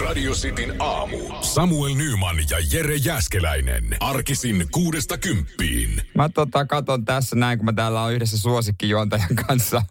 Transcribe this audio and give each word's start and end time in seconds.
Radio 0.00 0.32
Cityn 0.32 0.74
aamu. 0.78 1.16
Samuel 1.40 1.94
Nyman 1.94 2.36
ja 2.50 2.56
Jere 2.72 2.96
Jäskeläinen. 2.96 3.84
Arkisin 4.00 4.66
kuudesta 4.70 5.18
kymppiin. 5.18 6.02
Mä 6.14 6.28
tota 6.28 6.64
katon 6.66 7.04
tässä 7.04 7.36
näin, 7.36 7.58
kun 7.58 7.64
mä 7.64 7.72
täällä 7.72 8.02
on 8.02 8.12
yhdessä 8.12 8.38
suosikkijuontajan 8.38 9.36
kanssa. 9.46 9.82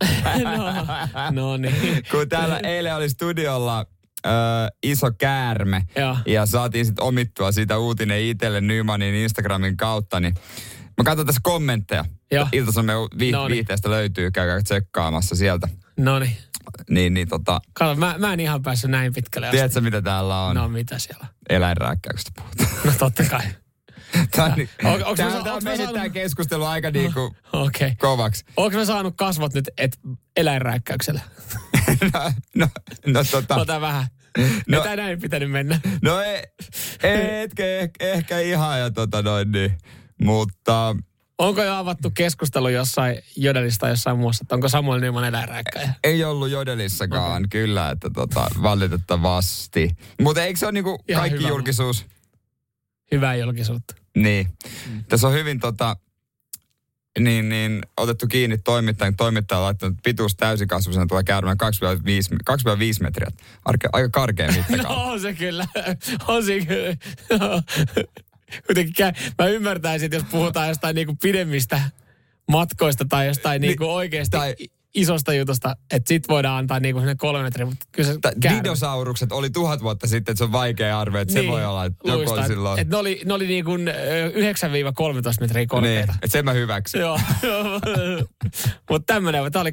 no, 1.31 1.31
no 1.31 1.57
niin. 1.57 2.03
kun 2.11 2.29
täällä 2.29 2.57
eilen 2.59 2.95
oli 2.95 3.09
studiolla 3.09 3.85
ö, 4.25 4.29
iso 4.83 5.11
käärme 5.11 5.81
Joo. 5.95 6.17
ja 6.25 6.45
saatiin 6.45 6.85
sitten 6.85 7.05
omittua 7.05 7.51
siitä 7.51 7.77
uutinen 7.77 8.21
itselle 8.21 8.61
Nymanin 8.61 9.15
Instagramin 9.15 9.77
kautta, 9.77 10.19
niin 10.19 10.33
mä 10.97 11.03
katson 11.03 11.25
tässä 11.25 11.41
kommentteja. 11.43 12.05
Joo. 12.31 12.47
Ilta-Sanomen 12.51 12.95
vi- 13.19 13.31
No 13.31 13.47
niin. 13.47 13.55
viihteestä 13.55 13.89
löytyy, 13.89 14.31
käykää 14.31 14.61
tsekkaamassa 14.61 15.35
sieltä. 15.35 15.67
No 15.97 16.19
niin. 16.19 16.37
Niin, 16.89 17.13
niin 17.13 17.27
tota, 17.27 17.61
Kato, 17.73 17.95
mä, 17.95 18.15
mä 18.17 18.33
en 18.33 18.39
ihan 18.39 18.61
päässyt 18.61 18.91
näin 18.91 19.13
pitkälle 19.13 19.47
asti. 19.47 19.57
tiedätkö 19.57 19.81
mitä 19.81 20.01
täällä 20.01 20.41
on? 20.41 20.55
No 20.55 20.67
mitä 20.67 20.99
siellä? 20.99 21.25
Eläinrääkkäyksestä 21.49 22.31
puhutaan. 22.35 22.69
No 22.85 22.91
totta 22.99 23.23
kai. 23.23 23.43
Tää, 24.31 24.45
on 24.45 24.53
niin, 24.57 24.69
On- 24.83 24.99
mä 25.63 25.69
mennyt 25.69 25.93
tää 25.93 26.09
keskustelu 26.09 26.65
aika 26.65 26.91
niinku 26.91 27.35
Okei. 27.53 27.87
Okay. 27.87 27.95
kovaksi. 27.99 28.45
Onko 28.57 28.77
mä 28.77 28.85
saanut 28.85 29.13
kasvot 29.17 29.53
nyt 29.53 29.69
et 29.77 29.99
eläinrääkkäyksellä? 30.37 31.21
no, 32.13 32.31
no, 32.55 32.67
no 33.07 33.23
tota, 33.31 33.55
Ota 33.55 33.81
vähän. 33.81 34.07
No. 34.67 34.83
Ei 34.83 34.97
näin 34.97 35.21
pitänyt 35.21 35.51
mennä. 35.51 35.79
no 36.01 36.21
ei, 36.21 36.43
etkä, 37.43 37.65
ehkä, 37.65 38.05
ehkä 38.05 38.39
ihan 38.39 38.79
ja 38.79 38.91
tota 38.91 39.21
noin 39.21 39.51
niin. 39.51 39.77
Mutta 40.21 40.95
Onko 41.41 41.63
jo 41.63 41.75
avattu 41.75 42.11
keskustelu 42.11 42.69
jossain 42.69 43.21
jodelista 43.35 43.89
jossain 43.89 44.17
muussa, 44.17 44.43
että 44.43 44.55
onko 44.55 44.69
Samuel 44.69 44.99
Nyman 44.99 45.23
eläinrääkkäjä? 45.23 45.93
ei 46.03 46.23
ollut 46.23 46.49
jodelissakaan 46.49 47.45
okay. 47.45 47.47
kyllä, 47.49 47.89
että 47.89 48.09
tota, 48.09 48.47
valitettavasti. 48.61 49.95
Mutta 50.21 50.43
eikö 50.43 50.59
se 50.59 50.65
ole 50.65 50.71
niinku 50.71 51.03
Ihan 51.07 51.21
kaikki 51.21 51.39
hyvä. 51.39 51.49
julkisuus? 51.49 52.05
Hyvää 53.11 53.35
julkisuutta. 53.35 53.95
Niin. 54.17 54.47
Mm. 54.89 55.03
Tässä 55.03 55.27
on 55.27 55.33
hyvin 55.33 55.59
tota, 55.59 55.95
niin, 57.19 57.49
niin, 57.49 57.81
otettu 57.97 58.27
kiinni 58.27 58.57
toimittajan. 58.57 59.15
Toimittaja 59.15 59.59
on 59.59 59.65
laittanut 59.65 59.97
pituus 60.03 60.35
täysikasvuisena 60.35 61.05
tuolla 61.05 61.23
käärmeen 61.23 61.57
2,5 61.63 62.37
2,5 62.69 62.77
metriä. 63.01 63.31
Arke, 63.65 63.89
aika 63.93 64.09
karkea 64.09 64.51
mittakaava. 64.57 65.03
No 65.03 65.11
on 65.11 65.19
se 65.19 65.33
kyllä. 65.33 65.67
On 66.27 66.45
se 66.45 66.65
kyllä. 66.65 66.95
Kuitenkin 68.65 68.93
kä- 69.07 69.33
mä 69.39 69.47
ymmärtäisin, 69.47 70.05
että 70.05 70.15
jos 70.17 70.25
puhutaan 70.31 70.67
jostain 70.67 70.95
niinku 70.95 71.15
pidemmistä 71.21 71.81
matkoista 72.51 73.05
tai 73.09 73.27
jostain 73.27 73.61
Niin, 73.61 73.67
niinku 73.69 73.93
oikeasti 73.93 74.37
tai- 74.37 74.55
isosta 74.93 75.33
jutusta, 75.33 75.75
että 75.91 76.07
sit 76.07 76.27
voidaan 76.27 76.57
antaa 76.57 76.79
niinku 76.79 76.99
semmoinen 76.99 77.17
kolme 77.17 77.43
metriä, 77.43 77.65
mutta 77.65 77.85
kyllä 77.91 78.09
se 78.13 78.19
käärme- 78.39 78.63
Dinosaurukset 78.63 79.31
oli 79.31 79.49
tuhat 79.49 79.81
vuotta 79.83 80.07
sitten, 80.07 80.31
että 80.33 80.37
se 80.37 80.43
on 80.43 80.51
vaikea 80.51 80.99
arvioida, 80.99 81.21
että 81.21 81.33
niin, 81.33 81.45
se 81.45 81.51
voi 81.51 81.65
olla, 81.65 81.85
että 81.85 81.97
joku 82.03 82.17
luistan, 82.17 82.39
on 82.39 82.45
silloin... 82.47 82.79
Että 82.79 82.95
ne 82.95 82.97
oli, 82.97 83.21
ne 83.25 83.33
oli 83.33 83.47
niinku 83.47 83.71
ö, 83.71 84.29
9-13 84.29 84.33
metriä 85.39 85.59
niin, 85.61 85.67
korkeita. 85.67 86.13
että 86.13 86.27
sen 86.27 86.45
mä 86.45 86.51
hyväksyn. 86.53 87.01
Joo. 87.01 87.19
Mutta 88.89 89.13
tämmönen, 89.13 89.51
tää 89.51 89.61
oli 89.61 89.71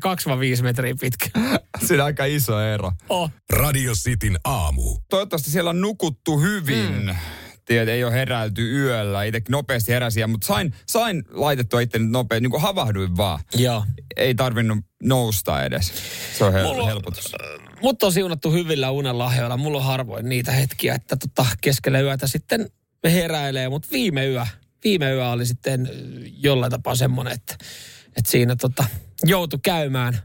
2-5 0.58 0.62
metriä 0.62 0.94
pitkä. 1.00 1.28
Siinä 1.86 2.02
on 2.02 2.06
aika 2.06 2.24
iso 2.24 2.60
ero. 2.60 2.92
Oh. 3.08 3.30
Radio 3.52 3.92
Cityn 3.94 4.38
aamu. 4.44 4.98
Toivottavasti 5.10 5.50
siellä 5.50 5.70
on 5.70 5.80
nukuttu 5.80 6.40
hyvin. 6.40 7.04
Mm. 7.06 7.14
Tiedät, 7.68 7.88
ei 7.88 8.04
ole 8.04 8.12
heräilty 8.12 8.72
yöllä. 8.72 9.24
Itse 9.24 9.40
nopeasti 9.48 9.92
heräsin, 9.92 10.30
mutta 10.30 10.46
sain, 10.46 10.74
sain 10.86 11.24
laitettua 11.30 11.80
itteni 11.80 12.06
nopeasti, 12.08 12.40
niin 12.40 12.50
kuin 12.50 12.62
havahduin 12.62 13.16
vaan. 13.16 13.40
Joo. 13.54 13.84
Ei 14.16 14.34
tarvinnut 14.34 14.78
nousta 15.02 15.64
edes. 15.64 15.92
Se 16.38 16.44
on 16.44 16.52
hel- 16.52 16.62
Mulla 16.62 16.86
helpotus. 16.86 17.32
Mut 17.82 18.02
on 18.02 18.12
siunattu 18.12 18.52
hyvillä 18.52 18.90
unenlahjoilla. 18.90 19.56
Mulla 19.56 19.78
on 19.78 19.84
harvoin 19.84 20.28
niitä 20.28 20.52
hetkiä, 20.52 20.94
että 20.94 21.16
tota, 21.16 21.46
keskellä 21.60 22.00
yötä 22.00 22.26
sitten 22.26 22.70
heräilee. 23.04 23.68
Mutta 23.68 23.88
viime 23.92 24.26
yö, 24.26 24.46
viime 24.84 25.12
yö 25.12 25.30
oli 25.30 25.46
sitten 25.46 25.90
jollain 26.42 26.72
tapaa 26.72 26.94
semmoinen, 26.94 27.34
että, 27.34 27.54
että 28.16 28.30
siinä 28.30 28.56
tota, 28.56 28.84
joutui 29.24 29.60
käymään, 29.62 30.18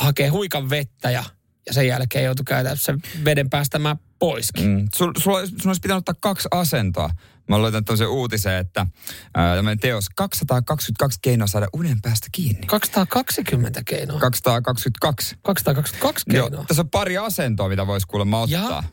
hakee 0.00 0.28
huikan 0.28 0.70
vettä 0.70 1.10
ja, 1.10 1.24
ja 1.66 1.72
sen 1.72 1.86
jälkeen 1.86 2.24
joutui 2.24 2.44
käydä 2.44 2.74
sen 2.74 3.02
veden 3.24 3.50
päästämään 3.50 3.96
poiskin. 4.18 4.66
Mm. 4.66 4.88
Sul, 4.96 5.12
sulla, 5.18 5.46
sun 5.46 5.66
olisi 5.66 5.80
pitänyt 5.80 5.98
ottaa 5.98 6.14
kaksi 6.20 6.48
asentoa. 6.50 7.10
Mä 7.48 7.62
laitan 7.62 7.84
tämmöisen 7.84 8.08
uutisen, 8.08 8.54
että 8.54 8.86
ää, 9.34 9.56
tämmöinen 9.56 9.78
teos 9.78 10.06
222 10.16 11.18
keinoa 11.22 11.46
saada 11.46 11.68
unen 11.72 12.00
päästä 12.02 12.26
kiinni. 12.32 12.66
220 12.66 13.82
keinoa. 13.86 14.20
222. 14.20 15.36
222 15.42 16.24
Joo, 16.28 16.50
keinoa. 16.50 16.64
tässä 16.68 16.82
on 16.82 16.90
pari 16.90 17.18
asentoa, 17.18 17.68
mitä 17.68 17.86
voisi 17.86 18.06
kuulemma 18.06 18.40
ottaa. 18.40 18.60
Jaa. 18.60 18.84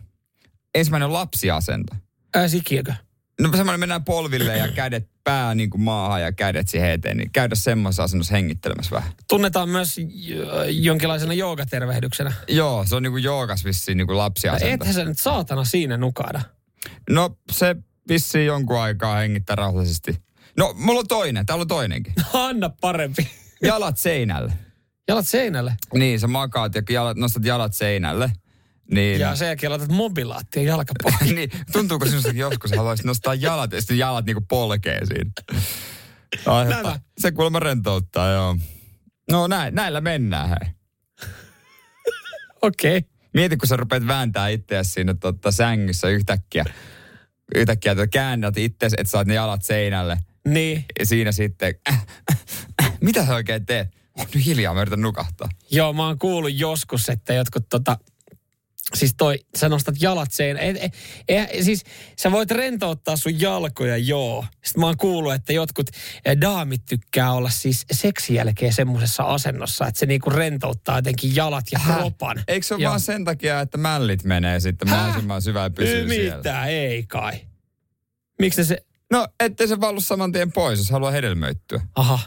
Ensimmäinen 0.75 1.05
on 1.05 1.13
lapsiasento. 1.13 1.95
Ää, 2.35 2.47
sikiökö? 2.47 2.93
No 3.41 3.49
semmoinen 3.51 3.79
mennään 3.79 4.03
polville 4.03 4.57
ja 4.57 4.67
kädet 4.67 5.09
pää 5.23 5.55
niin 5.55 5.69
kuin 5.69 5.81
maahan 5.81 6.21
ja 6.21 6.31
kädet 6.31 6.69
siihen 6.69 6.91
eteen, 6.91 7.17
niin 7.17 7.31
käydä 7.31 7.55
semmoisessa 7.55 8.03
asennossa 8.03 8.33
hengittelemässä 8.33 8.95
vähän. 8.95 9.11
Tunnetaan 9.29 9.69
myös 9.69 9.95
jonkinlaisena 10.69 11.33
joogatervehdyksenä. 11.33 12.33
Joo, 12.47 12.85
se 12.87 12.95
on 12.95 13.03
niin 13.03 13.11
kuin 13.11 13.23
joogas 13.23 13.65
vissiin 13.65 13.97
niin 13.97 14.07
kuin 14.07 14.17
lapsiasento. 14.17 14.73
Ethän 14.73 14.93
sä 14.93 15.05
nyt 15.05 15.19
saatana 15.19 15.63
siinä 15.63 15.97
nukada. 15.97 16.41
No 17.09 17.37
se 17.51 17.75
vissiin 18.09 18.45
jonkun 18.45 18.79
aikaa 18.79 19.15
hengittää 19.15 19.55
rauhallisesti. 19.55 20.23
No, 20.57 20.73
mulla 20.77 20.99
on 20.99 21.07
toinen, 21.07 21.45
täällä 21.45 21.61
on 21.61 21.67
toinenkin. 21.67 22.13
Anna 22.33 22.69
parempi. 22.81 23.27
Jalat 23.61 23.97
seinälle. 23.97 24.53
Jalat 25.07 25.27
seinälle. 25.27 25.75
Niin, 25.93 26.19
sä 26.19 26.27
makaat 26.27 26.75
ja 26.75 26.81
jalat, 26.89 27.17
nostat 27.17 27.45
jalat 27.45 27.73
seinälle. 27.73 28.31
Niin, 28.91 29.19
Ja 29.19 29.35
sen 29.35 29.45
jälkeen 29.45 29.71
laitat 29.71 29.91
mobilaattia 29.91 30.63
jalkapohjaan. 30.63 31.35
niin, 31.35 31.49
tuntuuko 31.71 32.05
sinustakin 32.05 32.39
joskus 32.39 32.71
haluaisit 32.71 33.05
nostaa 33.05 33.35
jalat 33.35 33.71
ja 33.71 33.81
sitten 33.81 33.97
jalat 33.97 34.25
niinku 34.25 34.43
polkee 34.49 34.99
siinä? 35.05 35.31
Nämä. 36.69 36.99
Se 37.17 37.31
kuulemma 37.31 37.59
rentouttaa, 37.59 38.31
joo. 38.31 38.57
No 39.31 39.47
näin, 39.47 39.75
näillä 39.75 40.01
mennään, 40.01 40.49
hei. 40.49 40.73
Okei. 42.61 42.97
Okay. 42.97 43.09
Mieti, 43.33 43.57
kun 43.57 43.67
sä 43.67 43.75
rupeat 43.75 44.07
vääntää 44.07 44.47
itseäsi 44.47 44.91
siinä 44.91 45.13
totta, 45.13 45.51
sängyssä 45.51 46.09
yhtäkkiä. 46.09 46.65
Yhtäkkiä 47.55 47.91
että 47.91 48.07
käännät 48.07 48.57
itseäsi, 48.57 48.95
että 48.99 49.11
saat 49.11 49.27
ne 49.27 49.33
jalat 49.33 49.63
seinälle. 49.63 50.17
Niin. 50.47 50.85
Ja 50.99 51.05
siinä 51.05 51.31
sitten, 51.31 51.75
äh, 51.89 52.05
äh, 52.31 52.37
äh, 52.81 52.91
mitä 53.01 53.25
sä 53.25 53.35
oikein 53.35 53.65
teet? 53.65 53.87
Oh, 54.19 54.27
nyt 54.35 54.45
hiljaa, 54.45 54.73
mä 54.73 54.81
yritän 54.81 55.01
nukahtaa. 55.01 55.49
Joo, 55.71 55.93
mä 55.93 56.07
oon 56.07 56.19
kuullut 56.19 56.53
joskus, 56.53 57.09
että 57.09 57.33
jotkut 57.33 57.69
tota... 57.69 57.97
Siis 58.93 59.13
toi, 59.17 59.39
sä 59.55 59.69
nostat 59.69 59.95
jalat 59.99 60.31
seinä. 60.31 60.59
E, 60.59 60.69
e, 60.69 61.37
e, 61.37 61.63
siis 61.63 61.83
sä 62.19 62.31
voit 62.31 62.51
rentouttaa 62.51 63.17
sun 63.17 63.41
jalkoja, 63.41 63.97
joo. 63.97 64.45
Sitten 64.63 64.79
mä 64.79 64.85
oon 64.85 64.97
kuullut, 64.97 65.33
että 65.33 65.53
jotkut 65.53 65.89
eh, 66.25 66.37
daamit 66.41 66.81
tykkää 66.89 67.31
olla 67.31 67.49
siis 67.49 67.85
seksin 67.91 68.35
jälkeen 68.35 68.73
semmoisessa 68.73 69.23
asennossa, 69.23 69.87
että 69.87 69.99
se 69.99 70.05
niinku 70.05 70.29
rentouttaa 70.29 70.97
jotenkin 70.97 71.35
jalat 71.35 71.65
ja 71.71 71.79
kropan. 71.85 72.43
Eikö 72.47 72.65
se 72.67 72.75
ole 72.75 72.83
vaan 72.83 72.99
sen 72.99 73.25
takia, 73.25 73.59
että 73.59 73.77
mällit 73.77 74.23
menee 74.23 74.59
sitten 74.59 74.87
Häh? 74.87 74.97
mahdollisimman 74.97 75.41
syvään 75.41 75.73
pysyy 75.73 76.09
siellä? 76.09 76.37
Mitä? 76.37 76.65
Ei 76.65 77.03
kai. 77.03 77.33
Miksi 78.39 78.65
se... 78.65 78.77
No, 79.11 79.27
ettei 79.39 79.67
se 79.67 79.81
vallu 79.81 80.01
saman 80.01 80.31
tien 80.31 80.51
pois, 80.51 80.79
jos 80.79 80.91
haluaa 80.91 81.11
hedelmöittyä. 81.11 81.81
Aha. 81.95 82.19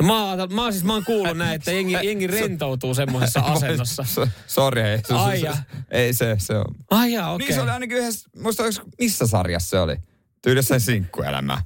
No 0.00 0.06
mä, 0.46 0.46
mä, 0.62 0.72
siis, 0.72 0.84
mä 0.84 0.92
oon 0.92 1.04
kuullut 1.04 1.36
näin, 1.36 1.54
että 1.54 1.72
jengi, 1.72 1.92
jengi 2.08 2.26
rentoutuu 2.26 2.94
semmoisessa 2.94 3.40
asennossa. 3.54 4.04
So- 4.04 4.28
Sori, 4.46 4.80
ei. 4.82 4.98
Se, 5.08 5.14
Ai 5.14 5.40
se, 5.40 5.48
ei 5.90 6.12
se, 6.14 6.36
se 6.38 6.54
on. 6.56 6.64
Ai 6.90 7.12
jaa, 7.12 7.32
okei. 7.32 7.46
Niin 7.46 7.54
se 7.54 7.60
oli 7.62 7.70
ainakin 7.70 7.96
yhdessä, 7.96 8.28
muista 8.42 8.62
oliko- 8.62 8.82
missä 9.00 9.26
sarjassa 9.26 9.68
se 9.70 9.80
oli? 9.80 9.96
Tyylissä 10.42 10.78
sinkkuelämää. 10.78 11.62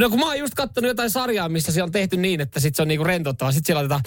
No 0.00 0.10
kun 0.10 0.18
mä 0.18 0.26
oon 0.26 0.38
just 0.38 0.54
kattonut 0.54 0.88
jotain 0.88 1.10
sarjaa, 1.10 1.48
missä 1.48 1.72
se 1.72 1.82
on 1.82 1.92
tehty 1.92 2.16
niin, 2.16 2.40
että 2.40 2.60
sit 2.60 2.74
se 2.74 2.82
on 2.82 2.88
niinku 2.88 3.04
rentouttavaa. 3.04 3.52
Sitten 3.52 3.66
siellä 3.66 3.80
otetaan 3.80 4.02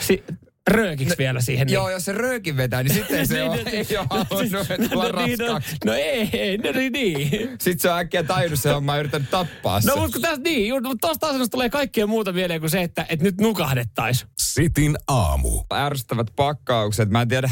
si- 0.00 0.24
röökiksi 0.70 1.18
vielä 1.18 1.40
siihen. 1.40 1.68
Joo, 1.68 1.90
jos 1.90 2.04
se 2.04 2.12
röökin 2.12 2.56
vetää, 2.56 2.82
niin 2.82 2.94
sitten 2.94 3.26
se 3.26 3.42
on, 3.48 3.58
ei 3.58 3.86
ole 3.98 4.06
halunnut 4.10 4.90
tulla 4.90 5.08
no, 5.08 5.26
niin, 5.26 5.38
no, 5.38 5.46
raskaaksi. 5.46 5.76
no 5.84 5.92
ei, 5.92 6.28
ei, 6.32 6.58
no 6.58 6.72
niin, 6.72 6.92
niin. 6.92 7.30
Sitten 7.60 7.78
se 7.78 7.90
on 7.90 7.98
äkkiä 7.98 8.22
tajunnut 8.22 8.60
se 8.60 8.70
homma 8.70 8.94
ja 8.94 9.00
yrittänyt 9.00 9.30
tappaa 9.30 9.80
se. 9.80 9.90
No 9.90 9.96
mutta 9.96 10.12
kun 10.12 10.22
tästä 10.22 10.42
niin, 10.42 10.74
mutta 10.74 11.08
tosta 11.08 11.26
asennosta 11.26 11.52
tulee 11.52 11.70
kaikkea 11.70 12.06
muuta 12.06 12.32
mieleen 12.32 12.60
kuin 12.60 12.70
se, 12.70 12.82
että, 12.82 13.06
että 13.08 13.24
nyt 13.24 13.40
nukahdettaisiin. 13.40 14.30
Sitin 14.38 14.96
aamu. 15.08 15.62
Ärsyttävät 15.72 16.26
pakkaukset, 16.36 17.10
mä 17.10 17.22
en 17.22 17.28
tiedä, 17.28 17.50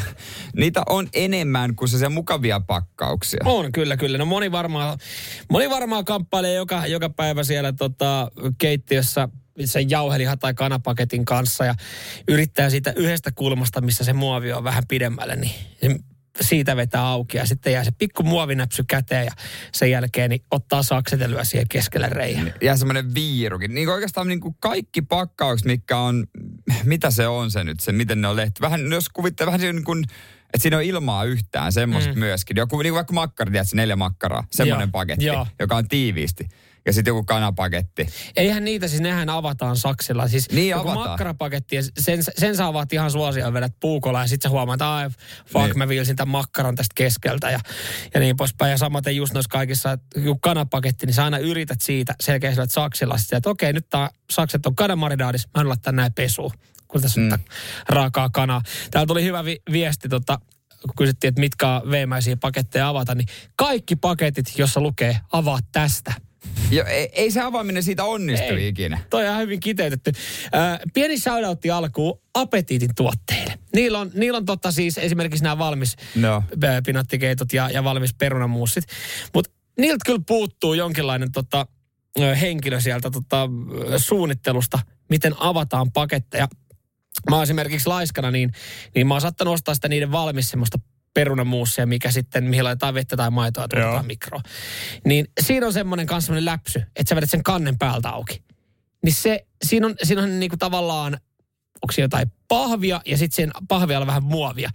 niitä 0.57 0.83
on 0.89 1.09
enemmän 1.13 1.77
kuin 1.77 1.89
se 1.89 2.09
mukavia 2.09 2.61
pakkauksia. 2.61 3.41
On, 3.45 3.73
kyllä, 3.73 3.97
kyllä. 3.97 4.19
No 4.19 4.27
moni 4.27 4.53
varmaan, 4.53 4.99
moni 5.51 5.71
varmaan 5.71 6.05
kamppailee 6.05 6.55
joka, 6.55 6.87
joka 6.87 7.11
päivä 7.11 7.45
siellä 7.45 7.73
tota, 7.73 8.31
keittiössä 8.59 9.29
sen 9.65 9.91
jauhelihan 9.91 10.39
tai 10.39 10.55
kanapaketin 10.55 11.25
kanssa 11.25 11.65
ja 11.65 11.75
yrittää 12.29 12.71
siitä 12.71 12.93
yhdestä 12.97 13.33
kulmasta, 13.35 13.81
missä 13.81 14.05
se 14.05 14.13
muovi 14.13 14.53
on 14.53 14.65
vähän 14.65 14.83
pidemmälle, 14.89 15.37
niin 15.37 16.05
siitä 16.41 16.77
vetää 16.77 17.07
auki 17.07 17.37
ja 17.37 17.47
sitten 17.47 17.73
jää 17.73 17.85
se 17.85 17.91
pikku 17.99 18.23
muovinäpsy 18.23 18.85
käteen 18.89 19.25
ja 19.25 19.33
sen 19.73 19.91
jälkeen 19.91 20.31
niin 20.31 20.45
ottaa 20.51 20.83
saksetelyä 20.83 21.45
siihen 21.45 21.69
keskelle 21.69 22.09
reijän. 22.09 22.55
Ja 22.63 22.77
semmoinen 22.77 23.15
viirukin. 23.15 23.75
Niin 23.75 23.87
kuin 23.87 23.95
oikeastaan 23.95 24.29
niin 24.29 24.41
kuin 24.41 24.57
kaikki 24.61 25.03
pakkaukset, 25.03 25.67
mikä 25.67 25.99
on, 25.99 26.27
mitä 26.85 27.11
se 27.11 27.27
on 27.27 27.51
se 27.51 27.65
nyt, 27.65 27.81
se 27.81 27.93
miten 27.93 28.21
ne 28.21 28.29
on 28.29 28.37
lehti. 28.37 28.61
Vähän, 28.61 28.93
jos 28.93 29.09
kuvittelee 29.09 29.53
vähän 29.53 29.75
niin 29.75 29.85
kuin, 29.85 30.05
että 30.55 30.63
siinä 30.63 30.77
on 30.77 30.83
ilmaa 30.83 31.25
yhtään, 31.25 31.73
semmoiset 31.73 32.15
mm. 32.15 32.19
myöskin. 32.19 32.57
Joku, 32.57 32.83
niin 32.83 32.91
kuin 32.91 32.97
vaikka 32.97 33.13
makkara, 33.13 33.51
tiedätkö, 33.51 33.77
neljä 33.77 33.97
makkaraa, 33.97 34.45
semmoinen 34.51 34.87
Joo, 34.87 34.93
paketti, 34.93 35.25
joo. 35.25 35.47
joka 35.61 35.77
on 35.77 35.89
tiiviisti. 35.89 36.49
Ja 36.87 36.93
sitten 36.93 37.11
joku 37.11 37.25
kanapaketti. 37.25 38.09
Eihän 38.37 38.65
niitä, 38.65 38.89
siis 38.89 39.01
nehän 39.03 39.29
avataan 39.31 39.77
saksilla. 39.77 40.29
Siis 40.29 40.51
Niin 40.51 40.69
joku 40.71 40.89
avataan. 40.89 41.09
makkarapaketti, 41.11 41.77
ja 41.77 41.83
sen, 41.99 42.19
sen 42.39 42.57
saa 42.57 42.73
vaan 42.73 42.87
ihan 42.93 43.11
suosioon 43.11 43.55
vedät 43.55 43.73
puukolla 43.81 44.21
ja 44.21 44.27
sitten 44.27 44.49
sä 44.49 44.53
huomaat, 44.53 44.77
että 44.77 44.95
ai, 44.95 45.11
fuck, 45.47 45.65
Niin. 45.65 45.79
mä 45.79 45.89
viilsin 45.89 46.17
tämän 46.17 46.33
makkaran 46.33 46.75
tästä 46.75 46.93
keskeltä 46.95 47.51
ja, 47.51 47.61
ja 48.15 48.21
niin 48.21 48.37
poispäin. 48.37 48.71
Ja 48.71 48.79
samaten 48.79 49.17
just 49.17 49.35
noissa 49.35 49.49
kaikissa, 49.49 49.93
että 49.93 50.21
joku 50.21 50.39
kanapaketti, 50.43 51.07
niin 51.07 51.15
sä 51.15 51.25
aina 51.25 51.39
yrität 51.39 51.81
siitä 51.81 52.15
selkeästi 52.21 52.63
saksilla. 52.69 53.19
Sitten, 53.19 53.37
että 53.37 53.51
okei, 53.51 53.73
nyt 53.73 53.89
tää 53.91 54.11
sakset 54.31 54.67
on 54.67 54.77
kanamarinadissa, 54.77 55.49
mä 55.55 55.61
en 55.61 55.69
laittaa 55.69 55.93
näin 55.93 56.13
pesuun, 56.13 56.51
kun 56.89 57.03
tässä 57.03 57.21
mm. 57.21 57.33
on 57.33 57.39
raakaa 57.89 58.31
kanaa. 58.31 58.63
Täällä 58.91 59.07
tuli 59.07 59.25
hyvä 59.25 59.45
vi- 59.45 59.63
viesti, 59.73 60.09
tota, 60.09 60.39
kun 60.83 60.95
kysyttiin, 60.99 61.29
että 61.29 61.41
mitkä 61.41 61.69
on 61.69 61.91
veemäisiä 61.91 62.37
paketteja 62.37 62.89
avata, 62.89 63.15
niin 63.15 63.29
kaikki 63.57 63.97
paketit, 63.97 64.59
jossa 64.59 64.81
lukee 64.81 65.19
avaa 65.33 65.59
tästä, 65.73 66.13
Jo, 66.75 66.85
ei, 66.87 67.09
ei 67.13 67.31
se 67.31 67.41
avaaminen 67.41 67.83
siitä 67.83 68.05
onnistu 68.05 68.55
Ei. 68.55 68.69
ikinä. 68.69 68.99
Toi 69.11 69.29
on 69.29 69.39
hyvin 69.39 69.61
kiteytetty. 69.61 70.13
Äh, 70.55 70.79
pieni 70.95 71.19
shoutoutti 71.19 71.71
alkuun 71.71 72.21
Apetiitin 72.35 72.91
tuotteille. 72.97 73.59
Niillä 73.75 73.99
on, 73.99 74.11
niillä 74.15 74.37
on 74.37 74.45
totta 74.45 74.73
siis 74.73 74.99
esimerkiksi 74.99 75.43
nämä 75.45 75.59
valmis 75.59 75.97
No. 76.15 76.43
pinattikeitot 76.87 77.53
ja, 77.53 77.71
ja 77.71 77.85
valmis 77.85 78.15
perunamuussit. 78.15 78.85
Mutta 79.35 79.51
niiltä 79.79 80.03
kyllä 80.07 80.23
puuttuu 80.27 80.75
jonkinlainen 80.75 81.33
tota, 81.33 81.67
henkilö 82.41 82.81
sieltä 82.81 83.11
tota, 83.11 83.49
suunnittelusta, 83.97 84.79
miten 85.11 85.35
avataan 85.39 85.93
paketteja. 85.93 86.49
Mä 87.31 87.37
oon 87.37 87.43
esimerkiksi 87.43 87.89
laiskana, 87.89 88.31
niin, 88.31 88.53
niin 88.95 89.07
mä 89.07 89.15
oon 89.15 89.21
saattanut 89.21 89.55
ostaa 89.55 89.75
sitä 89.75 89.89
niiden 89.89 90.13
valmis 90.13 90.51
semmoista 90.51 90.79
perunamuussia, 91.15 91.87
mikä 91.87 92.11
sitten, 92.11 92.45
mihin 92.45 92.65
laitetaan 92.65 92.95
vettä 92.95 93.17
tai 93.17 93.31
maitoa 93.31 93.69
tuotetaan 93.69 94.07
mikroon. 94.07 94.43
Niin 95.05 95.27
siinä 95.41 95.67
on 95.67 95.73
semmoinen 95.73 96.07
kanssa 96.07 96.33
läpsy, 96.39 96.79
että 96.79 97.09
sä 97.09 97.17
vedät 97.17 97.31
sen 97.31 97.43
kannen 97.43 97.79
päältä 97.79 98.09
auki. 98.09 98.43
Niin 99.03 99.15
se, 99.15 99.47
siinä 99.65 99.87
on, 99.87 99.95
siinä 100.03 100.23
on 100.23 100.41
niinku 100.41 100.57
tavallaan, 100.57 101.19
onko 101.85 101.93
siinä 101.93 102.05
jotain 102.05 102.33
pahvia 102.49 103.01
ja 103.07 103.19
sitten 103.19 103.37
sen 103.37 103.51
pahvialla 103.69 104.07
vähän 104.07 104.25
muovia. 104.25 104.71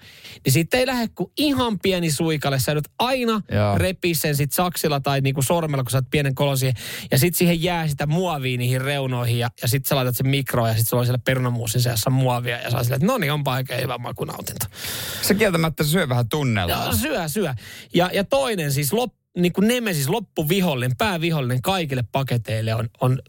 Niin 0.45 0.53
siitä 0.53 0.77
ei 0.77 0.87
lähde 0.87 1.07
kuin 1.15 1.31
ihan 1.37 1.79
pieni 1.79 2.11
suikalle. 2.11 2.59
Sä 2.59 2.75
aina 2.99 3.41
Joo. 3.51 3.77
repii 3.77 4.15
sen 4.15 4.35
sit 4.35 4.51
saksilla 4.51 4.99
tai 4.99 5.21
niinku 5.21 5.41
sormella, 5.41 5.83
kun 5.83 5.91
sä 5.91 5.97
oot 5.97 6.09
pienen 6.11 6.35
kolosi. 6.35 6.73
Ja 7.11 7.17
sitten 7.17 7.37
siihen 7.37 7.63
jää 7.63 7.87
sitä 7.87 8.07
muovia 8.07 8.57
niihin 8.57 8.81
reunoihin 8.81 9.39
ja, 9.39 9.49
ja 9.61 9.67
sitten 9.67 9.89
sä 9.89 9.95
laitat 9.95 10.17
sen 10.17 10.27
mikroon 10.27 10.69
ja 10.69 10.73
sitten 10.73 10.89
sulla 10.89 11.01
on 11.01 11.05
siellä 11.05 11.21
perunamuusin 11.25 11.81
seassa 11.81 12.09
muovia. 12.09 12.61
Ja 12.61 12.71
sä 12.71 12.77
oot 12.77 12.85
silleen, 12.85 13.01
että 13.01 13.13
no 13.13 13.17
niin, 13.17 13.31
onpa 13.31 13.53
oikein 13.53 13.81
hyvä 13.81 13.97
makunautinto. 13.97 14.65
Se 15.21 15.33
kieltämättä 15.33 15.83
syö 15.83 16.09
vähän 16.09 16.29
tunnella. 16.29 16.73
Ja, 16.73 16.95
syö, 16.95 17.27
syö. 17.27 17.53
Ja, 17.93 18.09
ja 18.13 18.23
toinen 18.23 18.71
siis, 18.71 18.93
lop, 18.93 19.13
niin 19.37 19.53
kuin 19.53 19.67
nemesis, 19.67 20.09
loppuvihollinen, 20.09 20.97
päävihollinen 20.97 21.61
kaikille 21.61 22.03
paketeille 22.11 22.75
on, 22.75 22.89
on 23.01 23.19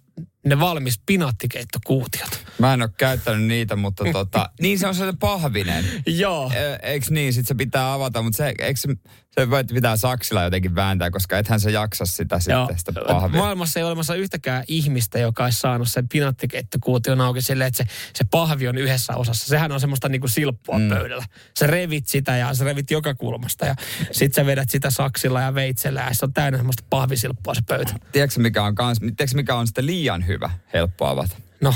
ne 0.45 0.61
valmis 0.61 1.01
pinaattikeittokuutiot. 1.07 2.45
Mä 2.59 2.75
en 2.75 2.83
ole 2.83 2.91
käyttänyt 2.97 3.47
niitä, 3.47 3.77
mutta 3.77 4.05
tota, 4.13 4.51
niin 4.63 4.79
se 4.79 4.87
on 4.87 4.95
se 4.95 5.13
pahvinen. 5.21 5.85
Joo. 6.07 6.53
Ö, 6.57 6.79
Eiks 6.83 7.11
niin, 7.11 7.33
sit 7.33 7.47
se 7.47 7.55
pitää 7.55 7.93
avata, 7.93 8.23
mutta 8.23 8.37
se, 8.37 8.47
eikö 8.59 8.81
se, 8.81 8.89
se 9.31 9.47
pitää 9.75 9.97
saksilla 9.97 10.43
jotenkin 10.43 10.75
vääntää, 10.75 11.11
koska 11.11 11.39
ethän 11.39 11.61
se 11.61 11.71
jaksa 11.71 12.07
sitä 12.07 12.39
Joo. 12.49 12.67
sitten, 12.67 12.79
sitä 12.79 12.93
pahvia. 13.09 13.41
Maailmassa 13.41 13.81
ei 13.81 13.85
ole 13.85 13.89
olemassa 13.89 14.15
yhtäkään 14.15 14.65
ihmistä, 14.69 15.19
joka 15.19 15.45
olisi 15.45 15.61
saanut 15.61 15.91
sen 15.91 16.09
pinaattikeittokuution 16.09 17.21
auki 17.21 17.43
silleen, 17.43 17.69
että 17.69 17.85
se, 17.85 17.91
se 18.15 18.25
pahvi 18.31 18.69
on 18.69 18.79
yhdessä 18.79 19.17
osassa. 19.17 19.47
Sehän 19.47 19.73
on 19.73 19.81
semmoista 19.81 20.09
niinku 20.09 20.29
silppua 20.29 20.79
mm. 20.79 20.89
pöydällä. 20.89 21.25
Sä 21.59 21.67
revit 21.67 22.07
sitä 22.07 22.37
ja 22.37 22.55
sä 22.55 22.65
revit 22.65 22.91
joka 22.91 23.15
kulmasta 23.15 23.67
ja 23.67 23.75
sit 24.13 24.35
sä 24.35 24.47
vedät 24.47 24.71
sitä 24.71 24.91
saksilla 24.91 25.41
ja 25.41 25.55
veitsellä 25.55 26.01
ja 26.01 26.15
se 26.15 26.25
on 26.25 26.33
täynnä 26.33 26.59
semmoista 26.59 26.85
pahvisilppua 26.91 27.55
se 27.55 27.61
pöytä. 27.69 27.95
Tiedätkö 28.13 28.41
mikä 28.41 28.65
on, 28.65 28.75
kans, 28.75 28.99
tiedätkö 28.99 29.37
mikä 29.37 29.55
on 29.55 29.67
sitten 29.67 29.87
liian 29.87 30.27
hyvä, 30.27 30.51
helppo 30.73 31.07
avata? 31.07 31.37
No, 31.61 31.75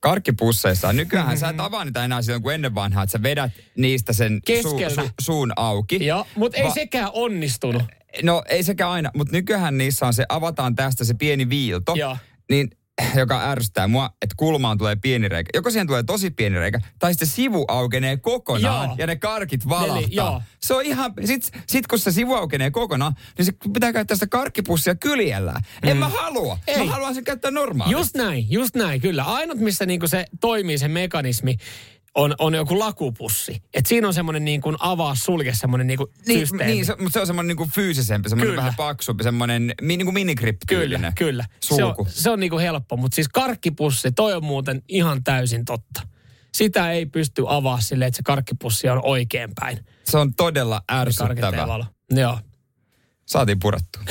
Karkkipusseissa, 0.00 0.92
nykyään 0.92 1.38
sä 1.38 1.48
et 1.48 1.60
avaa 1.60 1.84
niitä 1.84 2.04
enää 2.04 2.22
silloin 2.22 2.42
kuin 2.42 2.54
ennen 2.54 2.74
vanhaa, 2.74 3.02
että 3.02 3.12
sä 3.12 3.22
vedät 3.22 3.50
niistä 3.76 4.12
sen 4.12 4.34
su, 4.34 4.40
Keskeltä. 4.46 5.02
su, 5.02 5.10
suun 5.20 5.52
auki. 5.56 6.06
joo, 6.06 6.26
mutta 6.36 6.58
ei 6.58 6.64
Va- 6.64 6.74
sekään 6.74 7.10
onnistunut. 7.12 7.82
No 8.22 8.42
ei 8.48 8.62
sekään 8.62 8.90
aina, 8.90 9.10
mutta 9.16 9.32
nykyään 9.32 9.78
niissä 9.78 10.06
on 10.06 10.14
se, 10.14 10.26
avataan 10.28 10.74
tästä 10.74 11.04
se 11.04 11.14
pieni 11.14 11.48
viilto, 11.48 11.94
Joo. 11.94 12.16
niin 12.50 12.70
joka 13.20 13.50
ärsyttää 13.50 13.88
mua, 13.88 14.10
että 14.22 14.34
kulmaan 14.36 14.78
tulee 14.78 14.96
pieni 14.96 15.28
reikä. 15.28 15.50
Joko 15.54 15.70
siihen 15.70 15.86
tulee 15.86 16.02
tosi 16.02 16.30
pieni 16.30 16.58
reikä, 16.58 16.80
tai 16.98 17.12
sitten 17.12 17.28
sivu 17.28 17.64
aukenee 17.68 18.16
kokonaan 18.16 18.88
Joo. 18.88 18.96
ja 18.98 19.06
ne 19.06 19.16
karkit 19.16 19.68
valahtaa. 19.68 19.98
Eli, 19.98 20.06
joo. 20.10 20.42
Se 20.60 20.74
on 20.74 20.84
ihan, 20.84 21.12
sit, 21.24 21.52
sit 21.66 21.86
kun 21.86 21.98
se 21.98 22.12
sivu 22.12 22.34
aukenee 22.34 22.70
kokonaan, 22.70 23.14
niin 23.38 23.46
se 23.46 23.52
pitää 23.72 23.92
käyttää 23.92 24.14
sitä 24.14 24.26
karkkipussia 24.26 24.94
kyljellään. 24.94 25.60
Mm. 25.82 25.88
En 25.88 25.96
mä 25.96 26.08
halua. 26.08 26.58
Ei. 26.66 26.78
Mä 26.78 26.92
haluan 26.92 27.14
sen 27.14 27.24
käyttää 27.24 27.50
normaalisti. 27.50 28.00
Just 28.00 28.16
näin, 28.16 28.46
just 28.50 28.76
näin, 28.76 29.00
kyllä. 29.00 29.24
Ainut, 29.24 29.58
missä 29.58 29.86
niinku 29.86 30.08
se 30.08 30.24
toimii 30.40 30.78
se 30.78 30.88
mekanismi, 30.88 31.56
on, 32.16 32.34
on 32.38 32.54
joku 32.54 32.78
lakupussi. 32.78 33.62
Et 33.74 33.86
siinä 33.86 34.06
on 34.08 34.14
semmoinen 34.14 34.44
niin 34.44 34.60
kuin 34.60 34.76
avaa 34.78 35.14
sulke 35.14 35.54
semmoinen 35.54 35.86
niin 35.86 35.98
kuin 35.98 36.10
Niin, 36.26 36.40
systeemi. 36.40 36.72
niin 36.72 36.86
se, 36.86 36.92
mutta 36.92 37.12
se 37.12 37.20
on 37.20 37.26
semmoinen 37.26 37.48
niinku 37.48 37.68
fyysisempi, 37.74 38.28
semmoinen 38.28 38.52
Kyllä. 38.52 38.60
vähän 38.60 38.74
paksumpi, 38.76 39.24
semmoinen 39.24 39.74
mi, 39.82 39.96
niinku 39.96 40.12
minigrip-tyylinen 40.12 41.12
Kyllä, 41.14 41.44
kyllä. 41.44 41.44
Se 41.60 41.84
on, 41.84 41.94
se 42.08 42.30
on 42.30 42.40
niinku 42.40 42.58
helppo, 42.58 42.96
mutta 42.96 43.14
siis 43.14 43.28
karkkipussi, 43.28 44.12
toi 44.12 44.34
on 44.34 44.44
muuten 44.44 44.82
ihan 44.88 45.24
täysin 45.24 45.64
totta. 45.64 46.02
Sitä 46.54 46.90
ei 46.92 47.06
pysty 47.06 47.44
avaa 47.48 47.80
silleen, 47.80 48.06
että 48.08 48.16
se 48.16 48.22
karkkipussi 48.22 48.88
on 48.88 49.00
oikein 49.04 49.50
päin. 49.60 49.78
Se 50.04 50.18
on 50.18 50.34
todella 50.34 50.82
ärsyttävä. 50.92 51.86
Joo, 52.10 52.38
Saatiin 53.26 53.58
purettua. 53.58 54.02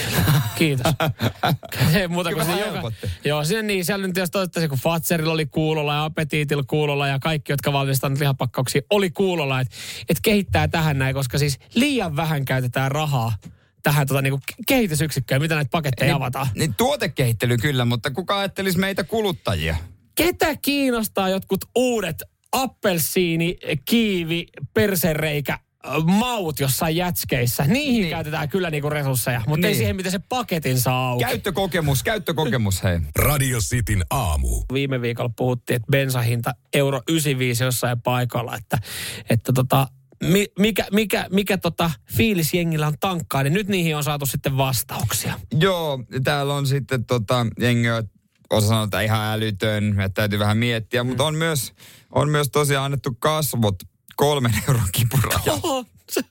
kiitos. 0.56 0.94
ei 1.96 2.08
muuta 2.08 2.34
kuin 2.34 2.46
se 2.46 2.60
joka. 2.60 2.92
Joo, 3.26 3.44
siinä 3.44 3.62
niin, 3.62 3.86
siellä 3.86 4.08
nyt 4.08 4.18
jos 4.18 4.32
toivottavasti, 4.32 4.70
kun 4.70 4.78
Fatserilla 4.78 5.34
oli 5.34 5.46
kuulolla 5.46 5.94
ja 5.94 6.04
Appetitilla 6.04 6.64
kuulolla 6.68 7.08
ja 7.08 7.20
kaikki, 7.20 7.52
jotka 7.52 7.74
valmistavat 7.74 8.20
lihapakkauksia, 8.20 8.82
oli 8.90 9.10
kuulolla, 9.10 9.60
että 9.60 9.76
et 10.10 10.18
kehittää 10.22 10.68
tähän 10.68 10.98
näin, 11.00 11.16
koska 11.16 11.38
siis 11.38 11.60
liian 11.76 12.16
vähän 12.16 12.46
käytetään 12.46 12.92
rahaa 12.92 13.34
tähän 13.84 14.08
tota, 14.08 14.22
niinku 14.22 14.40
kehitysyksikköön, 14.68 15.42
mitä 15.42 15.56
näitä 15.56 15.70
paketteja 15.72 16.08
niin, 16.08 16.16
avataan. 16.16 16.48
Niin 16.56 16.74
tuotekehittely 16.74 17.58
kyllä, 17.58 17.86
mutta 17.86 18.12
kuka 18.12 18.40
ajattelisi 18.40 18.80
meitä 18.80 19.04
kuluttajia? 19.04 19.76
ketä 20.16 20.56
kiinnostaa 20.62 21.30
jotkut 21.30 21.66
uudet 21.76 22.24
appelsiini, 22.52 23.58
kiivi, 23.86 24.48
persereikä, 24.74 25.60
maut 26.06 26.60
jossain 26.60 26.96
jätskeissä. 26.96 27.64
Niihin 27.64 28.02
niin. 28.02 28.10
käytetään 28.10 28.50
kyllä 28.50 28.70
niinku 28.70 28.90
resursseja, 28.90 29.42
mutta 29.48 29.56
niin. 29.56 29.66
ei 29.66 29.76
siihen, 29.76 29.96
miten 29.96 30.12
se 30.12 30.20
paketin 30.20 30.80
saa 30.80 31.10
auki. 31.10 31.24
Käyttökokemus, 31.24 32.04
käyttökokemus, 32.04 32.84
hei. 32.84 33.00
Radio 33.16 33.60
Cityn 33.60 34.06
aamu. 34.10 34.64
Viime 34.74 35.02
viikolla 35.02 35.32
puhuttiin, 35.36 35.76
että 35.76 35.92
bensahinta 35.92 36.52
euro 36.74 37.02
95 37.10 37.64
jossain 37.64 38.02
paikalla, 38.02 38.56
että, 38.56 38.78
että 39.30 39.54
tota, 39.54 39.88
mi, 40.24 40.48
mikä, 40.60 40.86
mikä, 40.92 41.28
mikä 41.32 41.58
tota 41.58 41.92
fiilis 42.16 42.54
jengillä 42.54 42.88
on 42.88 43.00
tankkaa, 43.00 43.44
niin 43.44 43.54
nyt 43.54 43.68
niihin 43.68 43.96
on 43.96 44.04
saatu 44.04 44.26
sitten 44.26 44.58
vastauksia. 44.58 45.40
Joo, 45.60 46.00
täällä 46.24 46.54
on 46.54 46.68
sitten 46.68 47.06
tota, 47.06 47.46
jengi, 47.60 47.88
osa 48.50 48.68
sanoo, 48.68 48.84
että 48.84 49.02
ihan 49.02 49.34
älytön, 49.34 50.00
että 50.00 50.22
täytyy 50.22 50.40
vähän 50.40 50.58
miettiä, 50.58 51.04
mutta 51.04 51.24
on 51.24 51.36
myös, 51.36 51.74
on 52.12 52.30
myös 52.30 52.50
tosiaan 52.50 52.86
annettu 52.86 53.18
kasvot 53.20 53.76
kolmen 54.16 54.52
euron. 54.68 54.84
Oho, 55.48 55.86
se- 56.12 56.22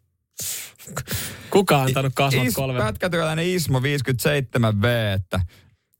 Kuka 1.51 1.77
on 1.79 1.83
antanut 1.87 2.13
kasvot 2.15 2.47
Is, 2.47 2.55
kolme? 2.55 2.79
Pätkätyöläinen 2.79 3.47
Ismo 3.47 3.79
57V, 3.81 4.87
että, 5.15 5.41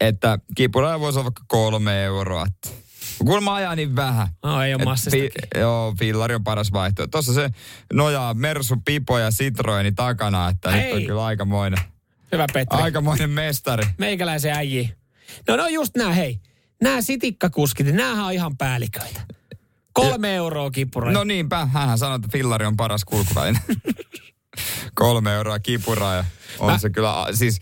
että 0.01 0.39
kipuraja 0.57 1.01
voisi 1.01 1.19
olla 1.19 1.25
vaikka 1.25 1.43
kolme 1.49 2.05
euroa. 2.05 2.47
Että 2.47 2.85
Kuulemma 3.19 3.55
ajaa 3.55 3.75
niin 3.77 3.97
vähän. 3.97 4.29
No, 4.43 4.63
ei 4.63 4.75
ole 4.75 4.85
massistakin. 4.85 5.31
joo, 5.55 5.95
Fillari 5.99 6.35
on 6.35 6.45
paras 6.45 6.73
vaihtoehto. 6.73 7.11
Tuossa 7.11 7.35
se 7.35 7.51
nojaa 7.93 8.35
Mersu, 8.35 8.77
Pipo 8.85 9.19
ja 9.19 9.31
Citroeni 9.31 9.93
takana, 9.93 10.49
että 10.49 10.71
nyt 10.71 10.85
on 10.93 10.97
Hei. 10.99 11.07
kyllä 11.07 11.25
aikamoinen, 11.25 11.79
Hyvä 12.33 12.47
Petri. 12.53 12.79
aikamoinen 12.83 13.31
mestari. 13.31 13.87
Meikäläisen 13.99 14.53
äijii. 14.53 14.95
No 15.49 15.57
no 15.57 15.69
just 15.69 15.97
nää, 15.97 16.13
hei. 16.13 16.41
Nämä 16.83 17.03
sitikkakuskit, 17.03 17.87
niin 17.87 17.97
näähän 17.97 18.25
on 18.25 18.33
ihan 18.33 18.57
päälliköitä. 18.57 19.21
Kolme 19.95 20.35
euroa 20.35 20.71
kipura. 20.71 21.13
No 21.13 21.25
niinpä, 21.25 21.67
hän 21.67 21.99
sanoi, 21.99 22.17
että 22.17 22.29
Fillari 22.33 22.67
on 22.67 22.77
paras 22.77 23.05
kulkuväline. 23.05 23.61
Kolme 24.95 25.35
euroa 25.35 25.59
kipura 25.59 26.15
ja 26.15 26.25
on 26.59 26.73
Mä- 26.73 26.79
se 26.79 26.91
kyllä, 26.91 27.27
siis 27.33 27.61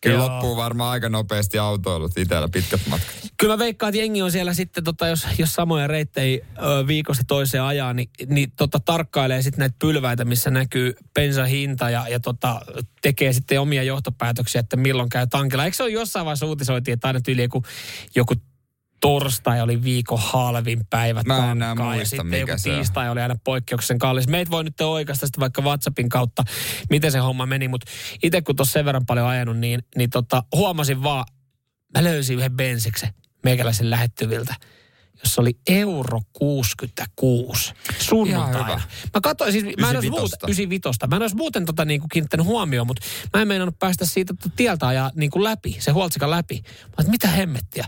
kyllä 0.00 0.16
Joo. 0.16 0.28
loppuu 0.28 0.56
varmaan 0.56 0.90
aika 0.90 1.08
nopeasti 1.08 1.58
autoilut 1.58 2.18
itsellä 2.18 2.48
pitkät 2.48 2.80
matkat. 2.86 3.14
Kyllä 3.36 3.54
mä 3.54 3.58
veikkaan, 3.58 3.88
että 3.88 3.98
jengi 3.98 4.22
on 4.22 4.32
siellä 4.32 4.54
sitten, 4.54 4.84
tota, 4.84 5.08
jos, 5.08 5.26
jos 5.38 5.52
samoja 5.52 5.86
reittejä 5.86 6.46
ö, 6.58 6.86
viikosta 6.86 7.24
toiseen 7.26 7.62
ajaa, 7.62 7.92
niin, 7.92 8.10
niin 8.26 8.52
tota, 8.56 8.80
tarkkailee 8.80 9.42
sitten 9.42 9.58
näitä 9.58 9.76
pylväitä, 9.78 10.24
missä 10.24 10.50
näkyy 10.50 10.94
bensahinta 11.14 11.90
ja, 11.90 12.08
ja 12.08 12.20
tota, 12.20 12.60
tekee 13.02 13.32
sitten 13.32 13.60
omia 13.60 13.82
johtopäätöksiä, 13.82 14.60
että 14.60 14.76
milloin 14.76 15.08
käy 15.08 15.26
tankilla. 15.26 15.64
Eikö 15.64 15.76
se 15.76 15.82
ole 15.82 15.90
jossain 15.90 16.26
vaiheessa 16.26 16.46
uutisoitiin, 16.46 16.92
että 16.92 17.06
aina 17.06 17.20
tyyli 17.20 17.42
joku, 17.42 17.62
joku 18.14 18.34
torstai 19.00 19.60
oli 19.60 19.82
viikon 19.82 20.18
halvin 20.22 20.86
päivä 20.90 21.22
Mä 21.26 21.36
en 21.36 21.50
enää 21.50 21.68
tankkaa, 21.68 21.86
ja 21.86 21.96
muista, 21.96 22.10
sitten 22.10 22.26
mikä 22.26 22.38
joku 22.38 22.58
se 22.58 22.70
tiistai 22.70 23.10
oli 23.10 23.20
aina 23.20 23.36
poikkeuksellisen 23.44 23.98
kallis. 23.98 24.28
Meitä 24.28 24.50
voi 24.50 24.64
nyt 24.64 24.80
oikaista 24.80 25.26
sitten 25.26 25.40
vaikka 25.40 25.62
WhatsAppin 25.62 26.08
kautta, 26.08 26.44
miten 26.90 27.12
se 27.12 27.18
homma 27.18 27.46
meni, 27.46 27.68
mutta 27.68 27.90
itse 28.22 28.42
kun 28.42 28.56
tuossa 28.56 28.72
sen 28.72 28.84
verran 28.84 29.06
paljon 29.06 29.26
ajanut, 29.26 29.58
niin, 29.58 29.82
niin 29.96 30.10
tota, 30.10 30.42
huomasin 30.56 31.02
vaan, 31.02 31.24
mä 31.98 32.04
löysin 32.04 32.38
yhden 32.38 32.56
bensiksen 32.56 33.10
meikäläisen 33.44 33.90
lähettyviltä, 33.90 34.54
jossa 35.22 35.42
oli 35.42 35.58
euro 35.68 36.20
66 36.32 37.72
Ihan 37.72 38.02
sunnuntaina. 38.02 38.80
Mä 39.14 39.20
katsoin, 39.22 39.52
siis 39.52 39.64
mä 39.64 39.90
en 39.90 39.96
olisi 39.96 40.08
95. 40.08 40.10
muuten, 40.10 40.38
95. 40.42 40.98
Mä 41.08 41.16
en 41.16 41.22
olisi 41.22 41.36
muuten 41.36 41.66
tota 41.66 41.84
niinku 41.84 42.06
kiinnittänyt 42.12 42.46
huomioon, 42.46 42.86
mutta 42.86 43.06
mä 43.34 43.42
en 43.42 43.48
meinannut 43.48 43.78
päästä 43.78 44.06
siitä 44.06 44.34
tieltä 44.56 44.86
ajaa 44.86 45.10
niinku 45.14 45.44
läpi, 45.44 45.76
se 45.78 45.90
huoltsikan 45.90 46.30
läpi. 46.30 46.60
Mä 46.64 46.94
että 46.98 47.10
mitä 47.10 47.28
hemmettiä. 47.28 47.86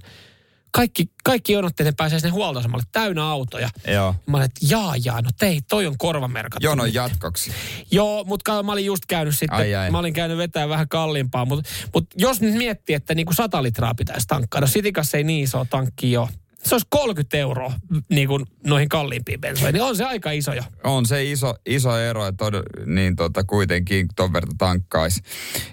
Kaikki, 0.75 1.11
kaikki 1.25 1.53
ne 1.85 1.93
pääsee 1.97 2.19
sinne 2.19 2.31
huoltoasemalle 2.31 2.85
täynnä 2.93 3.25
autoja. 3.25 3.69
Joo. 3.87 4.15
Mä 4.27 4.37
olin, 4.37 4.45
että 4.45 4.67
jaa 4.69 4.95
jaa, 5.05 5.23
no 5.23 5.31
tei, 5.39 5.61
toi 5.69 5.87
on 5.87 5.99
korvamerkattu. 5.99 6.67
Jonon 6.67 6.87
nyt. 6.87 6.95
jatkoksi. 6.95 7.53
Joo, 7.91 8.25
mutta 8.25 8.63
mä 8.63 8.73
olin 8.73 8.85
just 8.85 9.07
käynyt 9.09 9.39
sitten, 9.39 9.59
Ai, 9.59 9.75
ai. 9.75 9.91
mä 9.91 9.99
olin 9.99 10.15
käynyt 10.15 10.39
vetää 10.39 10.69
vähän 10.69 10.89
kalliimpaa, 10.89 11.45
mutta, 11.45 11.71
mutta 11.95 12.15
jos 12.19 12.41
nyt 12.41 12.55
miettii, 12.55 12.95
että 12.95 13.15
niinku 13.15 13.33
100 13.33 13.63
litraa 13.63 13.95
pitäisi 13.95 14.27
tankkaa, 14.27 14.61
no 14.61 14.67
Citicassa 14.67 15.17
ei 15.17 15.25
niin 15.25 15.45
iso 15.45 15.67
tankki 15.71 16.17
ole. 16.17 16.29
Se 16.63 16.75
olisi 16.75 16.87
30 16.91 17.37
euroa 17.37 17.73
niin 18.09 18.29
kuin 18.29 18.47
noihin 18.67 18.89
kalliimpiin 18.89 19.41
bensoihin, 19.41 19.73
niin 19.73 19.83
on 19.83 19.97
se 19.97 20.05
aika 20.05 20.31
iso 20.31 20.53
jo. 20.53 20.63
On 20.85 21.07
se 21.07 21.25
iso, 21.25 21.55
iso 21.67 21.99
ero, 21.99 22.27
että 22.27 22.45
tod, 22.45 22.55
niin 22.87 23.17
tota, 23.17 23.45
kuitenkin 23.45 24.09
ton 24.17 24.33
verran 24.33 24.59
tankkaisi. 24.59 25.23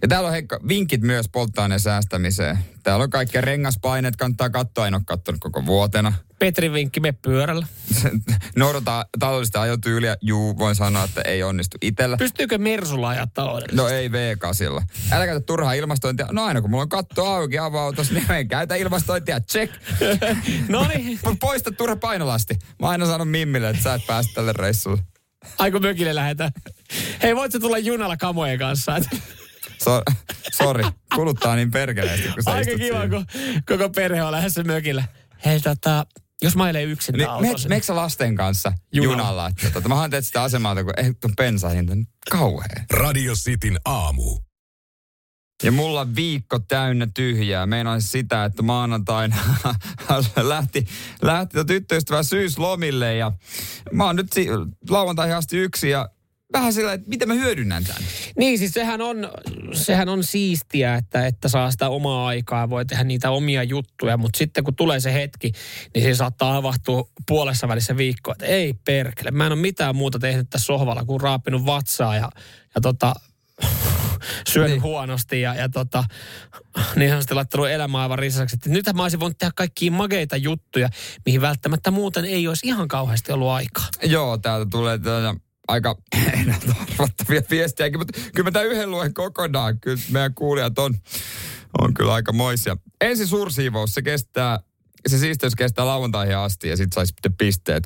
Ja 0.01 0.08
täällä 0.08 0.27
on 0.27 0.34
Heikka, 0.34 0.60
vinkit 0.67 1.01
myös 1.01 1.29
polttoaineen 1.29 1.79
säästämiseen. 1.79 2.58
Täällä 2.84 3.03
on 3.03 3.10
kaikkia 3.10 3.41
rengaspaineet, 3.41 4.15
kannattaa 4.15 4.50
katsoa, 4.50 4.88
en 4.88 4.93
ole 4.96 5.01
katsonut 5.05 5.41
koko 5.41 5.65
vuotena. 5.65 6.13
Petrin 6.39 6.74
vinkki, 6.74 7.00
me 7.00 7.12
pyörällä. 7.12 7.67
Noudata 8.55 9.05
taloudellista 9.19 9.62
ajotyyliä, 9.62 10.17
juu, 10.22 10.58
voin 10.58 10.75
sanoa, 10.75 11.03
että 11.03 11.22
ei 11.22 11.43
onnistu 11.43 11.77
itsellä. 11.81 12.17
Pystyykö 12.17 12.58
Mersulla 12.58 13.10
ajaa 13.10 13.27
taloudellisesti? 13.27 13.75
No 13.75 13.88
ei 13.88 14.10
V8. 14.10 14.84
Älä 15.12 15.25
käytä 15.25 15.46
turhaa 15.46 15.74
ilmastointia. 15.74 16.27
No 16.31 16.43
aina 16.46 16.62
kun 16.62 16.69
mulla 16.69 16.84
on 16.84 16.89
katto 16.89 17.25
auki 17.25 17.60
avautos, 17.60 18.12
niin 18.12 18.31
en 18.31 18.48
käytä 18.48 18.75
ilmastointia. 18.75 19.39
Check. 19.41 19.74
No 20.67 20.88
niin, 20.88 21.19
poista 21.39 21.72
turha 21.72 21.96
painolasti. 21.96 22.55
Mä 22.79 22.89
aina 22.89 23.05
sanonut 23.05 23.31
Mimmille, 23.31 23.69
että 23.69 23.84
sä 23.84 23.93
et 23.93 24.08
päästä 24.08 24.34
tälle 24.34 24.53
reissulle. 24.53 25.01
aiko 25.58 25.79
mökille 25.79 26.15
lähetä. 26.15 26.51
Hei, 27.24 27.36
voit 27.36 27.51
sä 27.51 27.60
tulla 27.60 27.77
junalla 27.77 28.17
kamojen 28.17 28.60
kanssa? 28.60 28.96
Et 28.98 29.03
So, 29.84 30.01
sorry, 30.53 30.84
kuluttaa 31.15 31.55
niin 31.55 31.72
perkeleesti, 31.72 32.27
kun 32.27 32.43
sä 32.43 32.51
Aika 32.51 32.72
kiva, 32.77 33.08
kun 33.10 33.25
koko 33.65 33.89
perhe 33.89 34.24
on 34.24 34.31
lähdössä 34.31 34.63
mökillä. 34.63 35.03
Hei 35.46 35.60
tota, 35.60 36.05
jos 36.41 36.55
mä 36.55 36.63
ajan 36.63 36.84
yksin 36.84 37.13
Niin, 37.13 37.17
niin, 37.27 37.41
me, 37.41 37.48
autossa. 37.48 37.69
meekö 37.69 37.86
sä 37.86 37.96
lasten 37.96 38.36
kanssa 38.36 38.74
Junalla. 38.93 39.13
junalla? 39.22 39.48
Että, 39.48 39.69
tota, 39.72 39.89
mä 39.89 39.96
haen 39.96 40.12
teet 40.12 40.25
sitä 40.25 40.43
asemalta, 40.43 40.84
kun 40.84 40.93
ei 40.98 41.13
tuon 41.13 41.36
bensahinta. 41.36 41.96
nyt 41.96 42.10
Kauhea. 42.31 42.86
Radio 42.91 43.34
Cityn 43.36 43.79
aamu. 43.86 44.39
Ja 45.63 45.72
mulla 45.72 46.01
on 46.01 46.15
viikko 46.15 46.60
täynnä 46.60 47.08
tyhjää. 47.15 47.65
Meinaan 47.65 48.01
sitä, 48.01 48.46
että 48.46 48.62
maanantaina 48.63 49.36
lähti, 50.41 50.86
lähti 51.22 51.53
tuo 51.53 51.63
tyttöystävä 51.63 52.24
syyslomille 52.24 53.15
ja 53.15 53.31
mä 53.91 54.05
oon 54.05 54.15
nyt 54.15 54.34
si- 54.34 54.48
lauantaihin 54.89 55.36
asti 55.36 55.58
yksi 55.58 55.89
ja 55.89 56.10
vähän 56.53 56.74
sillä, 56.74 56.94
että 56.94 57.10
miten 57.10 57.27
mä 57.27 57.34
hyödynnän 57.34 57.84
tämän. 57.84 58.03
Niin, 58.38 58.60
siis 58.60 58.72
sehän 58.72 59.01
on, 59.01 59.29
sehän 59.74 60.10
on 60.10 60.24
siistiä, 60.24 60.96
että, 60.96 61.25
että 61.27 61.48
saa 61.50 61.72
sitä 61.72 61.89
omaa 61.89 62.27
aikaa 62.27 62.62
ja 62.62 62.70
voi 62.70 62.86
tehdä 62.86 63.03
niitä 63.03 63.32
omia 63.32 63.63
juttuja, 63.63 64.18
mutta 64.18 64.38
sitten 64.38 64.63
kun 64.63 64.75
tulee 64.75 65.00
se 65.00 65.13
hetki, 65.13 65.51
niin 65.96 66.03
se 66.03 66.18
saattaa 66.18 66.56
avahtua 66.56 67.10
puolessa 67.27 67.68
välissä 67.68 67.98
viikkoa, 67.98 68.32
että 68.32 68.46
ei 68.46 68.74
perkele, 68.86 69.32
mä 69.32 69.46
en 69.46 69.51
ole 69.51 69.62
mitään 69.62 69.96
muuta 69.96 70.20
tehnyt 70.20 70.50
tässä 70.50 70.65
sohvalla 70.65 71.06
kuin 71.06 71.22
raapinut 71.22 71.65
vatsaa 71.65 72.15
ja, 72.15 72.29
ja 72.75 72.82
tota, 72.82 73.13
syönyt 74.53 74.72
Niin. 74.72 74.82
huonosti 74.82 75.41
ja, 75.41 75.56
ja 75.56 75.70
tota, 75.70 76.03
niin 76.96 77.10
sanotusti 77.10 77.34
laittanut 77.34 77.70
elämää 77.70 78.01
aivan 78.01 78.20
risaksi. 78.20 78.56
Että 78.56 78.70
nythän 78.70 78.96
mä 78.96 79.03
olisin 79.03 79.20
voinut 79.20 79.38
tehdä 79.38 79.51
kaikkia 79.56 79.91
mageita 79.91 80.38
juttuja, 80.38 80.89
mihin 81.25 81.41
välttämättä 81.41 81.91
muuten 81.91 82.25
ei 82.25 82.48
olisi 82.48 82.68
ihan 82.68 82.88
kauheasti 82.88 83.32
ollut 83.32 83.50
aikaa. 83.50 83.86
Joo, 84.03 84.38
täältä 84.38 84.68
tulee 84.72 84.98
tätä 84.98 85.36
aika 85.69 85.95
arvattavia 86.89 87.41
viestiäkin, 87.49 87.99
mutta 87.99 88.19
kyllä 88.35 88.47
mä 88.47 88.51
tämän 88.51 88.67
yhden 88.67 88.91
luen 88.91 89.13
kokonaan. 89.13 89.79
Kyllä 89.79 90.01
meidän 90.11 90.33
kuulijat 90.33 90.79
on, 90.79 90.95
on 91.79 91.93
kyllä 91.93 92.13
aika 92.13 92.33
moisia. 92.33 92.77
Ensi 93.01 93.27
suursiivous, 93.27 93.93
se 93.93 94.01
kestää, 94.01 94.59
se 95.07 95.17
siisteys 95.17 95.55
kestää 95.55 95.85
lauantaihin 95.85 96.38
asti 96.38 96.69
ja 96.69 96.77
sitten 96.77 96.95
saisi 96.95 97.09
sitten 97.09 97.38
pisteet. 97.38 97.83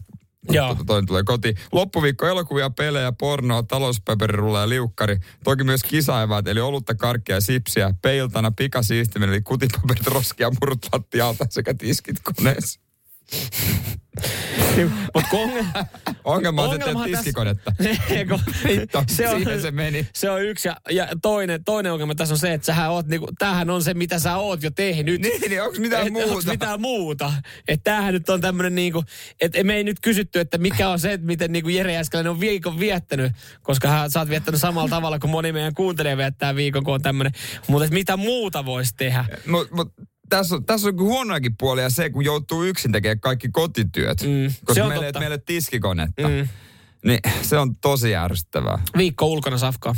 Joo. 0.49 0.67
Tuota, 0.67 0.85
Toinen 0.85 1.05
tulee 1.05 1.23
kotiin. 1.23 1.57
Loppuviikko 1.71 2.27
elokuvia, 2.27 2.69
pelejä, 2.69 3.11
pornoa, 3.11 3.63
talouspaperirulla 3.63 4.59
ja 4.59 4.69
liukkari. 4.69 5.19
Toki 5.43 5.63
myös 5.63 5.83
kisaeväät, 5.83 6.47
eli 6.47 6.59
olutta, 6.59 6.95
karkkia 6.95 7.35
ja 7.35 7.41
sipsiä. 7.41 7.93
Peiltana 8.01 8.51
pikasiistiminen, 8.51 9.33
eli 9.33 9.41
kutipaperit, 9.41 10.07
roskia, 10.07 10.51
murut 10.61 10.87
lattialta 10.93 11.45
sekä 11.49 11.73
tiskit 11.73 12.19
koneessa. 12.19 12.82
Mutta 15.13 15.29
kun 15.29 15.39
ongelma, 15.41 15.83
Ongelma 16.23 16.63
on, 16.63 16.75
että 16.75 16.85
teet 16.85 16.97
tiskikonetta. 17.05 17.71
Vittu, 18.67 18.97
siihen 19.15 19.61
se 19.61 19.71
meni. 19.71 20.07
Se 20.13 20.29
on 20.29 20.41
yksi. 20.43 20.67
Ja, 20.67 20.75
ja 20.91 21.07
toinen, 21.21 21.63
toinen 21.63 21.91
ongelma 21.91 22.15
tässä 22.15 22.33
on 22.33 22.37
se, 22.37 22.53
että 22.53 22.65
sähän 22.65 22.91
oot, 22.91 23.07
niinku, 23.07 23.27
tämähän 23.39 23.69
on 23.69 23.83
se, 23.83 23.93
mitä 23.93 24.19
sä 24.19 24.37
oot 24.37 24.63
jo 24.63 24.71
tehnyt. 24.71 25.21
Niin, 25.21 25.41
niin 25.49 25.63
onko 25.63 25.75
mitään 25.79 26.07
Et 26.07 26.13
onks 26.15 26.29
muuta? 26.29 26.51
mitään 26.51 26.81
muuta. 26.81 27.33
Että 27.67 27.83
tämähän 27.83 28.13
nyt 28.13 28.29
on 28.29 28.41
tämmöinen 28.41 28.75
niinku, 28.75 29.03
että 29.41 29.63
me 29.63 29.75
ei 29.75 29.83
nyt 29.83 29.97
kysytty, 30.01 30.39
että 30.39 30.57
mikä 30.57 30.89
on 30.89 30.99
se, 30.99 31.13
että 31.13 31.27
miten 31.27 31.51
niinku 31.51 31.69
Jere 31.69 31.93
Jäskeläinen 31.93 32.31
on 32.31 32.39
viikon 32.39 32.79
viettänyt, 32.79 33.31
koska 33.61 33.87
hän, 33.87 34.11
sä 34.11 34.19
oot 34.19 34.29
viettänyt 34.29 34.61
samalla 34.61 34.89
tavalla 34.89 35.19
kuin 35.19 35.31
moni 35.31 35.51
meidän 35.51 35.73
kuuntelija 35.73 36.17
viettää 36.17 36.55
viikon, 36.55 36.83
kun 36.83 36.93
on 36.93 37.01
tämmöinen. 37.01 37.33
Mutta 37.67 37.87
mitä 37.91 38.17
muuta 38.17 38.65
voisi 38.65 38.93
tehdä? 38.97 39.25
Mut, 39.47 39.71
mut, 39.71 39.93
tässä 40.37 40.61
tässä 40.65 40.87
on 40.87 40.99
huonoakin 40.99 41.57
puolia 41.59 41.89
se, 41.89 42.09
kun 42.09 42.25
joutuu 42.25 42.63
yksin 42.63 42.91
tekemään 42.91 43.19
kaikki 43.19 43.49
kotityöt. 43.49 44.21
Mm, 44.21 44.53
koska 44.65 44.87
meillä, 44.87 45.05
ei- 45.05 45.09
totta. 45.13 45.19
meillä 45.19 45.33
ei 45.33 45.37
ole 45.37 45.43
tiskikonetta. 45.45 46.27
Mm. 46.27 46.47
Niin 47.05 47.19
se 47.41 47.57
on 47.57 47.75
tosi 47.75 48.15
ärsyttävää. 48.15 48.79
Viikko 48.97 49.25
ulkona 49.25 49.57
safkaa. 49.57 49.95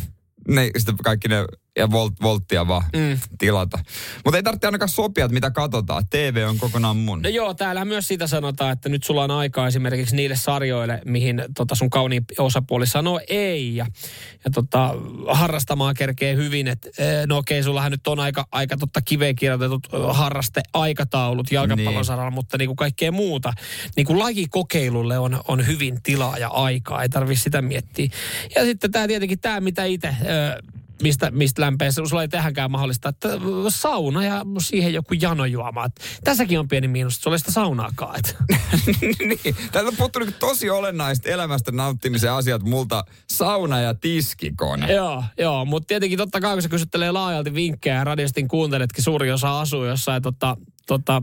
Ne, 0.48 0.70
sitten 0.78 0.98
kaikki 1.04 1.28
ne, 1.28 1.46
ja 1.78 1.92
volt, 1.92 2.14
volttia 2.22 2.68
vaan 2.68 2.84
Mm. 2.96 3.20
tilata. 3.38 3.80
Mutta 4.26 4.38
ei 4.38 4.44
tarvitse 4.44 4.68
ainakaan 4.68 4.90
sopia, 4.90 5.26
että 5.26 5.34
mitä 5.34 5.52
katsotaan. 5.52 6.04
TV 6.10 6.46
on 6.50 6.58
kokonaan 6.58 6.98
mun. 6.98 7.22
No 7.22 7.30
joo, 7.30 7.54
täällähän 7.54 7.88
myös 7.88 8.08
sitä 8.08 8.28
sanotaan, 8.28 8.72
että 8.72 8.90
nyt 8.90 9.04
sulla 9.04 9.24
on 9.24 9.32
aikaa 9.32 9.68
esimerkiksi 9.68 10.16
niille 10.16 10.36
sarjoille, 10.36 11.02
mihin 11.06 11.44
tota 11.58 11.76
sun 11.76 11.90
kauniin 11.90 12.26
osapuoli 12.40 12.88
sanoo 12.88 13.22
ei. 13.28 13.76
Ja, 13.76 13.86
ja 14.46 14.52
tota, 14.52 14.96
harrastamaan 15.28 15.96
kerkee 15.96 16.36
hyvin, 16.36 16.68
että 16.68 16.90
eh, 16.98 17.26
no 17.28 17.38
okei, 17.38 17.64
sullahan 17.64 17.92
nyt 17.92 18.08
on 18.08 18.20
aika, 18.20 18.48
aika 18.52 18.78
totta 18.78 19.02
kiveen 19.02 19.36
kirjoitetut 19.36 19.88
eh, 19.94 20.00
harrasteaikataulut 20.16 21.52
jalkapallon 21.52 21.94
Niin. 21.94 22.06
saralla, 22.06 22.32
mutta 22.32 22.58
niin 22.58 22.68
kuin 22.70 22.76
kaikkea 22.76 23.12
muuta. 23.12 23.54
Niin 23.96 24.06
kuin 24.06 24.20
lajikokeilulle 24.20 25.20
on, 25.20 25.42
on 25.48 25.68
hyvin 25.68 26.00
tilaa 26.04 26.38
ja 26.38 26.48
aikaa, 26.50 27.02
ei 27.04 27.10
tarvitse 27.10 27.44
sitä 27.44 27.62
miettiä. 27.62 28.10
Ja 28.56 28.64
sitten 28.64 28.92
tämä 28.92 29.08
tietenkin 29.08 29.40
tämä, 29.40 29.60
mitä 29.62 29.84
itse 29.84 30.16
mistä, 31.02 31.32
mistä 31.32 31.62
lämpeessä, 31.62 32.02
sulla 32.06 32.22
ei 32.22 32.28
tähänkään 32.28 32.72
mahdollista, 32.72 33.10
että 33.10 33.30
sauna 33.70 34.24
ja 34.24 34.42
siihen 34.60 34.94
joku 34.94 35.14
janojuoma. 35.14 35.88
Tässäkin 36.24 36.60
on 36.60 36.68
pieni 36.68 36.88
miinus, 36.88 37.14
että 37.14 37.24
sulla 37.24 37.36
ei 37.36 37.40
sitä 37.40 37.52
saunaakaan. 37.52 38.20
Et. 38.20 38.36
niin, 39.20 39.56
täältä 39.72 40.04
on 40.04 40.10
niinku 40.20 40.36
tosi 40.40 40.70
olennaista 40.70 41.30
elämästä 41.30 41.72
nauttimisen 41.72 42.32
asiat 42.32 42.64
multa. 42.64 43.04
Sauna 43.30 43.80
ja 43.80 43.94
tiskikone. 43.94 44.94
joo, 44.94 45.24
joo 45.38 45.66
mutta 45.66 45.88
tietenkin 45.88 46.18
totta 46.18 46.42
kai, 46.42 46.54
kun 46.54 46.62
se 46.62 46.70
kysyttelee 46.70 47.12
laajalti 47.12 47.54
vinkkejä 47.54 47.96
ja 47.96 48.04
radiostin 48.04 48.48
kuunteletkin, 48.48 49.04
suuri 49.04 49.32
osa 49.32 49.60
asuu 49.60 49.86
jossain 49.86 50.22
tota, 50.22 50.58
tota, 50.86 51.22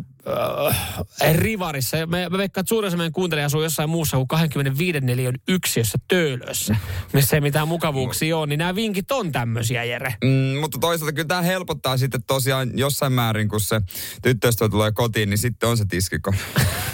äh, 1.23 1.35
rivarissa. 1.35 2.07
Me, 2.07 2.29
me 2.29 2.39
veikkaan, 2.39 2.63
että 2.63 2.69
suurin 2.69 2.89
osa 2.89 2.97
meidän 2.97 3.13
kuuntelija 3.13 3.47
asuu 3.47 3.63
jossain 3.63 3.91
muussa 3.91 4.17
kuin 4.17 4.29
25 4.29 5.01
neliön 5.01 5.35
yksiössä 5.49 5.99
töölössä, 6.09 6.77
missä 7.13 7.37
ei 7.37 7.41
mitään 7.41 7.69
mukavuuksia 7.69 8.37
ole, 8.37 8.47
niin 8.47 8.59
nämä 8.59 8.75
vinkit 8.75 9.13
on 9.13 9.33
tämmöisiä, 9.33 9.85
Jere. 9.85 10.15
Mm, 10.25 10.61
mutta 10.61 10.79
toisaalta 10.79 11.13
kyllä 11.13 11.29
tämä 11.29 11.43
helpottaa 11.43 11.97
sitten 11.97 12.23
tosiaan 12.23 12.79
jossain 12.79 13.13
määrin, 13.13 13.49
kun 13.49 13.61
se 13.61 13.81
tyttöystävä 14.23 14.69
tulee 14.69 14.93
kotiin, 14.93 15.31
niin 15.31 15.39
sitten 15.39 15.69
on 15.69 15.77
se 15.77 15.85
tiskikone. 15.89 16.39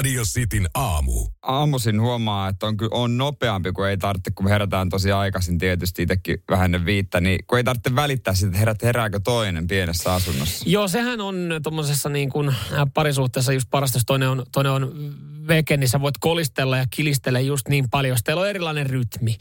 Radio 0.00 0.22
Cityn 0.22 0.68
aamu. 0.74 1.26
aamuisin 1.42 2.00
huomaa, 2.00 2.48
että 2.48 2.66
on, 2.66 2.76
on 2.90 3.18
nopeampi, 3.18 3.72
kun 3.72 3.88
ei 3.88 3.96
tarvitse, 3.96 4.30
kun 4.30 4.48
herätään 4.48 4.88
tosi 4.88 5.12
aikaisin 5.12 5.58
tietysti 5.58 6.02
itsekin 6.02 6.42
vähän 6.50 6.64
ennen 6.64 6.84
viittä, 6.84 7.20
niin 7.20 7.38
kun 7.46 7.58
ei 7.58 7.64
tarvitse 7.64 7.94
välittää 7.94 8.34
siitä, 8.34 8.48
että 8.48 8.58
herät, 8.58 8.82
herääkö 8.82 9.20
toinen 9.24 9.66
pienessä 9.66 10.14
asunnossa. 10.14 10.64
Joo, 10.68 10.88
sehän 10.88 11.20
on 11.20 11.60
tuommoisessa 11.62 12.08
niin 12.08 12.30
kuin 12.30 12.48
äh, 12.48 12.56
parisuhteessa 12.94 13.52
just 13.52 13.66
parasta, 13.70 13.96
jos 13.96 14.04
toinen 14.06 14.28
on, 14.28 14.46
toinen 14.52 14.72
on 14.72 15.14
veke, 15.48 15.76
niin 15.76 15.88
sä 15.88 16.00
voit 16.00 16.18
kolistella 16.20 16.76
ja 16.76 16.84
kilistellä 16.90 17.40
just 17.40 17.68
niin 17.68 17.90
paljon, 17.90 18.12
jos 18.12 18.22
teillä 18.22 18.42
on 18.42 18.48
erilainen 18.48 18.90
rytmi. 18.90 19.36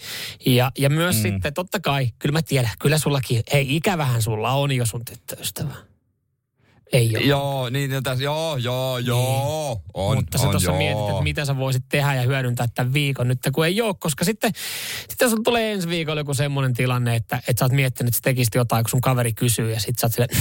Ja, 0.46 0.72
ja 0.78 0.89
myös 0.89 1.16
mm. 1.16 1.22
sitten, 1.22 1.54
totta 1.54 1.80
kai, 1.80 2.10
kyllä 2.20 2.34
mä 2.34 2.42
tiedän, 2.42 2.72
kyllä 2.80 2.98
sullakin, 2.98 3.44
hei 3.54 3.75
ikävähän 3.75 4.22
sulla 4.22 4.51
on 4.51 4.72
jo 4.72 4.86
sun 4.86 5.06
tyttöystävä. 5.06 5.88
Ei 6.93 7.10
ole. 7.17 7.25
Joo, 7.25 7.69
niin, 7.69 7.91
no 7.91 8.01
tässä, 8.01 8.24
joo, 8.24 8.58
joo, 8.58 8.98
joo. 8.98 9.74
Niin. 9.75 9.91
On, 9.93 10.17
Mutta 10.17 10.38
sä 10.38 10.48
tuossa 10.51 10.72
mietit, 10.72 11.10
että 11.10 11.22
mitä 11.24 11.46
sä 11.46 11.58
voisit 11.58 11.84
tehdä 11.89 12.15
ja 12.15 12.22
hyödyntää 12.22 12.67
tämän 12.75 12.93
viikon 12.93 13.27
nyt, 13.27 13.39
kun 13.53 13.65
ei 13.65 13.81
ole. 13.81 13.96
Koska 14.00 14.25
sitten, 14.25 14.51
sitten 15.10 15.29
sulla 15.29 15.43
tulee 15.43 15.72
ensi 15.72 15.89
viikolla 15.89 16.22
joku 16.22 16.34
semmoinen 16.34 16.74
tilanne, 16.74 17.15
että, 17.15 17.36
että 17.48 17.60
sä 17.60 17.65
oot 17.65 17.72
miettinyt, 17.72 18.08
että 18.08 18.15
sä 18.17 18.22
tekisit 18.24 18.55
jotain, 18.55 18.84
kun 18.84 18.89
sun 18.89 19.01
kaveri 19.01 19.34
kysyy 19.34 19.72
ja 19.72 19.79
sit 19.79 20.00
sä 20.00 20.05
oot 20.08 20.13
silleen, 20.13 20.38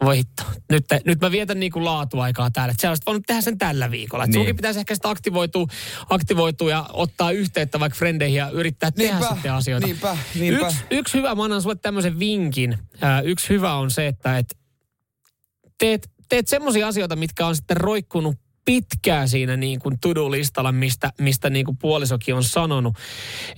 no 0.00 0.06
voi 0.06 0.16
hitto, 0.16 0.42
nyt, 0.70 0.84
nyt 1.04 1.20
mä 1.20 1.30
vietän 1.30 1.60
niinku 1.60 1.84
laatuaikaa 1.84 2.50
täällä. 2.50 2.70
Että 2.70 2.80
sä 2.82 2.88
olisit 2.88 3.06
voinut 3.06 3.22
tehdä 3.26 3.40
sen 3.40 3.58
tällä 3.58 3.90
viikolla. 3.90 4.24
Että 4.24 4.30
Niin. 4.30 4.40
sunkin 4.40 4.56
pitäisi 4.56 4.78
ehkä 4.80 4.94
sitä 4.94 5.10
aktivoitua, 5.10 5.66
aktivoitua 6.10 6.70
ja 6.70 6.86
ottaa 6.92 7.30
yhteyttä 7.30 7.80
vaikka 7.80 7.98
frendeihin 7.98 8.36
ja 8.36 8.50
yrittää 8.50 8.90
tehdä 8.90 9.12
Niinpä, 9.18 9.34
sitten 9.34 9.52
asioita. 9.52 9.86
niinpä, 9.86 10.16
niinpä. 10.34 10.66
Yksi, 10.66 10.78
yksi 10.90 11.18
hyvä, 11.18 11.34
mä 11.34 11.44
annan 11.44 11.62
sulle 11.62 11.76
tämmöisen 11.76 12.18
vinkin. 12.18 12.78
Ää, 13.00 13.20
yksi 13.20 13.48
hyvä 13.48 13.74
on 13.74 13.90
se, 13.90 14.06
että 14.06 14.38
et 14.38 14.56
teet, 15.78 16.10
teet 16.28 16.48
semmoisia 16.48 16.88
asioita, 16.88 17.16
mitkä 17.16 17.46
on 17.46 17.56
sitten 17.56 17.76
roikkunut 17.76 18.36
pitkään 18.64 19.28
siinä 19.28 19.56
niin 19.56 19.80
kuin 19.80 20.00
to-do-listalla, 20.00 20.72
mistä, 20.72 21.12
mistä 21.18 21.50
niin 21.50 21.64
kuin 21.64 21.76
puolisokin 21.76 22.34
on 22.34 22.44
sanonut. 22.44 22.96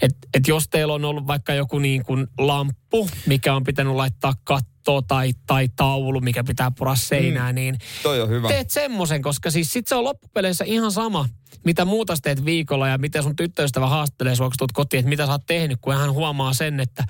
Että 0.02 0.28
et 0.34 0.48
jos 0.48 0.68
teillä 0.68 0.94
on 0.94 1.04
ollut 1.04 1.26
vaikka 1.26 1.54
joku 1.54 1.78
niin 1.78 2.04
kuin 2.04 2.26
lamppu, 2.38 3.08
mikä 3.26 3.54
on 3.54 3.64
pitänyt 3.64 3.94
laittaa 3.94 4.34
kattoon 4.44 5.06
tai, 5.06 5.32
tai 5.46 5.68
taulu, 5.76 6.20
mikä 6.20 6.44
pitää 6.44 6.70
pura 6.78 6.94
seinään, 6.94 7.54
mm. 7.54 7.54
niin 7.54 7.78
Toi 8.02 8.20
on 8.20 8.28
hyvä. 8.28 8.48
teet 8.48 8.70
semmoisen, 8.70 9.22
koska 9.22 9.50
siis 9.50 9.72
sit 9.72 9.86
se 9.86 9.94
on 9.94 10.04
loppupeleissä 10.04 10.64
ihan 10.64 10.92
sama, 10.92 11.28
mitä 11.64 11.84
muuta 11.84 12.14
teet 12.22 12.44
viikolla 12.44 12.88
ja 12.88 12.98
miten 12.98 13.22
sun 13.22 13.36
tyttöystävä 13.36 13.86
haastelee 13.86 14.36
sua, 14.36 14.48
kun 14.48 14.54
tulet 14.58 14.72
kotiin, 14.72 14.98
että 14.98 15.08
mitä 15.08 15.26
sä 15.26 15.32
oot 15.32 15.46
tehnyt, 15.46 15.78
kun 15.80 15.94
hän 15.94 16.12
huomaa 16.12 16.52
sen, 16.52 16.80
että 16.80 17.04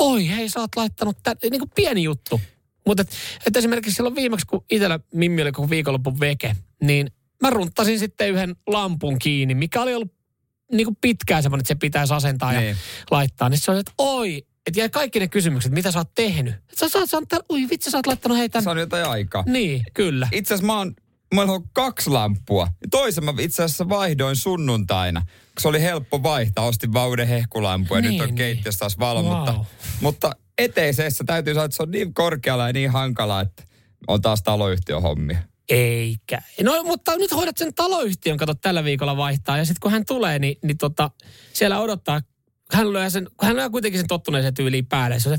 oi 0.00 0.28
hei, 0.28 0.48
sä 0.48 0.60
oot 0.60 0.76
laittanut 0.76 1.16
tämän, 1.22 1.36
niin 1.42 1.60
kuin 1.60 1.70
pieni 1.74 2.02
juttu. 2.02 2.40
Mutta 2.86 3.00
et, 3.00 3.08
et 3.46 3.56
esimerkiksi 3.56 3.92
silloin 3.96 4.14
viimeksi, 4.16 4.46
kun 4.46 4.64
itsellä 4.70 5.00
Mimmi 5.14 5.42
oli 5.42 5.52
koko 5.52 5.70
viikonlopun 5.70 6.20
veke, 6.20 6.56
niin 6.82 7.10
mä 7.42 7.50
runttasin 7.50 7.98
sitten 7.98 8.28
yhden 8.30 8.56
lampun 8.66 9.18
kiinni, 9.18 9.54
mikä 9.54 9.82
oli 9.82 9.94
ollut 9.94 10.14
niin 10.72 10.86
kuin 10.86 10.96
pitkään 11.00 11.42
semmoinen, 11.42 11.60
että 11.60 11.68
se 11.68 11.74
pitäisi 11.74 12.14
asentaa 12.14 12.52
ja 12.52 12.60
Niin. 12.60 12.76
laittaa. 13.10 13.48
Niin 13.48 13.58
se 13.58 13.70
oli, 13.70 13.80
että 13.80 13.92
oi, 13.98 14.46
että 14.66 14.80
jäi 14.80 14.88
kaikki 14.88 15.20
ne 15.20 15.28
kysymykset, 15.28 15.72
mitä 15.72 15.92
sä 15.92 15.98
oot 15.98 16.14
tehnyt. 16.14 16.54
Et 16.54 16.78
sä, 16.78 16.88
sä, 16.88 17.06
sä, 17.06 17.18
sä, 17.30 17.40
ui 17.52 17.68
vitsi, 17.70 17.90
sä 17.90 17.98
oot 17.98 18.06
laittanut 18.06 18.38
heitä. 18.38 18.60
Se 18.60 18.70
on 18.70 18.78
jotain 18.78 19.06
aikaa. 19.06 19.44
Niin, 19.46 19.82
kyllä. 19.94 20.28
Itse 20.32 20.54
asiassa 20.54 20.66
mä 20.66 20.78
oon, 20.78 20.94
mulla 21.34 21.52
on 21.52 21.68
kaksi 21.72 22.10
lamppua. 22.10 22.68
Toisen 22.90 23.24
mä 23.24 23.34
itse 23.38 23.62
asiassa 23.62 23.88
vaihdoin 23.88 24.36
sunnuntaina. 24.36 25.22
Se 25.60 25.68
oli 25.68 25.82
helppo 25.82 26.22
vaihtaa. 26.22 26.64
Ostin 26.66 26.92
vaan 26.92 27.08
uuden 27.08 27.28
hehkulampu 27.28 27.94
ja 27.94 28.00
Niin, 28.00 28.12
nyt 28.12 28.20
on 28.20 28.26
niin. 28.26 28.34
keittiössä 28.34 28.78
taas 28.78 28.98
valo. 28.98 29.22
Wow. 29.22 29.36
Mutta, 29.36 29.64
mutta 30.00 30.32
eteisessä 30.58 31.24
täytyy 31.26 31.54
sanoa, 31.54 31.64
että 31.64 31.76
se 31.76 31.82
on 31.82 31.90
niin 31.90 32.14
korkealla 32.14 32.66
ja 32.66 32.72
niin 32.72 32.90
hankala, 32.90 33.40
että 33.40 33.62
on 34.08 34.22
taas 34.22 34.42
taloyhtiön 34.42 35.02
hommia. 35.02 35.38
Eikä. 35.68 36.42
No 36.62 36.82
mutta 36.84 37.16
nyt 37.16 37.32
hoidat 37.32 37.56
sen 37.58 37.74
taloyhtiön, 37.74 38.36
kato 38.36 38.54
tällä 38.54 38.84
viikolla 38.84 39.16
vaihtaa. 39.16 39.58
Ja 39.58 39.64
sitten 39.64 39.80
kun 39.80 39.92
hän 39.92 40.04
tulee, 40.06 40.38
niin, 40.38 40.56
niin 40.62 40.78
tota, 40.78 41.10
siellä 41.52 41.80
odottaa, 41.80 42.20
hän 42.72 42.92
lyö, 42.92 43.10
sen, 43.10 43.28
hän 43.42 43.56
lyö 43.56 43.70
kuitenkin 43.70 44.00
sen 44.00 44.08
tottuneeseen 44.08 44.54
tyyliin 44.54 44.86
päälle. 44.86 45.20
Se 45.20 45.28
on, 45.30 45.38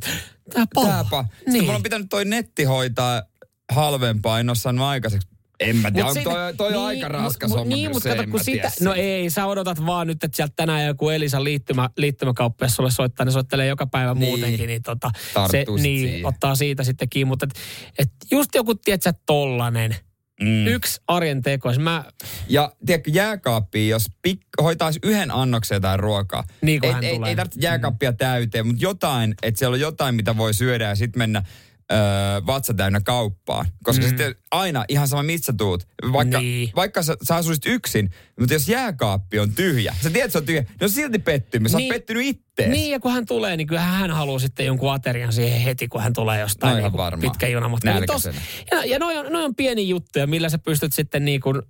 tää 0.54 0.66
palaa. 0.74 0.92
Tääpä. 0.92 1.26
Sitten 1.36 1.54
Niin. 1.54 1.64
mulla 1.64 1.76
on 1.76 1.84
pitänyt 1.84 2.08
toi 2.10 2.26
netti 2.26 2.64
hoitaa 2.64 3.24
halvempaa, 3.72 4.40
en 4.40 4.50
ole 4.50 4.56
saanut 4.56 4.86
aikaiseksi. 4.86 5.28
En 5.60 5.76
mä 5.76 5.92
tiedä, 5.92 6.04
Mut 6.04 6.10
on 6.10 6.14
siitä- 6.14 6.30
toi, 6.32 6.54
toi 6.56 6.76
on 6.76 6.86
aika 6.86 7.08
raskas 7.08 7.50
mut, 7.50 7.60
homma 7.60 7.76
Niin, 7.76 7.92
mutta 7.92 8.10
kato, 8.10 8.24
kun 8.32 8.44
sitä, 8.44 8.72
no 8.82 8.94
ei, 8.94 9.30
sä 9.30 9.46
odotat 9.46 9.86
vaan 9.86 10.08
nyt, 10.08 10.24
että 10.24 10.36
sieltä 10.36 10.54
tänään 10.56 10.86
joku 10.86 11.10
Elisan 11.10 11.44
liittymä, 11.44 11.90
liittymäkauppias 11.98 12.76
sulle 12.76 12.92
soittaa, 12.92 13.26
ne 13.26 13.32
soittelee 13.32 13.68
joka 13.68 13.88
päivä 13.88 14.14
Niin. 14.14 14.30
muutenkin, 14.30 14.68
niin, 14.68 14.82
tota, 14.82 15.12
se, 15.52 15.66
niin 15.82 16.10
siihen. 16.10 16.26
ottaa 16.26 16.56
siitä 16.56 16.84
sitten 16.84 17.10
kiinni. 17.10 17.30
Mutta 17.30 17.48
et, 17.52 17.60
et 18.00 18.12
just 18.32 18.56
joku, 18.56 18.76
tiedätkö, 18.76 19.14
tollanen, 19.26 19.96
Mm. 20.42 20.68
yksi 20.68 21.02
arjen 21.08 21.42
teko. 21.42 21.70
Siis 21.70 21.84
Mä, 21.84 22.04
Ja 22.50 22.74
tiedätkö, 22.86 23.12
jääkaappiin, 23.14 23.90
jos 23.90 24.06
pik, 24.22 24.40
hoitaisi 24.62 25.00
yhden 25.04 25.32
annoksen 25.32 25.76
jotain 25.76 26.00
ruokaa. 26.00 26.44
Niin 26.62 26.86
ei, 26.86 26.94
ei, 27.02 27.20
ei 27.26 27.36
tarvitse 27.36 27.60
jääkaappia 27.60 28.14
täyteen, 28.14 28.68
mutta 28.68 28.84
jotain, 28.84 29.36
että 29.44 29.60
siellä 29.60 29.74
on 29.74 29.80
jotain, 29.80 30.16
mitä 30.16 30.38
voi 30.38 30.54
syödä 30.54 30.84
ja 30.84 30.96
sitten 30.96 31.20
mennä 31.20 31.44
öö, 31.92 31.98
vatsa 32.46 32.74
täynnä 32.74 33.02
kauppaan. 33.02 33.66
Koska 33.84 34.04
mm. 34.04 34.08
sitten 34.08 34.36
aina 34.52 34.86
ihan 34.88 35.08
sama, 35.08 35.24
missä 35.24 35.54
tuut. 35.58 35.88
Vaikka, 36.14 36.40
Niin. 36.40 36.72
vaikka 36.76 37.04
sä, 37.04 37.16
sä 37.28 37.36
asuisit 37.36 37.66
yksin, 37.66 38.10
mutta 38.40 38.54
jos 38.54 38.70
jääkaappi 38.70 39.40
on 39.40 39.52
tyhjä, 39.52 39.96
sä 40.02 40.10
tiedät, 40.10 40.26
että 40.26 40.32
se 40.32 40.38
on 40.38 40.46
tyhjä, 40.46 40.62
niin 40.62 40.84
on 40.84 40.90
silti 40.90 41.20
pettymys. 41.20 41.72
Sä 41.72 41.78
Niin. 41.78 41.92
oot 41.92 41.96
pettynyt 41.96 42.26
ittees. 42.26 42.70
Niin, 42.70 42.92
ja 42.92 43.00
kun 43.00 43.12
hän 43.12 43.26
tulee, 43.26 43.58
niin 43.58 43.68
kyllähän 43.68 44.00
hän 44.00 44.12
haluaa 44.12 44.40
sitten 44.40 44.66
jonkun 44.66 44.94
aterian 44.94 45.34
siihen 45.34 45.62
heti, 45.62 45.88
kun 45.88 46.02
hän 46.02 46.14
tulee 46.14 46.40
jostain 46.40 46.76
No 46.78 46.82
niin 46.90 46.98
varmaan. 46.98 47.32
pitkä 47.32 47.48
junamatka. 47.48 47.90
Niin 47.94 48.04
tos- 48.04 48.26
Nälkäisenä. 48.26 48.42
Ja, 48.72 48.86
ja 48.86 49.00
noi 49.00 49.18
on, 49.18 49.26
noi 49.34 49.44
on 49.46 49.56
pieni 49.56 49.90
juttuja, 49.90 50.28
millä 50.28 50.50
sä 50.50 50.58
pystyt 50.58 50.94
sitten 50.94 51.26
niin 51.26 51.42
kuin 51.42 51.62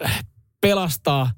pelastaa, 0.62 1.32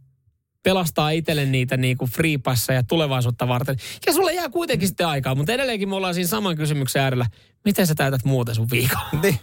pelastaa 0.68 1.10
itselle 1.10 1.46
niitä 1.46 1.78
niin 1.78 1.98
kuin 1.98 2.12
free 2.12 2.38
passeja 2.38 2.84
tulevaisuutta 2.84 3.48
varten. 3.48 3.78
Ja 4.08 4.14
sulle 4.14 4.34
jää 4.34 4.50
kuitenkin 4.50 4.88
sitten 4.88 5.08
aikaa, 5.08 5.36
mutta 5.36 5.54
edelleenkin 5.54 5.90
me 5.90 5.96
ollaan 5.96 6.14
siinä 6.14 6.28
saman 6.28 6.58
kysymyksen 6.58 7.02
äärellä. 7.02 7.26
Miten 7.66 7.88
sä 7.88 7.96
täytät 7.96 8.24
muuten 8.24 8.56
sun 8.56 8.68
viikon? 8.72 9.02
Niin. 9.22 9.40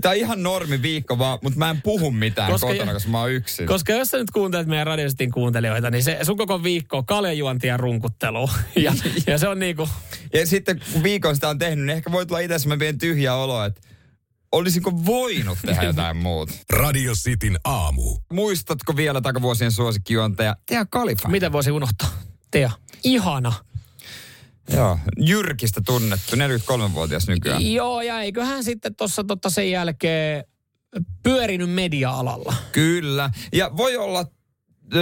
Tämä 0.00 0.10
on 0.10 0.16
ihan 0.16 0.42
normi 0.42 0.82
viikko 0.82 1.18
vaan, 1.18 1.38
mutta 1.42 1.58
mä 1.58 1.70
en 1.70 1.82
puhu 1.82 2.10
mitään 2.10 2.50
Koska- 2.52 2.66
kotona, 2.66 2.92
koska 2.92 3.10
mä 3.10 3.20
oon 3.20 3.32
yksin. 3.32 3.66
Koska 3.66 3.92
jos 3.92 4.08
sä 4.08 4.18
nyt 4.18 4.30
kuuntelet 4.30 4.66
meidän 4.66 4.86
radiostin 4.86 5.32
kuuntelijoita, 5.32 5.90
niin 5.90 6.02
se 6.02 6.18
sun 6.22 6.36
koko 6.36 6.62
viikko 6.62 6.96
on 6.96 7.06
kaljajuonti 7.06 7.66
ja 7.66 7.76
runkuttelu. 7.76 8.50
Ja, 8.76 8.92
ja 9.26 9.38
se 9.38 9.48
on 9.48 9.58
niin 9.58 9.76
kuin, 9.76 9.88
Ja 10.32 10.46
sitten 10.46 10.80
kun 10.92 11.02
viikon 11.02 11.34
sitä 11.34 11.48
on 11.48 11.58
tehnyt, 11.58 11.86
niin 11.86 11.96
ehkä 11.96 12.12
voi 12.12 12.26
tulla 12.26 12.40
itse 12.40 12.56
pieni 12.78 12.98
tyhjä 12.98 13.34
olo, 13.34 13.64
että 13.64 13.80
olisinko 14.54 15.04
voinut 15.06 15.58
tehdä 15.66 15.82
jotain 15.92 16.16
muuta. 16.16 16.52
Radio 16.70 17.12
Cityn 17.14 17.58
aamu. 17.64 18.16
Muistatko 18.32 18.96
vielä 18.96 19.20
takavuosien 19.20 19.72
suosikkijuontaja 19.72 20.56
Tea 20.66 20.86
Kalifa? 20.86 21.28
miten 21.28 21.52
voisi 21.52 21.70
unohtaa? 21.70 22.08
Tea, 22.50 22.70
ihana. 23.04 23.52
Joo, 24.72 24.98
Jyrkistä 25.18 25.80
tunnettu, 25.86 26.36
43-vuotias 26.36 27.28
nykyään. 27.28 27.72
Joo, 27.72 28.02
ja 28.02 28.20
eiköhän 28.20 28.64
sitten 28.64 28.96
tuossa 28.96 29.24
totta 29.24 29.50
sen 29.50 29.70
jälkeen 29.70 30.44
pyörinyt 31.22 31.70
media-alalla. 31.70 32.54
Kyllä, 32.72 33.30
ja 33.52 33.70
voi 33.76 33.96
olla 33.96 34.24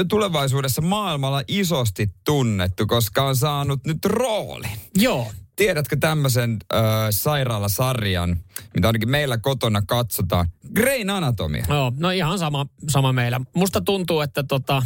tulevaisuudessa 0.09 0.83
maailmalla 0.83 1.43
isosti 1.49 2.11
tunnettu, 2.25 2.87
koska 2.87 3.25
on 3.25 3.37
saanut 3.37 3.81
nyt 3.87 4.05
roolin. 4.05 4.71
Joo. 4.97 5.33
Tiedätkö 5.57 5.97
tämmöisen 6.01 6.57
ö, 6.73 6.77
sairaalasarjan, 7.11 8.37
mitä 8.75 8.89
ainakin 8.89 9.11
meillä 9.11 9.39
kotona 9.39 9.83
katsotaan? 9.87 10.47
Grain 10.75 11.11
Anatomia. 11.11 11.65
Joo, 11.69 11.93
no 11.97 12.11
ihan 12.11 12.39
sama, 12.39 12.67
sama 12.89 13.13
meillä. 13.13 13.41
Musta 13.55 13.81
tuntuu, 13.81 14.21
että 14.21 14.43
tota, 14.43 14.83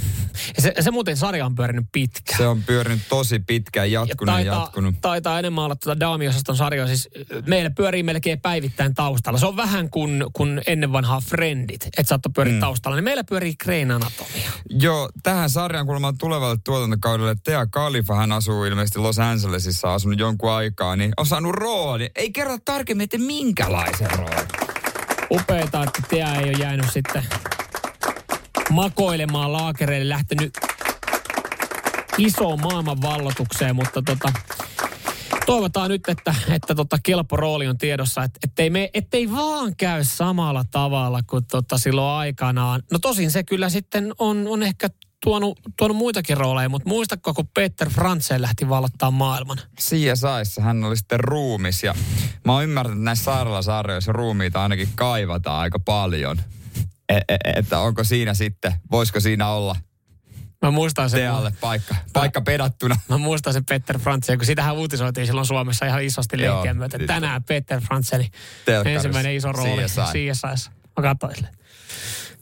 se, 0.58 0.74
se 0.80 0.90
muuten 0.90 1.16
sarja 1.16 1.46
on 1.46 1.54
pyörinyt 1.54 1.86
pitkään. 1.92 2.38
Se 2.38 2.46
on 2.46 2.62
pyörinyt 2.62 3.00
tosi 3.08 3.38
pitkään, 3.38 3.92
jatkunut 3.92 4.32
ja 4.32 4.34
taitaa, 4.34 4.60
jatkunut. 4.60 4.94
taitaa 5.00 5.38
enemmän 5.38 5.64
olla 5.64 5.76
tuota 5.76 6.00
daamiosaston 6.00 6.56
sarjoja. 6.56 6.86
Siis 6.86 7.08
meillä 7.46 7.70
pyörii 7.70 8.02
melkein 8.02 8.40
päivittäin 8.40 8.94
taustalla. 8.94 9.38
Se 9.38 9.46
on 9.46 9.56
vähän 9.56 9.90
kuin, 9.90 10.24
kuin 10.32 10.62
ennen 10.66 10.92
vanhaa 10.92 11.20
Friendit, 11.20 11.84
että 11.86 12.02
saattoi 12.06 12.32
pyöriä 12.34 12.54
mm. 12.54 12.60
taustalla. 12.60 12.96
Niin 12.96 13.04
meillä 13.04 13.24
pyörii 13.24 13.54
Grain 13.64 13.90
Anatomia. 13.90 14.50
Joo, 14.70 15.08
tähän 15.22 15.50
sarjaan 15.50 15.86
kuulemma 15.86 16.14
tulevalle 16.18 16.56
tuotantokaudelle 16.64 17.34
Tea 17.44 17.66
Khalifa, 17.66 18.14
hän 18.14 18.32
asuu 18.32 18.64
ilmeisesti 18.64 18.98
Los 18.98 19.18
Angelesissa, 19.18 19.94
asunut 19.94 20.18
jonkun 20.18 20.52
aikaa, 20.56 20.96
niin 20.96 21.12
on 21.16 21.26
saanut 21.26 21.54
rooli. 21.54 22.10
Ei 22.14 22.32
kerro 22.32 22.58
tarkemmin, 22.64 23.04
että 23.04 23.18
minkälaisen 23.18 24.10
roolin. 24.10 24.48
Upeeta, 25.30 25.82
että 25.82 26.02
Tea 26.08 26.34
ei 26.34 26.44
ole 26.44 26.52
jäänyt 26.52 26.92
sitten 26.92 27.22
makoilemaan 28.70 29.52
laakereille, 29.52 30.08
lähtenyt 30.08 30.58
isoon 32.18 32.60
maailmanvallotukseen, 32.60 33.76
mutta 33.76 34.02
tota, 34.02 34.32
toivotaan 35.46 35.90
nyt, 35.90 36.08
että, 36.08 36.34
että 36.50 36.74
tota 36.74 36.98
kelpo 37.02 37.36
rooli 37.36 37.68
on 37.68 37.78
tiedossa, 37.78 38.22
että 38.22 38.38
ettei, 38.44 38.70
me, 38.70 38.90
ettei 38.94 39.32
vaan 39.32 39.76
käy 39.76 40.04
samalla 40.04 40.64
tavalla 40.70 41.20
kuin 41.30 41.44
tota 41.44 41.78
silloin 41.78 42.12
aikanaan. 42.12 42.82
No 42.92 42.98
tosin 42.98 43.30
se 43.30 43.44
kyllä 43.44 43.68
sitten 43.68 44.14
on, 44.18 44.48
on 44.48 44.62
ehkä 44.62 44.88
tuonut, 45.24 45.58
tuonut 45.78 45.96
muitakin 45.96 46.36
rooleja, 46.36 46.68
mutta 46.68 46.88
muistatko, 46.88 47.34
kun 47.34 47.48
Peter 47.54 47.90
Frantzen 47.90 48.42
lähti 48.42 48.68
vallottaa 48.68 49.10
maailman? 49.10 49.58
CSIssä 49.80 50.62
hän 50.62 50.84
oli 50.84 50.96
sitten 50.96 51.20
ruumis 51.20 51.82
ja 51.82 51.94
mä 52.44 52.52
oon 52.52 52.64
ymmärtänyt, 52.64 52.98
että 52.98 53.04
näissä 53.04 53.24
sairaalasarjoissa 53.24 54.12
ruumiita 54.12 54.62
ainakin 54.62 54.88
kaivataan 54.94 55.60
aika 55.60 55.78
paljon. 55.78 56.40
E- 57.08 57.16
e- 57.28 57.52
että 57.56 57.78
onko 57.78 58.04
siinä 58.04 58.34
sitten, 58.34 58.72
voisiko 58.90 59.20
siinä 59.20 59.48
olla 59.48 59.76
Mä 60.62 60.70
muistan 60.70 61.10
sen. 61.10 61.20
Tealle 61.20 61.52
paikka, 61.60 61.94
paikka 62.12 62.40
pedattuna. 62.40 62.96
Mä 63.08 63.18
muistan 63.18 63.52
sen 63.52 63.64
Peter 63.64 63.98
Frantzen, 63.98 64.38
kun 64.38 64.46
sitähän 64.46 64.76
uutisoitiin 64.76 65.26
silloin 65.26 65.46
Suomessa 65.46 65.86
ihan 65.86 66.02
isosti 66.02 66.42
Joo, 66.42 66.54
leikkien 66.54 66.76
myötä. 66.76 66.98
Tänään 67.06 67.44
Peter 67.44 67.80
Telkkarissa. 67.80 68.90
ensimmäinen 68.90 69.34
iso 69.34 69.52
rooli 69.52 69.82
CSI. 69.82 70.00
CSIS. 70.00 70.70
Mä 70.96 71.02
katsoin 71.02 71.34
sille. 71.34 71.48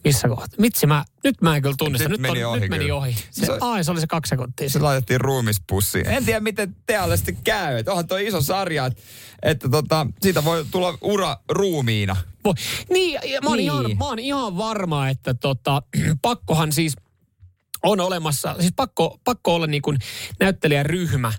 Missä 0.05 0.29
kohtaa? 0.29 0.57
Mitsi 0.59 0.87
mä, 0.87 1.05
nyt 1.25 1.43
mä 1.43 1.57
en 1.57 1.62
kyllä 1.62 1.75
tunnista. 1.79 2.09
Nyt 2.09 2.21
Nyt, 2.21 2.31
meni 2.33 2.45
on, 2.45 2.51
ohi 2.51 2.61
nyt 2.61 2.71
meni 2.71 2.90
ohi. 2.90 3.17
Se, 3.31 3.47
Se- 3.47 3.59
ai, 3.61 3.85
se 3.85 3.90
oli 3.90 4.01
se 4.01 4.07
kaksi 4.07 4.31
sekuntia. 4.31 4.71
Se 4.71 4.79
laitettiin 4.79 5.21
ruumispussiin. 5.21 6.07
En 6.07 6.25
tiedä, 6.25 6.40
miten 6.40 6.77
tealle 6.87 7.17
sitten 7.17 7.37
käy. 7.45 7.79
Et 7.79 7.88
onhan 7.88 8.07
toi 8.07 8.27
iso 8.27 8.40
sarja, 8.40 8.87
että, 8.87 9.03
että 9.43 9.69
tota, 9.69 10.07
siitä 10.23 10.45
voi 10.45 10.67
tulla 10.71 10.99
ura 11.01 11.37
ruumiina. 11.49 12.17
Voi. 12.45 12.55
Niin, 12.90 13.21
ja 13.25 13.40
mä 13.40 13.49
oon, 13.49 13.57
Niin. 13.57 13.64
Ihan, 13.64 13.97
mä 13.99 14.05
oon 14.05 14.19
ihan 14.19 14.57
varma, 14.57 15.09
että 15.09 15.35
tota, 15.35 15.83
pakkohan 16.23 16.73
siis 16.73 16.97
on 17.83 18.01
olemassa, 18.01 18.57
siis 18.61 18.73
pakko, 18.77 19.19
pakko 19.25 19.55
olla 19.55 19.67
niin 19.67 19.83
kuin 19.83 19.99
näyttelijäryhmä, 20.40 21.33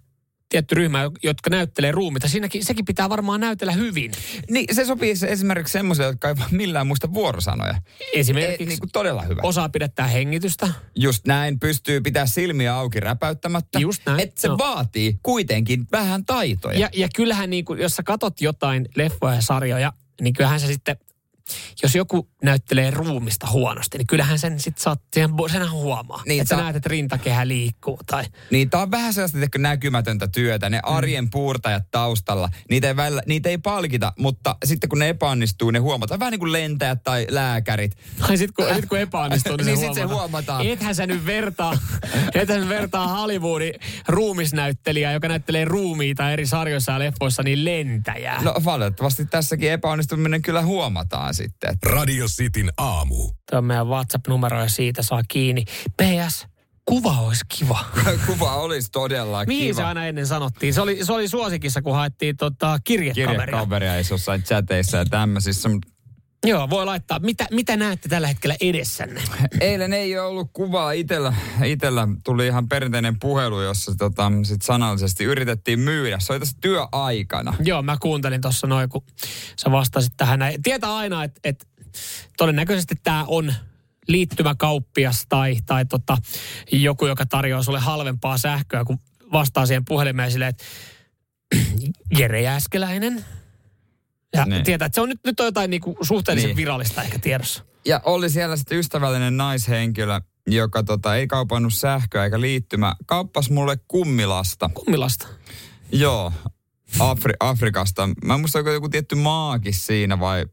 tietty 0.55 0.75
ryhmä, 0.75 1.11
jotka 1.23 1.49
näyttelee 1.49 1.91
ruumita. 1.91 2.27
Siinäkin, 2.27 2.65
sekin 2.65 2.85
pitää 2.85 3.09
varmaan 3.09 3.41
näytellä 3.41 3.73
hyvin. 3.73 4.11
Niin, 4.49 4.75
se 4.75 4.85
sopii 4.85 5.13
esimerkiksi 5.27 5.71
semmoiselle, 5.71 6.09
jotka 6.09 6.29
ei 6.29 6.35
millään 6.51 6.87
muista 6.87 7.13
vuorosanoja. 7.13 7.81
Esimerkiksi 8.13 8.63
Ei, 8.63 8.65
niin 8.67 8.79
kuin 8.79 8.89
todella 8.93 9.21
hyvä. 9.21 9.41
osaa 9.43 9.69
pidättää 9.69 10.07
hengitystä. 10.07 10.67
Just 10.95 11.27
näin, 11.27 11.59
pystyy 11.59 12.01
pitää 12.01 12.25
silmiä 12.25 12.75
auki 12.75 12.99
räpäyttämättä. 12.99 13.79
Just 13.79 14.01
näin, 14.05 14.19
Että 14.19 14.41
se 14.41 14.47
joo. 14.47 14.57
vaatii 14.57 15.19
kuitenkin 15.23 15.87
vähän 15.91 16.25
taitoja. 16.25 16.79
Ja, 16.79 16.89
ja 16.93 17.07
kyllähän 17.15 17.49
niin 17.49 17.65
kuin, 17.65 17.79
jos 17.79 17.95
sä 17.95 18.03
katot 18.03 18.41
jotain 18.41 18.85
leffoja 18.95 19.35
ja 19.35 19.41
sarjoja, 19.41 19.93
niin 20.21 20.33
kyllähän 20.33 20.59
se 20.59 20.67
sitten, 20.67 20.97
jos 21.83 21.95
joku 21.95 22.29
näyttelee 22.43 22.91
ruumista 22.91 23.47
huonosti, 23.51 23.97
niin 23.97 24.07
kyllähän 24.07 24.39
sen 24.39 24.59
sitten 24.59 24.83
saat, 24.83 25.01
sen, 25.15 25.29
senhän 25.51 25.71
huomaa. 25.71 26.23
Niin, 26.27 26.41
että 26.41 26.49
sä 26.49 26.55
tää- 26.55 26.63
näet, 26.63 26.75
että 26.75 26.89
rintakehä 26.89 27.47
liikkuu 27.47 27.99
tai... 28.05 28.23
Niin 28.51 28.69
tää 28.69 28.81
on 28.81 28.91
vähän 28.91 29.13
sellaista 29.13 29.35
tiedätkö, 29.35 29.59
näkymätöntä 29.59 30.27
työtä. 30.27 30.69
Mm. 30.69 30.71
Ne 30.71 30.79
arjen 30.83 31.29
puurtajat 31.29 31.83
taustalla, 31.91 32.49
niitä 32.69 32.87
ei, 32.87 32.95
välillä, 32.95 33.21
niitä 33.25 33.49
ei 33.49 33.57
palkita, 33.57 34.13
mutta 34.19 34.55
sitten 34.65 34.89
kun 34.89 34.99
ne 34.99 35.09
epäonnistuu, 35.09 35.71
ne 35.71 35.79
huomataan. 35.79 36.19
Vähän 36.19 36.31
niin 36.31 36.39
kuin 36.39 36.51
lentäjät 36.51 37.03
tai 37.03 37.27
lääkärit. 37.29 37.97
Tai 38.19 38.37
sit 38.37 38.51
kun, 38.51 38.65
sit 38.75 38.85
kun 38.85 38.97
epäonnistuu, 38.99 39.55
niin, 39.55 39.65
Niin 39.75 39.77
se, 39.77 39.85
sit 39.85 39.93
se 39.93 40.01
huomataan. 40.01 40.19
huomataan. 40.21 40.65
Ethän 40.65 40.95
sä 40.95 41.07
nyt 41.07 41.25
vertaa, 41.25 41.77
ethän 42.33 42.63
sä 42.63 42.69
vertaa 42.69 43.07
Hollywoodin 43.07 43.73
ruumisnäyttelijää, 44.07 45.13
joka 45.13 45.27
näyttelee 45.27 45.65
ruumiita 45.65 46.31
eri 46.31 46.45
sarjoissa 46.47 46.91
ja 46.91 46.99
leffoissa, 46.99 47.43
niin 47.43 47.65
lentäjää. 47.65 48.41
No 48.43 48.53
valitettavasti 48.65 49.25
tässäkin 49.25 49.71
epäonnistuminen 49.71 50.41
kyllä 50.41 50.61
huomataan 50.61 51.34
sitten. 51.35 51.73
että 51.73 51.89
Radio 51.89 52.25
Cityn 52.27 52.71
aamu. 52.77 53.15
Tuo 53.49 53.57
on 53.57 53.65
meidän 53.65 53.87
WhatsApp-numero 53.87 54.59
ja 54.61 54.69
siitä 54.69 55.03
saa 55.03 55.21
kiinni. 55.27 55.65
PS, 56.01 56.47
kuva 56.85 57.11
olisi 57.19 57.45
kiva. 57.57 57.85
Kuva 58.27 58.55
olisi 58.55 58.91
todella 58.91 59.45
Mihin 59.45 59.75
se 59.75 59.79
kiva. 59.81 59.87
aina 59.87 60.05
ennen 60.05 60.27
sanottiin? 60.27 60.73
Se 60.73 60.81
oli, 60.81 61.05
se 61.05 61.13
oli 61.13 61.27
suosikissa, 61.27 61.81
kun 61.81 61.95
haettiin 61.95 62.37
tota, 62.37 62.79
kirjekaveria. 62.83 63.45
Kirjekaveria 63.45 63.95
ei 63.95 64.03
jossain 64.11 64.43
chateissa 64.43 64.97
ja 64.97 65.05
tämmöisissä. 65.05 65.69
mutta 65.69 65.94
Joo, 66.45 66.69
voi 66.69 66.85
laittaa. 66.85 67.19
Mitä, 67.19 67.47
mitä 67.51 67.77
näette 67.77 68.09
tällä 68.09 68.27
hetkellä 68.27 68.55
edessänne? 68.61 69.21
Eilen 69.61 69.93
ei 69.93 70.19
ole 70.19 70.27
ollut 70.27 70.49
kuvaa 70.53 70.91
itellä. 70.91 71.33
Itellä 71.63 72.07
tuli 72.23 72.47
ihan 72.47 72.69
perinteinen 72.69 73.19
puhelu, 73.19 73.61
jossa 73.61 73.95
tota, 73.97 74.31
sit 74.43 74.61
sanallisesti 74.61 75.23
yritettiin 75.23 75.79
myydä. 75.79 76.19
Se 76.19 76.33
oli 76.33 76.39
tässä 76.39 76.57
työaikana. 76.61 77.53
Joo, 77.59 77.81
mä 77.81 77.97
kuuntelin 78.01 78.41
tuossa 78.41 78.67
noin, 78.67 78.89
kun 78.89 79.03
sä 79.59 79.71
vastasit 79.71 80.13
tähän 80.17 80.39
näin. 80.39 80.63
Tietää 80.63 80.95
aina, 80.95 81.23
että 81.23 81.39
et, 81.43 81.67
todennäköisesti 82.37 82.95
tämä 83.03 83.25
on 83.27 83.53
liittymäkauppias 84.07 85.25
tai, 85.29 85.55
tai 85.65 85.85
tota, 85.85 86.17
joku, 86.71 87.05
joka 87.05 87.25
tarjoaa 87.25 87.63
sulle 87.63 87.79
halvempaa 87.79 88.37
sähköä, 88.37 88.85
kun 88.85 88.99
vastaa 89.31 89.65
siihen 89.65 89.85
puhelimeen 89.85 90.31
silleen, 90.31 90.49
että 90.49 90.63
Jere 92.19 92.41
Jääskeläinen. 92.41 93.25
Ja 94.33 94.45
Niin. 94.45 94.63
tietää, 94.63 94.85
että 94.85 94.95
se 94.95 95.01
on 95.01 95.09
nyt, 95.09 95.19
nyt 95.25 95.39
on 95.39 95.45
jotain 95.45 95.69
niinku 95.69 95.97
suhteellisen 96.01 96.47
Niin. 96.47 96.57
virallista 96.57 97.03
ehkä 97.03 97.19
tiedossa. 97.19 97.63
Ja 97.85 98.01
oli 98.03 98.29
siellä 98.29 98.55
sitten 98.57 98.77
ystävällinen 98.77 99.37
naishenkilö, 99.37 100.21
joka 100.47 100.83
tota, 100.83 101.15
ei 101.15 101.27
kaupannut 101.27 101.73
sähköä 101.73 102.23
eikä 102.23 102.41
liittymä. 102.41 102.95
Kauppas 103.05 103.49
mulle 103.49 103.77
kummilasta. 103.87 104.69
Kummilasta. 104.73 105.27
Joo, 105.91 106.33
Afri- 106.99 107.35
Afrikasta. 107.39 108.09
Mä 108.25 108.33
en 108.33 108.39
muista, 108.39 108.59
onko 108.59 108.71
joku 108.71 108.89
tietty 108.89 109.15
maakin 109.15 109.73
siinä 109.73 110.19
vai, 110.19 110.45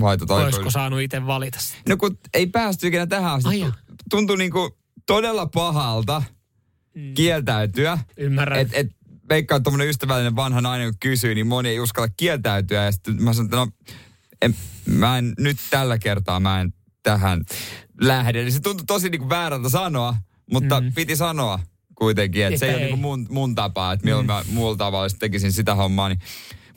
vai 0.00 0.18
tota, 0.18 0.34
Olisiko 0.34 0.70
saanut 0.70 1.00
itse 1.00 1.26
valita 1.26 1.58
sitä? 1.60 1.78
No 1.88 1.96
kun 1.96 2.18
ei 2.34 2.46
päästy 2.46 2.86
ikinä 2.88 3.06
tähän 3.06 3.32
asti. 3.32 3.64
Tuntui 4.10 4.38
niinku 4.38 4.78
todella 5.06 5.46
pahalta 5.46 6.22
Mm. 6.94 7.14
kieltäytyä. 7.14 7.98
Ymmärrän. 8.16 8.58
Et, 8.60 8.68
et, 8.72 8.86
veikkaan, 9.30 9.56
että 9.56 9.64
tommonen 9.64 9.88
ystävällinen 9.88 10.36
vanha 10.36 10.60
nainen, 10.60 10.88
kun 10.88 10.96
kysyy, 11.00 11.34
niin 11.34 11.46
moni 11.46 11.68
ei 11.68 11.80
uskalla 11.80 12.08
kieltäytyä. 12.16 12.84
Ja 12.84 12.92
sitten 12.92 13.22
mä 13.22 13.32
sanon, 13.32 13.46
että 13.46 13.56
no, 13.56 13.68
en, 14.42 14.54
mä 14.86 15.18
en, 15.18 15.32
nyt 15.38 15.56
tällä 15.70 15.98
kertaa 15.98 16.40
mä 16.40 16.60
en 16.60 16.74
tähän 17.02 17.44
lähde. 18.00 18.42
Eli 18.42 18.50
se 18.50 18.60
tuntui 18.60 18.86
tosi 18.86 19.08
niinku 19.08 19.28
väärältä 19.28 19.68
sanoa, 19.68 20.16
mutta 20.52 20.80
mm. 20.80 20.92
piti 20.92 21.16
sanoa 21.16 21.60
kuitenkin, 21.94 22.46
että 22.46 22.58
se 22.58 22.66
ei 22.66 22.70
Että 22.70 22.76
ole 22.78 22.84
ei. 22.84 22.92
niinku 22.92 23.08
mun, 23.08 23.26
mun 23.30 23.54
tapa, 23.54 23.92
että 23.92 24.04
milloin 24.04 24.26
mä 24.26 24.44
muulla 24.52 24.76
tavalla 24.76 25.08
tekisin 25.18 25.52
sitä 25.52 25.74
hommaa. 25.74 26.08
Niin. 26.08 26.20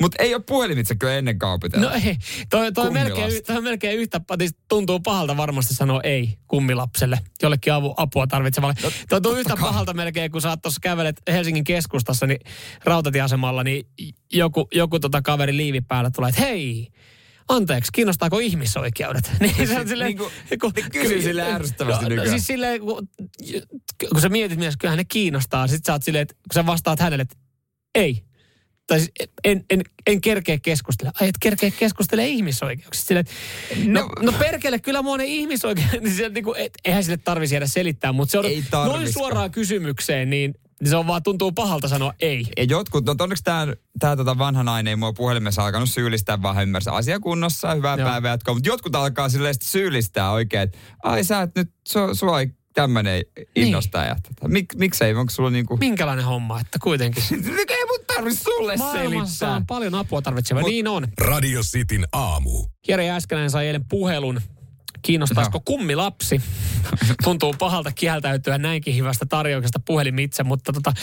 Mutta 0.01 0.23
ei 0.23 0.36
ole 0.36 0.43
puhelimitse 0.47 0.95
kyllä 0.95 1.13
ennen 1.13 1.39
kaupitella. 1.39 1.89
No 1.89 1.95
ei, 1.95 2.17
toi, 2.49 2.71
toi, 2.71 2.91
melkein, 2.91 3.32
toi 3.47 3.62
melkein 3.62 3.99
yhtä, 3.99 4.21
siis 4.38 4.56
tuntuu 4.69 4.99
pahalta 4.99 5.38
varmasti 5.38 5.73
sanoa 5.73 6.01
ei 6.01 6.38
kummilapselle, 6.47 7.19
jollekin 7.41 7.73
avu, 7.73 7.93
apua 7.97 8.27
tarvitsevalle. 8.27 8.75
No, 8.84 8.91
tuntuu 9.10 9.36
yhtä 9.36 9.53
kai. 9.56 9.62
pahalta 9.62 9.93
melkein, 9.93 10.32
kun 10.32 10.41
sä 10.41 10.58
tuossa 10.58 10.79
kävelet 10.82 11.21
Helsingin 11.27 11.63
keskustassa, 11.63 12.27
niin 12.27 12.39
rautatieasemalla, 12.84 13.63
niin 13.63 13.86
joku, 14.34 14.67
joku 14.71 14.99
tota 14.99 15.21
kaveri 15.21 15.58
liivi 15.58 15.82
päällä 15.82 16.12
tulee, 16.12 16.29
että 16.29 16.41
hei, 16.41 16.88
anteeksi, 17.49 17.91
kiinnostaako 17.91 18.39
ihmisoikeudet? 18.39 19.32
Niin 19.39 19.67
se 19.67 19.79
on 19.79 19.88
silleen, 19.88 20.08
Niin 20.49 20.60
kuin- 20.60 20.73
ne 20.75 20.89
kysyy 20.89 21.21
silleen 21.21 21.53
ärsyttävästi 21.56 22.03
no, 22.03 22.10
nykyään. 22.10 22.29
Siis 22.29 22.47
silleen, 22.47 22.82
kun, 22.82 23.10
kun 24.10 24.21
sä 24.21 24.29
mietit 24.29 24.60
myös, 24.60 24.77
kyllähän 24.77 24.97
ne 24.97 25.06
kiinnostaa, 25.06 25.67
sit 25.67 25.86
sä 25.86 25.93
oot 25.93 26.03
silleen, 26.03 26.21
että 26.21 26.34
kun 26.34 26.53
sä 26.53 26.65
vastaat 26.65 26.99
hänelle, 26.99 27.21
että 27.21 27.36
ei, 27.95 28.23
tai 28.88 29.00
siis 29.00 29.12
en, 29.43 29.65
en, 29.69 29.82
en 30.08 30.22
kerkeä 30.22 30.60
keskustella. 30.60 31.12
Ai 31.22 31.28
et 31.28 31.36
kerkeä 31.39 31.72
keskustele 31.72 32.28
ihmisoikeuksista. 32.28 33.08
Sille, 33.08 33.24
no, 33.86 34.02
no, 34.02 34.10
no 34.22 34.32
perkele, 34.32 34.80
kyllä 34.80 35.02
mua 35.02 35.17
ne 35.17 35.26
ihmisoikeudet, 35.26 36.02
niin 36.04 36.34
niin 36.34 36.43
kuin, 36.43 36.60
et, 36.60 36.74
eihän 36.86 37.04
sille 37.04 37.17
tarvitsisi 37.17 37.56
jäädä 37.56 37.67
selittää, 37.67 38.12
mutta 38.12 38.32
se 38.32 38.39
on 38.39 38.46
noin 38.72 39.13
suoraan 39.13 39.52
kysymykseen, 39.52 40.30
niin 40.30 40.54
niin 40.84 40.89
se 40.89 40.96
on 40.96 41.08
vaan 41.08 41.24
tuntuu 41.24 41.52
pahalta 41.52 41.88
sanoa 41.88 42.13
ei. 42.19 42.46
Ja 42.58 42.63
jotkut, 42.63 43.06
no 43.06 43.15
onneksi 43.19 43.43
tämä 43.43 43.67
tää 44.00 44.15
tota 44.15 44.38
vanha 44.38 44.63
nainen 44.63 44.91
ei 44.91 44.96
mua 44.96 45.13
puhelimessa 45.13 45.65
alkanut 45.65 45.89
syyllistää, 45.89 46.41
vaan 46.41 46.63
ymmärsi 46.63 46.89
asiakunnossa, 46.89 47.76
hyvää 47.76 47.98
Joo. 47.98 48.10
päivää 48.10 48.32
jatkoa. 48.32 48.54
Mutta 48.54 48.69
jotkut 48.69 48.96
alkaa 48.96 49.30
silleen 49.30 49.56
syyllistää 49.63 50.32
oikein, 50.32 50.63
että 50.63 50.78
ai 51.04 51.24
sä 51.24 51.41
et 51.41 51.52
nyt, 51.56 51.72
sua, 51.88 52.13
sua 52.13 52.39
ei 52.39 52.48
tämmöinen 52.73 53.23
innostaa. 53.55 54.05
Ja, 54.05 54.15
tota, 54.15 54.47
mik, 54.47 54.75
miksei, 54.75 55.15
onko 55.15 55.29
sulla 55.31 55.49
niinku... 55.49 55.77
Minkälainen 55.77 56.25
homma, 56.25 56.59
että 56.59 56.79
kuitenkin. 56.81 57.23
ei 57.69 57.86
mun 57.86 58.05
tarvi 58.15 58.36
sulle 58.36 58.77
Maailmassa 58.77 59.36
selittää. 59.38 59.55
on 59.55 59.65
paljon 59.65 59.95
apua 59.95 60.21
tarvitseva. 60.21 60.59
Mut- 60.62 60.69
niin 60.69 60.88
on. 60.88 61.07
Radio 61.17 61.62
Cityn 61.62 62.07
aamu. 62.13 62.65
Jere 62.88 63.05
Jääskeläinen 63.05 63.49
sai 63.49 63.67
eilen 63.67 63.86
puhelun. 63.86 64.41
Kiinnostaisiko 65.01 65.57
Joo. 65.57 65.63
kummilapsi? 65.65 66.41
Tuntuu 67.23 67.55
pahalta 67.59 67.91
kieltäytyä 67.91 68.57
näinkin 68.57 68.95
hyvästä 68.95 69.25
tarjouksesta 69.25 69.79
puhelimitse, 69.86 70.43
mutta 70.43 70.73
tota, 70.73 70.93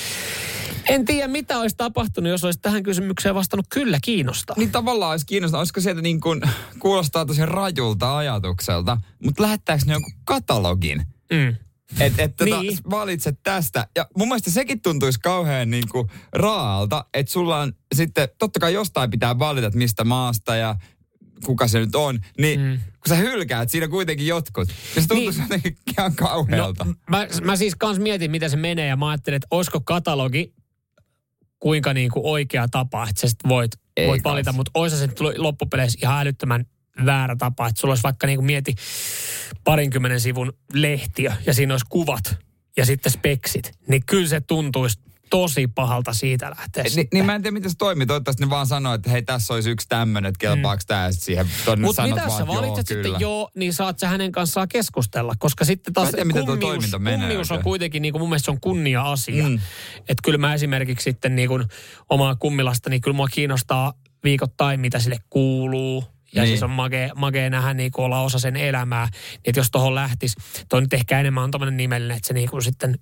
en 0.89 1.05
tiedä 1.05 1.29
mitä 1.29 1.59
olisi 1.59 1.77
tapahtunut, 1.77 2.31
jos 2.31 2.45
olisi 2.45 2.59
tähän 2.63 2.83
kysymykseen 2.83 3.35
vastannut 3.35 3.67
kyllä 3.69 3.99
kiinnostaa. 4.03 4.57
Niin 4.59 4.71
tavallaan 4.71 5.11
olisi 5.11 5.27
kiinnostaa, 5.27 5.61
olisiko 5.61 5.81
sieltä 5.81 6.03
niin 6.03 6.21
kuin, 6.21 6.41
kuulostaa 6.79 7.27
tosi 7.27 7.47
rajulta 7.47 8.17
ajatukselta, 8.17 8.97
mutta 9.25 9.43
lähettääkö 9.43 9.85
ne 9.87 9.93
jonkun 9.93 10.13
katalogin? 10.25 11.03
Mm. 11.33 11.57
Että 12.01 12.23
et, 12.23 12.37
tota, 12.37 12.63
Niin. 12.63 12.79
valitset 12.91 13.39
tästä. 13.43 13.87
Ja 13.97 14.07
mun 14.17 14.29
mielestä 14.29 14.51
sekin 14.51 14.83
tuntuisi 14.83 15.21
kauhean 15.21 15.71
niin 15.71 15.89
kuin 15.89 16.09
raalta, 16.33 17.05
että 17.15 17.33
sulla 17.33 17.61
on 17.61 17.73
sitten, 17.95 18.29
totta 18.39 18.61
kai 18.61 18.73
jostain 18.73 19.11
pitää 19.11 19.39
valita, 19.39 19.67
että 19.67 19.79
mistä 19.79 20.05
maasta 20.05 20.57
ja 20.57 20.77
kuka 21.45 21.69
se 21.69 21.81
nyt 21.81 21.95
on. 21.95 22.19
Niin 22.39 22.61
mm. 22.61 22.79
kun 22.79 23.09
sä 23.09 23.15
hylkäät 23.15 23.71
siinä 23.71 23.89
kuitenkin 23.89 24.27
jotkut, 24.27 24.69
niin 24.69 25.03
se 25.03 25.09
tuntuisi 25.09 25.39
niin. 25.39 25.45
jotenkin 25.51 25.77
ihan 25.99 26.15
kauhealta. 26.17 26.85
No, 26.85 26.95
mä, 27.11 27.27
mä 27.45 27.57
siis 27.57 27.75
kans 27.75 27.99
mietin, 27.99 28.31
miten 28.31 28.51
se 28.51 28.57
menee 28.57 28.87
ja 28.87 28.97
mä 28.97 29.09
ajattelin, 29.09 29.37
että 29.37 29.49
olisiko 29.51 29.81
katalogi 29.81 30.55
kuinka 31.59 31.95
niinku 31.95 32.31
oikea 32.33 32.69
tapa, 32.69 33.09
että 33.09 33.21
sä 33.21 33.29
sit 33.29 33.39
voit, 33.49 33.73
Ei 33.97 34.09
voit 34.09 34.23
kans. 34.23 34.33
valita, 34.33 34.53
mutta 34.53 34.71
olisi 34.75 34.97
se 34.97 35.09
loppupeleissä 35.37 35.99
ihan 36.03 36.21
älyttömän 36.21 36.65
väärä 37.07 37.37
tapa, 37.37 37.67
että 37.67 37.81
sulla 37.81 37.93
olisi 37.93 38.03
vaikka 38.03 38.27
niinku 38.27 38.43
mieti 38.43 38.75
parinkymmenen 39.65 40.21
sivun 40.21 40.53
lehtiö 40.73 41.33
ja 41.47 41.55
siinä 41.55 41.75
olisi 41.75 41.87
kuvat 41.89 42.37
ja 42.77 42.87
sitten 42.87 43.13
speksit, 43.13 43.73
niin 43.89 44.03
kyllä 44.07 44.29
se 44.29 44.41
tuntuisi 44.41 45.01
tosi 45.31 45.67
pahalta 45.67 46.13
siitä 46.13 46.51
lähteä 46.51 46.85
Ni, 46.97 47.09
niin 47.13 47.27
mä 47.27 47.35
en 47.35 47.43
tiedä, 47.43 47.55
miten 47.55 47.71
se 47.71 47.77
toimii. 47.77 48.07
Toivottavasti 48.07 48.45
ne 48.45 48.51
vaan 48.51 48.67
sanoo, 48.67 48.95
että 48.95 49.11
hei, 49.11 49.23
tässä 49.23 49.55
olisi 49.55 49.71
yksi 49.71 49.89
tämmöinen, 49.89 50.29
että 50.29 50.39
kelpaako 50.39 50.81
mm. 50.83 50.87
tämä, 50.87 51.13
siihen 51.13 51.47
Mutta 51.81 52.03
mitä 52.03 52.17
vaan, 52.17 52.31
sä 52.31 52.45
joo, 52.45 52.55
valitset 52.55 52.89
kyllä. 52.89 53.03
sitten 53.03 53.21
joo, 53.21 53.51
niin 53.57 53.73
saat 53.73 53.99
sä 53.99 54.09
hänen 54.09 54.33
kanssaan 54.33 54.69
keskustella. 54.69 55.35
Koska 55.39 55.65
sitten 55.65 55.95
taas 55.95 56.11
tiedä, 56.11 56.33
kummius, 56.33 56.61
toiminta 56.61 56.99
menee 56.99 57.19
kummius 57.19 57.51
on 57.51 57.63
kuitenkin, 57.63 58.03
niin 58.03 58.13
kuin 58.13 58.23
mun 58.23 58.29
mielestä 58.29 58.45
se 58.45 58.51
on 58.51 58.61
kunnia-asia. 58.61 59.49
Mm. 59.49 59.55
Että 59.99 60.23
kyllä 60.25 60.39
mä 60.39 60.55
esimerkiksi 60.55 61.05
sitten 61.05 61.37
niin 61.37 61.49
kuin 61.49 61.65
omaa 62.09 62.37
kummilasta, 62.37 62.91
niin 62.91 63.01
kyllä 63.01 63.17
mua 63.17 63.29
kiinnostaa 63.29 63.93
viikoittain, 64.25 64.81
mitä 64.81 64.99
sille 64.99 65.19
kuuluu. 65.31 66.05
Ja 66.35 66.43
Niin. 66.43 66.49
siis 66.49 66.63
on 66.63 66.71
magea, 66.71 67.15
magea 67.15 67.51
nähdä 67.51 67.75
niin 67.75 67.91
kuin 67.91 68.05
olla 68.05 68.21
osa 68.21 68.39
sen 68.39 68.57
elämää. 68.57 69.07
Niin 69.07 69.41
että 69.45 69.61
jos 69.61 69.71
tuohon 69.71 69.95
lähtisi, 69.95 70.37
toi 70.69 70.81
nyt 70.81 70.93
ehkä 70.95 71.21
enemmän 71.21 71.45
on 71.45 71.51
tämmöinen 71.51 71.77
nimellinen, 71.77 72.17
että 72.17 72.29
se 72.29 72.35
niin 72.35 72.51
kuin 72.51 72.63
sitten 72.63 72.99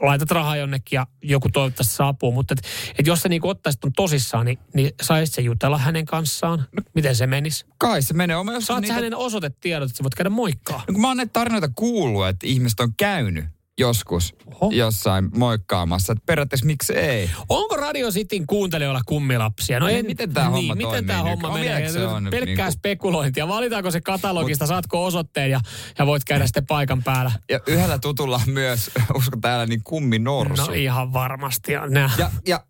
laitat 0.00 0.30
rahaa 0.30 0.56
jonnekin 0.56 0.96
ja 0.96 1.06
joku 1.22 1.48
toivottavasti 1.48 1.94
saapuu. 1.94 2.32
Mutta 2.32 2.54
et, 2.58 2.66
et 2.98 3.06
jos 3.06 3.20
sä 3.20 3.28
niin 3.28 3.46
ottaisit 3.46 3.80
ton 3.80 3.92
tosissaan, 3.92 4.46
niin, 4.46 4.58
niin 4.74 4.90
saisit 5.02 5.34
se 5.34 5.42
jutella 5.42 5.78
hänen 5.78 6.04
kanssaan. 6.04 6.66
Miten 6.94 7.16
se 7.16 7.26
menisi? 7.26 7.66
Kai 7.78 8.02
se 8.02 8.14
menee. 8.14 8.36
Saat 8.60 8.80
niitä, 8.80 8.94
hänen 8.94 9.16
osoitetiedot, 9.16 9.90
että 9.90 9.96
sä 9.96 10.02
voit 10.02 10.14
käydä 10.14 10.30
moikkaa. 10.30 10.78
No 10.88 10.92
kun 10.92 11.00
mä 11.00 11.08
oon 11.08 11.16
näitä 11.16 11.32
tarinoita 11.32 11.68
kuullut, 11.74 12.26
että 12.26 12.46
ihmiset 12.46 12.80
on 12.80 12.92
käynyt 12.96 13.44
joskus 13.78 14.34
Oho. 14.46 14.70
jossain 14.72 15.28
moikkaamassa. 15.38 16.12
Että 16.12 16.22
periaatteessa 16.26 16.66
miksi 16.66 16.92
ei? 16.92 17.30
Onko 17.48 17.76
Radio 17.76 18.10
Cityn 18.10 18.46
kuuntelijoilla 18.46 19.00
kummilapsia? 19.06 19.80
No 19.80 19.86
Niin, 19.86 19.98
en, 19.98 20.06
miten 20.06 20.32
tää 20.34 20.50
homma 20.50 20.74
miten 20.74 20.90
toimii 20.90 21.06
tää 21.06 21.22
homma 21.22 21.48
On 21.48 21.54
menee? 21.60 21.88
se 21.92 22.06
on 22.06 22.28
Pelkkää 22.30 22.54
niinku- 22.66 22.72
spekulointia. 22.72 23.48
Valitaanko 23.48 23.90
se 23.90 24.00
katalogista, 24.00 24.66
saatko 24.66 25.04
osoitteen 25.04 25.50
ja, 25.50 25.60
ja 25.98 26.06
voit 26.06 26.24
käydä 26.24 26.46
sitten 26.46 26.66
paikan 26.66 27.02
päällä? 27.02 27.32
Ja 27.50 27.60
yhdellä 27.66 27.98
tutulla 27.98 28.36
on 28.46 28.52
myös, 28.52 28.90
usko 29.18 29.36
täällä, 29.40 29.66
niin 29.66 29.80
kumminorsu. 29.84 30.66
No 30.66 30.72
ihan 30.72 31.12
varmasti. 31.12 31.72
Ja, 31.72 31.86
nää. 31.86 32.10
Ja, 32.18 32.30
ja 32.46 32.64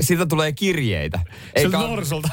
siltä 0.00 0.26
tulee 0.26 0.52
kirjeitä. 0.52 1.20
Siltä 1.60 1.76
Eikä- 1.78 1.88
norsulta. 1.88 2.28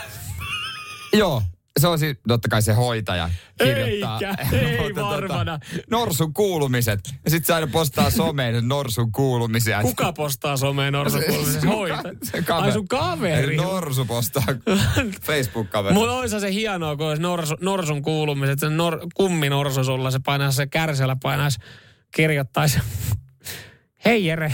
Joo. 1.13 1.41
Se 1.79 1.87
on 1.87 1.99
siis, 1.99 2.17
totta 2.27 2.49
kai 2.49 2.61
se 2.61 2.73
hoitaja 2.73 3.29
kirjoittaa. 3.57 4.19
Eikä, 4.19 4.35
ei 4.57 4.77
Mutta 4.81 5.01
tota, 5.01 5.15
varmana. 5.15 5.59
norsun 5.91 6.33
kuulumiset. 6.33 6.99
Ja 7.25 7.31
sit 7.31 7.45
se 7.45 7.53
aina 7.53 7.67
postaa 7.67 8.09
someen 8.09 8.67
norsun 8.67 9.11
kuulumisia. 9.11 9.81
Kuka 9.81 10.13
postaa 10.13 10.57
someen 10.57 10.93
norsun 10.93 11.23
kuulumisessa? 11.27 11.67
Hoita. 11.67 12.03
kaveri. 12.45 12.65
Ai 12.67 12.71
sun 12.71 12.87
kaveri. 12.87 13.55
Norsu 13.55 14.05
postaa 14.05 14.43
Facebook-kaveri. 15.27 15.93
Mutta 15.93 16.13
olisi 16.13 16.39
se 16.39 16.53
hienoa, 16.53 16.95
kun 16.95 17.05
olisi 17.05 17.21
norsu, 17.21 17.55
norsun 17.61 18.01
kuulumiset. 18.01 18.59
Se 18.59 18.69
nor, 18.69 18.99
kummi 19.13 19.49
norsu 19.49 19.83
sulla, 19.83 20.11
se 20.11 20.19
painaisi 20.25 20.55
se 20.55 20.67
kärsellä, 20.67 21.15
painaisi, 21.23 21.59
kirjoittaisi. 22.15 22.79
Hei 24.05 24.25
Jere, 24.25 24.51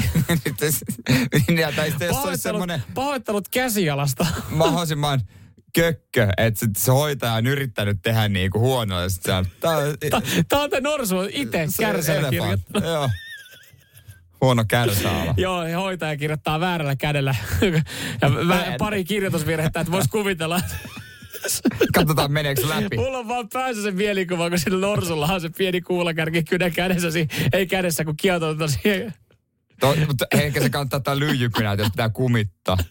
ja 1.60 1.72
tai 1.76 1.90
sitten 1.90 2.08
jos 2.08 2.16
se 2.16 2.22
pahoittelut, 2.22 2.40
semmoinen 2.42 2.84
pahoittelut 2.94 3.48
käsialasta. 3.48 4.26
mahdollisimman 4.50 5.22
kökkö, 5.76 6.28
että 6.38 6.60
sit 6.60 6.76
se 6.78 6.92
hoitaja 6.92 7.34
on 7.34 7.48
yrittänyt 7.48 7.98
tehdä 8.02 8.28
niinku 8.28 8.60
huonoa. 8.60 9.10
Sit 9.10 9.24
se 9.24 9.34
on, 9.34 9.46
tää, 9.60 9.78
on- 9.78 9.96
Tämä 10.50 10.70
te 10.70 10.82
norsu 10.82 11.16
itse 11.30 11.66
se 11.70 11.86
elefant. 11.86 12.30
kirjoittanut. 12.30 12.90
Joo. 12.90 13.10
Huono 14.42 14.66
kärsäala. 14.68 15.34
Joo, 15.38 15.64
ja 15.68 15.80
hoitaja 15.80 16.18
kirjoittaa 16.18 16.60
väärällä 16.60 16.96
kädellä. 16.96 17.36
ja 18.22 18.30
vä- 18.30 18.76
pari 18.80 19.04
kirjoitusvirhettä, 19.04 19.80
että 19.80 19.92
voisi 19.92 20.10
kuvitella. 20.10 20.62
Katsotaan 21.94 22.32
meneekö 22.32 22.62
se 22.62 22.70
läpi. 22.70 22.98
Mulla 22.98 23.18
on 23.18 23.28
vaan 23.28 23.50
päässä 23.54 23.84
se 23.84 23.92
mielikuva, 23.92 24.50
kun 24.50 24.60
sillä 24.60 24.80
norsulla 24.88 25.26
on 25.28 25.42
se 25.42 25.50
pieni 25.50 25.82
kuulakärki 25.82 26.44
kynä 26.44 26.70
kädessä. 26.70 27.08
Ei 27.54 27.68
kädessä, 27.68 28.06
kun 28.06 28.18
kietoutetaan 28.18 28.70
siihen. 28.70 29.14
To, 29.80 29.96
mutta 30.08 30.26
ehkä 30.34 30.62
se 30.62 30.70
kannattaa 30.70 30.98
ottaa 30.98 31.20
lyijykynä, 31.20 31.74
jos 31.74 31.90
pitää 31.92 32.10
kumittaa. 32.10 32.78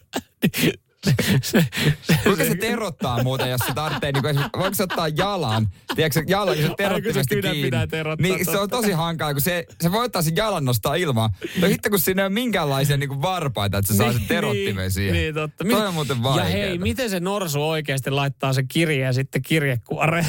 Kuinka 2.23 2.43
se 2.43 2.55
terottaa 2.79 3.23
muuten, 3.23 3.49
jos 3.49 3.61
se 3.67 3.73
tarvitsee, 3.73 4.11
niin 4.11 4.23
kuin, 4.23 4.39
voiko 4.57 4.75
se 4.75 4.83
ottaa 4.83 5.07
jalan? 5.07 5.67
Tiedätkö, 5.95 6.23
jalan, 6.27 6.59
jos 6.59 6.67
se 6.67 6.73
terottimesta 6.77 7.35
kiinni. 7.35 7.61
pitää 7.61 7.87
terottaa, 7.87 8.27
niin 8.27 8.45
se 8.45 8.51
on 8.51 8.57
totta. 8.57 8.75
tosi 8.77 8.91
hankala, 8.91 9.33
kun 9.33 9.41
se, 9.41 9.65
se 9.81 9.91
voi 9.91 10.05
ottaa 10.05 10.21
sen 10.21 10.35
jalan 10.35 10.65
nostaa 10.65 10.95
ilmaan. 10.95 11.29
No 11.61 11.67
hitto, 11.67 11.89
kun 11.89 11.99
siinä 11.99 12.21
ei 12.21 12.25
ole 12.25 12.33
minkäänlaisia 12.33 12.97
niin 12.97 13.09
kuin 13.09 13.21
varpaita, 13.21 13.77
että 13.77 13.93
se 13.93 13.97
saa 13.97 14.13
sen 14.13 14.27
terottimen 14.27 14.75
niin, 14.75 14.91
siihen. 14.91 15.13
Niin, 15.13 15.33
totta. 15.33 15.65
Toi 15.69 15.87
on 15.87 15.93
muuten 15.93 16.17
Ja 16.17 16.23
vaikeeta. 16.23 16.51
hei, 16.51 16.77
miten 16.77 17.09
se 17.09 17.19
norsu 17.19 17.69
oikeasti 17.69 18.11
laittaa 18.11 18.53
sen 18.53 18.67
kirjeen 18.67 19.13
sitten 19.13 19.41
kirjekuoreen? 19.41 20.27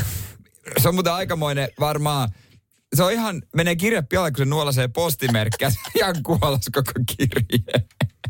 Se 0.79 0.89
on 0.89 0.95
muuten 0.95 1.13
aikamoinen 1.13 1.69
varmaan, 1.81 2.29
se 2.95 3.03
on 3.03 3.13
ihan, 3.13 3.43
menee 3.57 3.77
kirje 3.77 4.03
pialle, 4.03 4.31
kun 4.31 4.39
se 4.39 4.45
nuolasee 4.45 4.89
postimerkkiä. 4.89 5.71
Ihan 5.97 6.23
kuolas 6.23 6.71
koko 6.75 6.93
kirje. 7.17 7.85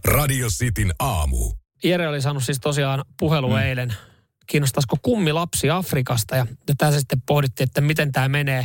Radio 0.05 0.49
Cityn 0.49 0.93
aamu. 0.99 1.53
Jere 1.85 2.09
oli 2.09 2.23
saanut 2.23 2.45
siis 2.45 2.61
tosiaan 2.61 3.05
puhelu 3.19 3.49
mm. 3.49 3.59
eilen. 3.59 3.95
Kiinnostaisiko 4.51 4.97
kummi 5.03 5.33
lapsi 5.33 5.71
Afrikasta? 5.71 6.37
Ja, 6.37 6.47
tässä 6.79 7.01
sitten 7.01 7.23
pohdittiin, 7.27 7.69
että 7.69 7.81
miten 7.81 8.13
tämä 8.13 8.29
menee, 8.29 8.65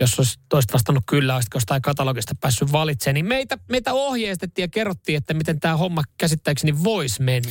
jos 0.00 0.18
olisi 0.18 0.40
toista 0.48 0.72
vastannut 0.72 1.04
kyllä, 1.06 1.34
olisitko 1.34 1.56
jostain 1.56 1.82
katalogista 1.82 2.34
päässyt 2.40 2.72
valitsemaan. 2.72 3.14
Niin 3.14 3.26
meitä, 3.26 3.58
meitä 3.68 3.92
ohjeistettiin 3.92 4.62
ja 4.62 4.68
kerrottiin, 4.68 5.18
että 5.18 5.34
miten 5.34 5.60
tämä 5.60 5.76
homma 5.76 6.02
käsittääkseni 6.18 6.84
voisi 6.84 7.22
mennä. 7.22 7.50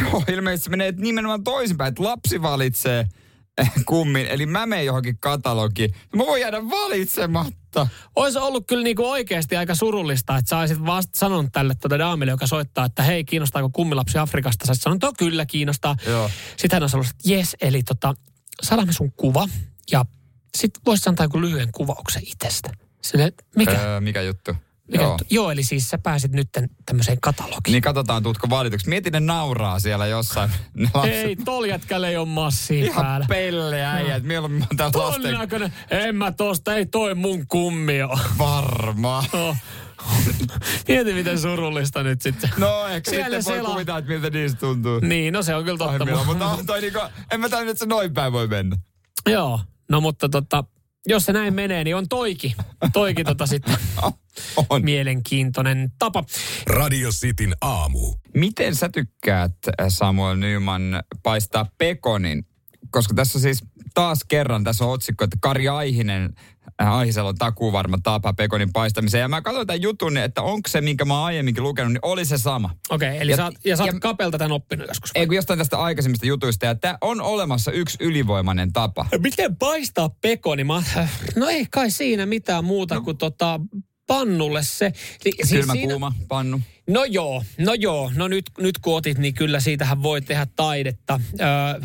Joo, 0.00 0.24
ilmeisesti 0.28 0.64
se 0.64 0.70
menee 0.70 0.92
nimenomaan 0.96 1.44
toisinpäin, 1.44 1.88
että 1.88 2.02
lapsi 2.02 2.42
valitsee 2.42 3.06
kummin. 3.86 4.26
Eli 4.26 4.46
mä 4.46 4.66
menen 4.66 4.86
johonkin 4.86 5.18
katalogiin. 5.18 5.94
Mä 6.16 6.26
voin 6.26 6.40
jäädä 6.40 6.62
valitsematta. 6.70 7.86
Olisi 8.16 8.38
ollut 8.38 8.66
kyllä 8.66 8.84
niinku 8.84 9.10
oikeasti 9.10 9.56
aika 9.56 9.74
surullista, 9.74 10.36
että 10.36 10.48
sä 10.48 10.58
olisit 10.58 10.86
vasta 10.86 11.18
sanonut 11.18 11.52
tälle 11.52 11.74
tuota 11.74 11.98
daamille, 11.98 12.30
joka 12.30 12.46
soittaa, 12.46 12.84
että 12.84 13.02
hei, 13.02 13.24
kiinnostaako 13.24 13.70
kummilapsi 13.72 14.18
Afrikasta? 14.18 14.66
Sä 14.66 14.74
sanonut, 14.74 15.04
että 15.04 15.18
kyllä 15.18 15.46
kiinnostaa. 15.46 15.96
Joo. 16.06 16.30
Sitten 16.56 16.76
hän 16.76 16.82
olisi 16.82 16.96
ollut, 16.96 17.10
että 17.10 17.30
jes, 17.30 17.56
eli 17.60 17.82
tota, 17.82 18.14
saadaan 18.62 18.92
sun 18.92 19.12
kuva 19.12 19.48
ja 19.92 20.04
sitten 20.56 20.82
voisit 20.86 21.06
antaa 21.06 21.24
joku 21.24 21.40
lyhyen 21.40 21.72
kuvauksen 21.72 22.22
itsestä. 22.26 22.70
Sille, 23.02 23.32
mikä? 23.56 23.80
Öö, 23.82 24.00
mikä 24.00 24.22
juttu? 24.22 24.54
Mikä 24.90 25.04
Joo. 25.04 25.18
Joo, 25.30 25.50
eli 25.50 25.62
siis 25.62 25.90
sä 25.90 25.98
pääsit 25.98 26.32
nyt 26.32 26.48
tämmöiseen 26.86 27.20
katalogiin. 27.20 27.72
Niin 27.72 27.82
katsotaan, 27.82 28.22
tuutko 28.22 28.50
valituksi. 28.50 28.88
Mietin, 28.88 29.12
ne 29.12 29.20
nauraa 29.20 29.80
siellä 29.80 30.06
jossain. 30.06 30.50
Ne 30.74 30.90
lapset. 30.94 31.14
Ei, 31.14 31.36
tol 31.36 31.64
jätkällä 31.64 32.08
ei 32.08 32.16
ole 32.16 32.28
massia 32.28 32.92
päällä. 32.94 33.16
Ihan 33.16 33.26
pelle 33.28 33.84
äijät. 33.86 34.22
Mieluummin 34.22 34.58
mä 34.60 34.66
oon 34.70 34.76
täällä 34.76 34.92
Ton 34.92 35.02
lasten 35.02 35.34
näköinen. 35.34 35.72
En 35.90 36.16
mä 36.16 36.32
tosta, 36.32 36.74
ei 36.74 36.86
toi 36.86 37.14
mun 37.14 37.46
kummi 37.46 38.02
oo. 38.02 38.18
varma. 38.38 39.24
Oh. 39.32 39.56
Mieti 40.88 41.14
miten 41.14 41.38
surullista 41.38 42.02
nyt 42.02 42.22
sitten. 42.22 42.50
No 42.56 42.86
ehkä 42.86 43.10
Siellä 43.10 43.42
sitten 43.42 43.64
voi 43.64 43.72
kuvitella, 43.72 43.98
että 43.98 44.10
miltä 44.12 44.30
niistä 44.30 44.60
tuntuu. 44.60 45.00
Niin, 45.00 45.32
no 45.32 45.42
se 45.42 45.54
on 45.54 45.64
kyllä 45.64 45.78
totta. 45.78 46.24
Mutta 46.24 46.46
on 46.46 46.66
toi 46.66 46.80
niinku, 46.80 47.00
en 47.30 47.40
mä 47.40 47.48
tajunnut, 47.48 47.70
että 47.70 47.84
se 47.84 47.88
noin 47.88 48.14
päin 48.14 48.32
voi 48.32 48.48
mennä. 48.48 48.76
Joo, 49.26 49.60
no 49.90 50.00
mutta 50.00 50.28
tota, 50.28 50.64
jos 51.06 51.24
se 51.24 51.32
näin 51.32 51.54
menee, 51.54 51.84
niin 51.84 51.96
on 51.96 52.08
toiki. 52.08 52.54
Toiki 52.92 53.24
tota 53.24 53.46
sitten 53.46 53.76
On. 54.70 54.84
mielenkiintoinen 54.84 55.92
tapa. 55.98 56.24
Radio 56.66 57.10
Cityn 57.10 57.54
aamu. 57.60 58.14
Miten 58.34 58.74
sä 58.76 58.88
tykkäät, 58.88 59.56
Samuel 59.88 60.36
Nyman, 60.36 61.02
paistaa 61.22 61.66
pekonin? 61.78 62.46
Koska 62.90 63.14
tässä 63.14 63.40
siis 63.40 63.64
taas 63.94 64.24
kerran, 64.28 64.64
tässä 64.64 64.84
on 64.84 64.92
otsikko, 64.92 65.24
että 65.24 65.36
Kari 65.40 65.68
Aihinen, 65.68 66.34
Aihisella 66.88 67.28
on 67.28 67.34
takuvarma 67.34 67.98
tapa 68.02 68.32
pekonin 68.32 68.72
paistamiseen. 68.72 69.20
Ja 69.22 69.28
mä 69.28 69.42
katsoin 69.42 69.66
tämän 69.66 69.82
jutun, 69.82 70.16
että 70.16 70.42
onko 70.42 70.68
se, 70.68 70.80
minkä 70.80 71.04
mä 71.04 71.14
oon 71.18 71.24
aiemminkin 71.26 71.62
lukenut, 71.62 71.92
niin 71.92 72.00
oli 72.02 72.24
se 72.24 72.38
sama. 72.38 72.70
Okei, 72.90 73.08
okay, 73.08 73.20
eli 73.20 73.30
Ja- 73.30 73.36
sä, 73.36 73.48
oot- 73.48 73.60
ja 73.64 73.76
sä 73.76 73.82
oot 73.82 73.92
ja- 73.94 74.00
kapelta 74.00 74.38
tämän 74.38 74.52
oppinut 74.52 74.88
joskus. 74.88 75.10
Ei 75.14 75.26
kun 75.26 75.36
jostain 75.36 75.58
tästä 75.58 75.78
aikaisemmista 75.78 76.26
jutuista. 76.26 76.66
Ja 76.66 76.74
tämä 76.74 76.98
on 77.00 77.20
olemassa 77.20 77.72
yksi 77.72 77.96
ylivoimainen 78.00 78.72
tapa. 78.72 79.06
Miten 79.18 79.56
paistaa 79.56 80.08
pekoni? 80.20 80.64
Mä, 80.64 80.82
no 81.36 81.48
ei 81.48 81.66
kai 81.70 81.90
siinä 81.90 82.26
mitään 82.26 82.64
muuta 82.64 82.94
no. 82.94 83.00
kuin 83.00 83.16
tota, 83.16 83.60
pannulle 84.06 84.62
se. 84.62 84.92
Li, 85.24 85.32
Kylmä 85.50 85.72
siinä- 85.72 85.90
kuuma 85.90 86.12
pannu. 86.28 86.60
No 86.88 87.04
joo, 87.04 87.44
no 87.58 87.74
joo. 87.74 88.12
No 88.14 88.28
nyt, 88.28 88.44
nyt 88.58 88.78
kun 88.78 88.96
otit, 88.96 89.18
niin 89.18 89.34
kyllä 89.34 89.60
siitähän 89.60 90.02
voi 90.02 90.20
tehdä 90.22 90.46
taidetta. 90.56 91.20
Öö, 91.40 91.80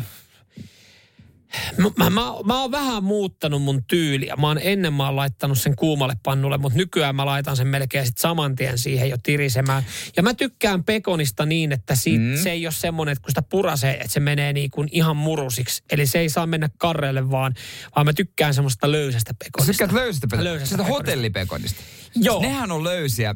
mä, 1.76 2.10
mä, 2.10 2.32
mä, 2.44 2.60
oon 2.60 2.70
vähän 2.70 3.04
muuttanut 3.04 3.62
mun 3.62 3.84
tyyliä. 3.84 4.36
Mä 4.36 4.46
oon 4.46 4.58
ennen 4.62 4.92
mä 4.92 5.06
oon 5.06 5.16
laittanut 5.16 5.58
sen 5.58 5.76
kuumalle 5.76 6.14
pannulle, 6.22 6.58
mutta 6.58 6.78
nykyään 6.78 7.16
mä 7.16 7.26
laitan 7.26 7.56
sen 7.56 7.66
melkein 7.68 8.06
sit 8.06 8.18
saman 8.18 8.56
tien 8.56 8.78
siihen 8.78 9.10
jo 9.10 9.16
tirisemään. 9.22 9.86
Ja 10.16 10.22
mä 10.22 10.34
tykkään 10.34 10.84
pekonista 10.84 11.46
niin, 11.46 11.72
että 11.72 11.94
siitä, 11.94 12.24
mm. 12.24 12.36
se 12.42 12.50
ei 12.50 12.66
ole 12.66 12.72
semmoinen, 12.72 13.12
että 13.12 13.22
kun 13.22 13.30
sitä 13.30 13.42
purasee, 13.42 13.94
että 13.94 14.08
se 14.12 14.20
menee 14.20 14.52
niin 14.52 14.70
kuin 14.70 14.88
ihan 14.92 15.16
murusiksi. 15.16 15.82
Eli 15.90 16.06
se 16.06 16.18
ei 16.18 16.28
saa 16.28 16.46
mennä 16.46 16.68
karreelle, 16.78 17.30
vaan, 17.30 17.54
vaan 17.96 18.06
mä 18.06 18.12
tykkään 18.12 18.54
semmoista 18.54 18.92
löysästä 18.92 19.32
Sä 19.32 19.36
pekonista. 19.44 19.72
tykkäät 19.72 19.92
löysästä 19.92 20.26
pekonista? 20.30 20.50
Löysästä 20.50 20.68
Sitä 20.68 20.82
pekonista. 20.82 20.98
hotellipekonista. 20.98 21.82
Joo. 22.14 22.42
Nehän 22.42 22.72
on 22.72 22.84
löysiä 22.84 23.34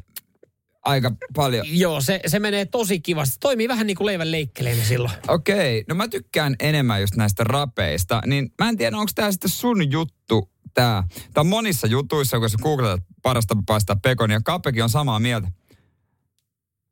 aika 0.85 1.13
paljon. 1.37 1.67
Joo, 1.79 2.01
se, 2.01 2.21
se 2.27 2.39
menee 2.39 2.67
tosi 2.67 3.01
kivasti. 3.01 3.37
Toimii 3.41 3.69
vähän 3.69 3.87
niin 3.87 3.97
kuin 3.97 4.07
leivän 4.07 4.33
leikkeleenä 4.33 4.85
silloin. 4.85 5.15
Okei, 5.29 5.85
no 5.89 5.95
mä 5.95 6.09
tykkään 6.09 6.57
enemmän 6.61 7.01
just 7.01 7.17
näistä 7.17 7.45
rapeista, 7.45 8.23
niin 8.27 8.53
mä 8.59 8.69
en 8.69 8.77
tiedä, 8.77 8.97
onko 8.97 9.13
tää 9.15 9.33
sitten 9.33 9.51
sun 9.51 9.93
juttu 9.93 10.51
tää. 10.75 11.05
Tää 11.35 11.41
on 11.41 11.47
monissa 11.47 11.87
jutuissa, 11.87 12.39
kun 12.39 12.51
sä 12.51 12.59
googletat 12.63 13.01
parasta 13.23 13.57
paistaa 13.67 13.97
pekonia. 14.03 14.41
Kapekin 14.45 14.83
on 14.83 14.91
samaa 14.91 15.21
mieltä. 15.21 15.49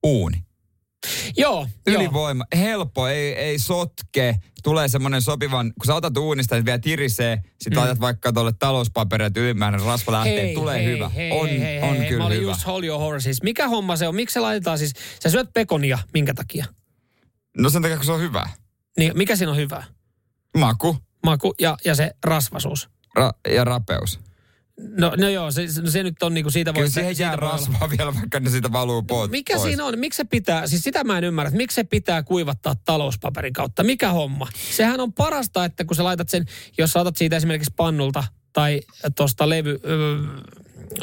Uuni. 0.07 0.48
Joo, 1.37 1.67
joo. 1.87 2.01
Ylivoima, 2.01 2.45
helppo, 2.57 3.09
ei, 3.09 3.35
ei 3.35 3.59
sotke. 3.59 4.35
Tulee 4.63 4.89
semmoinen 4.89 5.23
sopivan, 5.23 5.73
kun 5.81 5.87
sä 5.87 5.95
otat 5.95 6.17
uunista, 6.17 6.55
niin 6.55 6.65
vielä 6.65 6.79
tirisee, 6.79 7.43
sit 7.61 7.73
mm. 7.73 7.79
laitat 7.79 8.01
vaikka 8.01 8.33
tuolle 8.33 8.53
talouspaperit 8.59 9.37
ylimääräinen 9.37 9.87
rasva 9.87 10.13
lähtee, 10.13 10.55
tulee 10.55 10.85
hei, 10.85 10.95
hyvä. 10.95 11.09
Hei, 11.09 11.33
on 11.33 11.49
hei, 11.49 11.61
hei, 11.61 11.83
on 11.83 11.97
hei. 11.97 12.09
kyllä 12.09 12.23
Mä 12.23 12.27
olin 12.27 12.41
hyvä. 12.41 12.51
just 12.51 12.67
hold 12.67 12.85
your 12.85 13.01
horses. 13.01 13.43
Mikä 13.43 13.69
homma 13.69 13.97
se 13.97 14.09
on? 14.09 14.15
Miksi 14.15 14.35
se 14.35 14.41
laitetaan 14.41 14.79
siis? 14.79 14.93
Sä 15.23 15.31
syöt 15.31 15.53
pekonia, 15.55 15.99
minkä 16.15 16.35
takia? 16.35 16.67
No 17.59 17.71
sen 17.71 17.83
takia, 17.83 17.97
kun 17.97 18.07
se 18.07 18.13
on 18.13 18.21
hyvä. 18.21 18.49
Niin, 18.99 19.13
mikä 19.17 19.37
siinä 19.37 19.51
on 19.51 19.57
hyvä? 19.57 19.85
Maku. 20.59 20.97
maku 21.27 21.55
ja, 21.61 21.77
ja 21.85 21.95
se 21.95 22.11
rasvasuus. 22.25 22.89
Ra- 23.19 23.53
ja 23.55 23.65
rapeus. 23.65 24.21
No, 24.97 25.13
no 25.17 25.29
joo, 25.29 25.51
se, 25.51 25.67
no 25.83 25.91
se 25.91 26.03
nyt 26.03 26.23
on 26.23 26.35
niinku 26.35 26.51
siitä 26.51 26.75
voi... 26.75 26.81
Kyllä 26.83 26.91
siihen 26.95 27.19
jää 27.19 27.31
voi 27.31 27.39
olla- 27.49 27.51
rasvaa 27.57 27.91
vielä, 27.99 28.15
vaikka 28.15 28.41
ne 28.41 28.51
siitä 28.51 28.73
valuu 28.73 29.03
pois. 29.03 29.31
Mikä 29.31 29.59
siinä 29.59 29.85
on? 29.85 29.99
Miksi 29.99 30.17
se 30.17 30.25
pitää, 30.25 30.67
siis 30.67 30.83
sitä 30.83 31.05
mä 31.05 31.19
en 31.19 31.25
ymmärrä, 31.25 31.49
että 31.49 31.57
miksi 31.57 31.75
se 31.75 31.85
pitää 31.85 32.23
kuivattaa 32.23 32.75
talouspaperin 32.85 33.53
kautta? 33.53 33.85
Mikä 33.85 34.11
homma? 34.13 34.49
Sehän 34.71 35.01
on 35.01 35.13
parasta, 35.13 35.65
että 35.65 35.85
kun 35.85 35.97
sä 35.97 36.05
laitat 36.05 36.29
sen, 36.29 36.45
jos 36.79 36.93
sä 36.93 37.01
otat 37.01 37.17
siitä 37.17 37.37
esimerkiksi 37.37 37.73
pannulta 37.77 38.25
tai 38.53 38.81
tuosta 39.17 39.49
levy, 39.49 39.81
ö, 39.85 40.19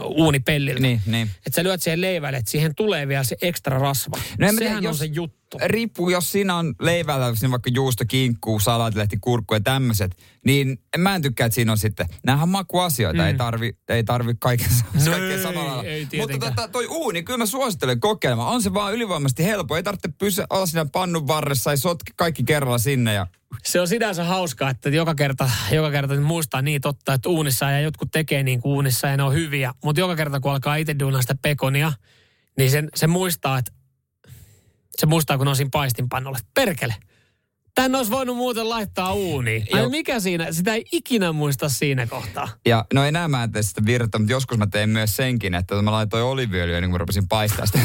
uunipelliltä. 0.03 0.81
Niin, 0.81 1.01
niin. 1.05 1.29
Että 1.45 1.55
sä 1.55 1.63
lyöt 1.63 1.81
siihen 1.81 2.01
leivälle, 2.01 2.37
että 2.37 2.51
siihen 2.51 2.75
tulee 2.75 3.07
vielä 3.07 3.23
se 3.23 3.35
ekstra 3.41 3.79
rasva. 3.79 4.17
No 4.17 4.45
mä 4.47 4.51
tiedä, 4.51 4.57
Sehän 4.65 4.77
on 4.77 4.83
jos- 4.83 4.99
se 4.99 5.05
juttu. 5.05 5.44
Riippuu, 5.63 6.09
jos 6.09 6.31
siinä 6.31 6.55
on 6.55 6.75
leivällä 6.81 7.35
siinä 7.35 7.51
vaikka 7.51 7.69
juusto, 7.73 8.03
kinkku, 8.07 8.59
salaatilehti, 8.59 9.17
kurkku 9.21 9.53
ja 9.53 9.59
tämmöiset, 9.59 10.17
niin 10.45 10.79
mä 10.97 11.15
en 11.15 11.21
tykkää, 11.21 11.45
että 11.45 11.55
siinä 11.55 11.71
on 11.71 11.77
sitten, 11.77 12.07
näähän 12.23 12.43
on 12.43 12.49
makuasioita, 12.49 13.21
mm. 13.21 13.27
ei 13.27 13.33
tarvi, 13.33 13.77
ei 13.89 14.03
tarvi 14.03 14.33
kaiken, 14.39 14.67
No 14.93 15.11
kaikkea 15.11 15.37
ei, 15.37 15.43
samalla 15.43 15.75
lailla. 15.75 15.83
ei 15.83 16.07
Mutta 16.17 16.37
tota, 16.39 16.67
toi 16.67 16.87
uuni, 16.87 17.23
kyllä 17.23 17.37
mä 17.37 17.45
suosittelen 17.45 17.99
kokeilemaan. 17.99 18.53
On 18.53 18.61
se 18.61 18.73
vaan 18.73 18.93
ylivoimaisesti 18.93 19.45
helppo. 19.45 19.75
Ei 19.75 19.83
tarvitse 19.83 20.09
pysyä 20.17 20.47
olla 20.49 20.65
siinä 20.65 20.85
pannun 20.85 21.27
varressa, 21.27 21.71
ei 21.71 21.77
sotki 21.77 22.11
kaikki 22.15 22.43
kerralla 22.43 22.77
sinne. 22.77 23.13
Ja... 23.13 23.27
Se 23.63 23.81
on 23.81 23.87
sinänsä 23.87 24.23
hauskaa, 24.23 24.69
että 24.69 24.89
joka 24.89 25.15
kerta, 25.15 25.49
joka 25.71 25.91
kerta 25.91 26.21
muistaa 26.21 26.61
niin 26.61 26.81
totta, 26.81 27.13
että 27.13 27.29
uunissa 27.29 27.71
ja 27.71 27.79
jotkut 27.79 28.11
tekee 28.11 28.43
niin 28.43 28.61
kuin 28.61 28.73
uunissa 28.73 29.07
ja 29.07 29.17
ne 29.17 29.23
on 29.23 29.33
hyviä. 29.33 29.73
Mutta 29.83 29.99
joka 29.99 30.15
kerta 30.15 30.39
kun 30.39 30.51
alkaa 30.51 30.75
itse 30.75 30.95
duunaa 30.99 31.21
sitä 31.21 31.35
pekonia, 31.41 31.93
niin 32.57 32.71
sen, 32.71 32.89
se 32.95 33.07
muistaa, 33.07 33.57
että 33.57 33.71
se 34.99 35.05
muistaa, 35.05 35.37
kun 35.37 35.47
on 35.47 35.55
siinä 35.55 35.69
paistinpannolla. 35.73 36.39
Perkele, 36.53 36.95
tän 37.75 37.95
olisi 37.95 38.11
voinut 38.11 38.37
muuten 38.37 38.69
laittaa 38.69 39.13
uuniin. 39.13 39.67
Ai 39.73 39.79
Joo. 39.79 39.89
mikä 39.89 40.19
siinä? 40.19 40.51
Sitä 40.51 40.73
ei 40.73 40.85
ikinä 40.91 41.31
muista 41.31 41.69
siinä 41.69 42.07
kohtaa. 42.07 42.47
Ja 42.65 42.85
no 42.93 43.03
enää 43.03 43.27
mä 43.27 43.43
en 43.43 43.51
tee 43.51 43.63
sitä 43.63 43.81
virtaa, 43.85 44.19
mutta 44.19 44.33
joskus 44.33 44.57
mä 44.57 44.67
tein 44.67 44.89
myös 44.89 45.15
senkin, 45.15 45.55
että 45.55 45.81
mä 45.81 45.91
laitoin 45.91 46.23
oliviöljyä, 46.23 46.81
niin 46.81 46.89
kun 46.89 46.93
mä 46.95 46.97
rupesin 46.97 47.27
paistaa 47.27 47.65
sitä. 47.65 47.79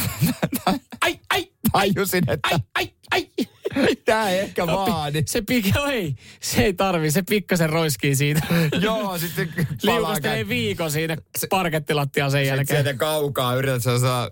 Ai, 1.00 1.20
ai, 1.30 1.48
Tajusin, 1.72 2.30
että 2.30 2.48
ai, 2.52 2.58
ai, 2.74 2.90
ai. 3.10 3.96
tää 4.04 4.30
ei 4.30 4.38
ehkä 4.38 4.66
vaadi. 4.66 5.22
Se 5.26 5.42
pikka, 5.42 5.88
ei, 5.92 6.14
se 6.40 6.62
ei 6.62 6.72
tarvi, 6.74 7.10
se 7.10 7.22
pikkasen 7.22 7.70
roiskii 7.70 8.16
siitä. 8.16 8.40
Joo, 8.80 9.18
sitten 9.18 9.48
palaa 9.86 9.98
Liukastelee 9.98 10.48
viikon 10.48 10.90
siinä 10.90 11.16
parkettilattiaan 11.50 12.30
sen 12.30 12.40
Sitten 12.40 12.56
jälkeen. 12.58 12.84
sieltä 12.84 12.98
kaukaa 12.98 13.54
yrität 13.54 13.82
sellaisella 13.82 14.30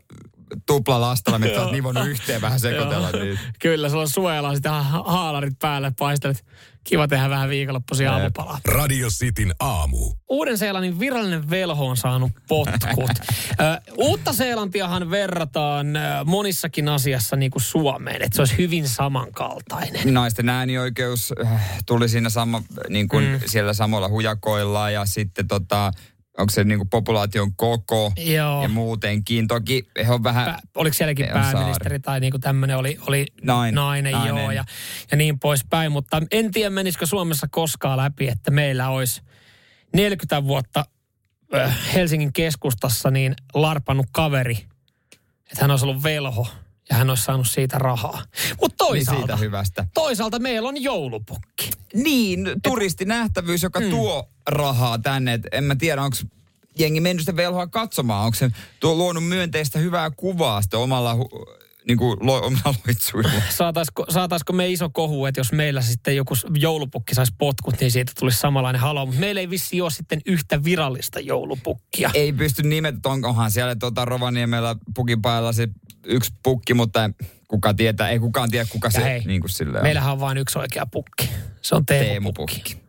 tuplalastalla, 0.67 1.39
mitä 1.39 1.63
olet 1.63 1.73
nivonnut 1.73 2.09
yhteen 2.09 2.41
vähän 2.41 2.61
sekoitella. 2.61 3.11
Niin. 3.11 3.39
Kyllä, 3.59 3.89
sulla 3.89 4.03
on 4.03 4.09
suojella 4.09 4.55
sitä 4.55 4.71
ha- 4.71 5.05
haalarit 5.07 5.59
päälle, 5.59 5.93
paistelet. 5.99 6.45
Kiva 6.85 7.09
tehdä 7.09 7.31
vähän 7.31 7.49
viikonloppuisia 7.49 8.13
aamupalaa. 8.13 8.59
Radio 8.65 9.09
Cityn 9.09 9.55
aamu. 9.61 10.13
Uuden-Seelannin 10.29 11.01
virallinen 11.01 11.51
velho 11.51 11.87
on 11.87 11.97
saanut 11.97 12.33
potkut. 12.49 13.11
Uutta-Seelantiahan 13.97 15.11
verrataan 15.11 15.87
monissakin 16.25 16.89
asiassa 16.89 17.37
niin 17.37 17.51
kuin 17.51 17.63
Suomeen, 17.63 18.23
että 18.23 18.37
se 18.37 18.43
olisi 18.43 18.59
hyvin 18.59 18.89
samankaltainen. 18.89 20.15
Naisten 20.15 20.49
äänioikeus 20.49 21.35
äh, 21.45 21.79
tuli 21.87 22.09
siinä 22.09 22.31
sama, 22.31 22.63
niin 22.89 23.09
kuin 23.09 23.25
mm. 23.25 23.41
siellä 23.47 23.73
samoilla 23.73 24.09
hujakoilla 24.09 24.91
ja 24.91 25.07
sitten 25.07 25.49
tota, 25.49 25.93
onko 26.39 26.51
se 26.51 26.65
niin 26.65 26.79
kuin 26.79 26.89
populaation 26.89 27.55
koko 27.57 28.13
Joo. 28.17 28.63
ja 28.63 28.69
muutenkin. 28.69 29.49
Toki 29.49 29.83
he 30.07 30.13
on 30.13 30.25
vähän... 30.25 30.45
Pä, 30.45 30.59
oliko 30.75 30.95
sielläkin 30.95 31.27
pääministeri 31.33 31.91
saari. 31.91 32.01
tai 32.01 32.21
niinku 32.21 32.39
tämmöinen 32.39 32.77
oli, 32.77 32.99
oli 33.07 33.27
Nainen. 33.43 33.75
nainen, 33.75 34.13
Nainen. 34.13 34.37
joo, 34.37 34.51
ja, 34.51 34.65
ja 35.11 35.17
niin 35.17 35.39
poispäin. 35.39 35.93
Mutta 35.93 36.23
en 36.31 36.51
tiedä, 36.51 36.71
menisikö 36.71 37.07
Suomessa 37.07 37.47
koskaan 37.51 37.99
läpi, 37.99 38.29
että 38.29 38.51
meillä 38.51 38.89
olisi 38.89 39.23
40 39.93 40.45
vuotta 40.45 40.85
Helsingin 41.95 42.33
keskustassa 42.33 43.11
niin 43.11 43.35
larpannut 43.55 44.07
kaveri, 44.13 44.67
että 45.37 45.61
hän 45.61 45.71
olisi 45.71 45.85
ollut 45.85 46.03
velho 46.03 46.47
ja 46.91 46.97
hän 46.97 47.11
olisi 47.11 47.25
saanut 47.25 47.49
siitä 47.49 47.79
rahaa. 47.79 48.23
Mutta 48.61 48.85
Niin 48.85 48.95
siitä 48.95 49.11
toisaalta, 49.13 49.37
hyvästä. 49.37 49.87
toisaalta 49.95 50.39
meillä 50.39 50.69
on 50.69 50.83
joulupukki. 50.83 51.71
Niin, 51.95 52.51
turistinähtävyys, 52.63 53.63
joka 53.63 53.81
mm. 53.81 53.91
tuo 53.91 54.29
rahaa 54.47 54.99
tänne. 54.99 55.35
Et 55.35 55.43
en 55.53 55.65
mä 55.65 55.77
tiedä, 55.77 56.03
onko 56.03 56.17
jengi 56.79 57.01
mennyt 57.01 57.23
sitä 57.23 57.37
velhoa 57.37 57.67
katsomaan. 57.67 58.25
Onko 58.25 58.35
se 58.35 58.51
tuo 58.81 58.95
luonut 58.95 59.25
myönteistä 59.29 59.79
hyvää 59.79 60.11
kuvaa 60.11 60.63
sitten 60.63 60.81
omalla, 60.81 61.15
hu- 61.15 61.68
niin 61.89 61.99
kuin 61.99 62.19
lo, 62.21 62.41
loitsuilla. 62.87 63.31
Saataisko, 63.51 64.07
saataisko 64.09 64.53
me 64.53 64.69
iso 64.69 64.91
kohu, 64.91 65.27
että 65.27 65.41
jos 65.41 65.53
meillä 65.53 65.81
sitten 65.81 66.17
joku 66.17 66.35
joulupukki 66.55 67.15
saisi 67.15 67.35
potkut, 67.39 67.81
niin 67.81 67.91
siitä 67.91 68.13
tulisi 68.19 68.39
samanlainen 68.39 68.81
halo. 68.81 69.07
Mutta 69.07 69.21
meillä 69.21 69.41
ei 69.41 69.51
vissi 69.51 69.81
ole 69.81 69.91
sitten 69.91 70.21
yhtä 70.27 70.65
virallista 70.65 71.21
joulupukkia. 71.21 72.11
Ei 72.15 72.33
pysty 72.33 72.63
nimet, 72.63 73.07
onkohan 73.07 73.51
siellä 73.51 73.77
tuota 73.77 74.05
Rovaniemellä 74.05 74.77
pukin 74.95 75.23
päällä 75.23 75.53
se 75.53 75.69
yksi 76.07 76.33
pukki, 76.43 76.75
mutta 76.75 77.11
kuka 77.49 77.75
tietää, 77.75 78.09
ei 78.09 78.19
kukaan 78.19 78.51
tiedä 78.51 78.67
kuka 78.71 78.87
Ja 78.87 78.91
se 78.91 79.05
hei, 79.05 79.21
niin 79.25 79.41
kuin 79.41 79.51
silleen 79.51 79.85
Meillähän 79.85 80.13
on 80.13 80.21
vain 80.21 80.39
yksi 80.39 80.59
oikea 80.59 80.87
pukki. 80.87 81.31
Se 81.63 81.75
on 81.75 81.87
Teemu, 81.87 82.09
Teemu 82.09 82.33
pukki. 82.33 82.55
pukki. 82.57 82.88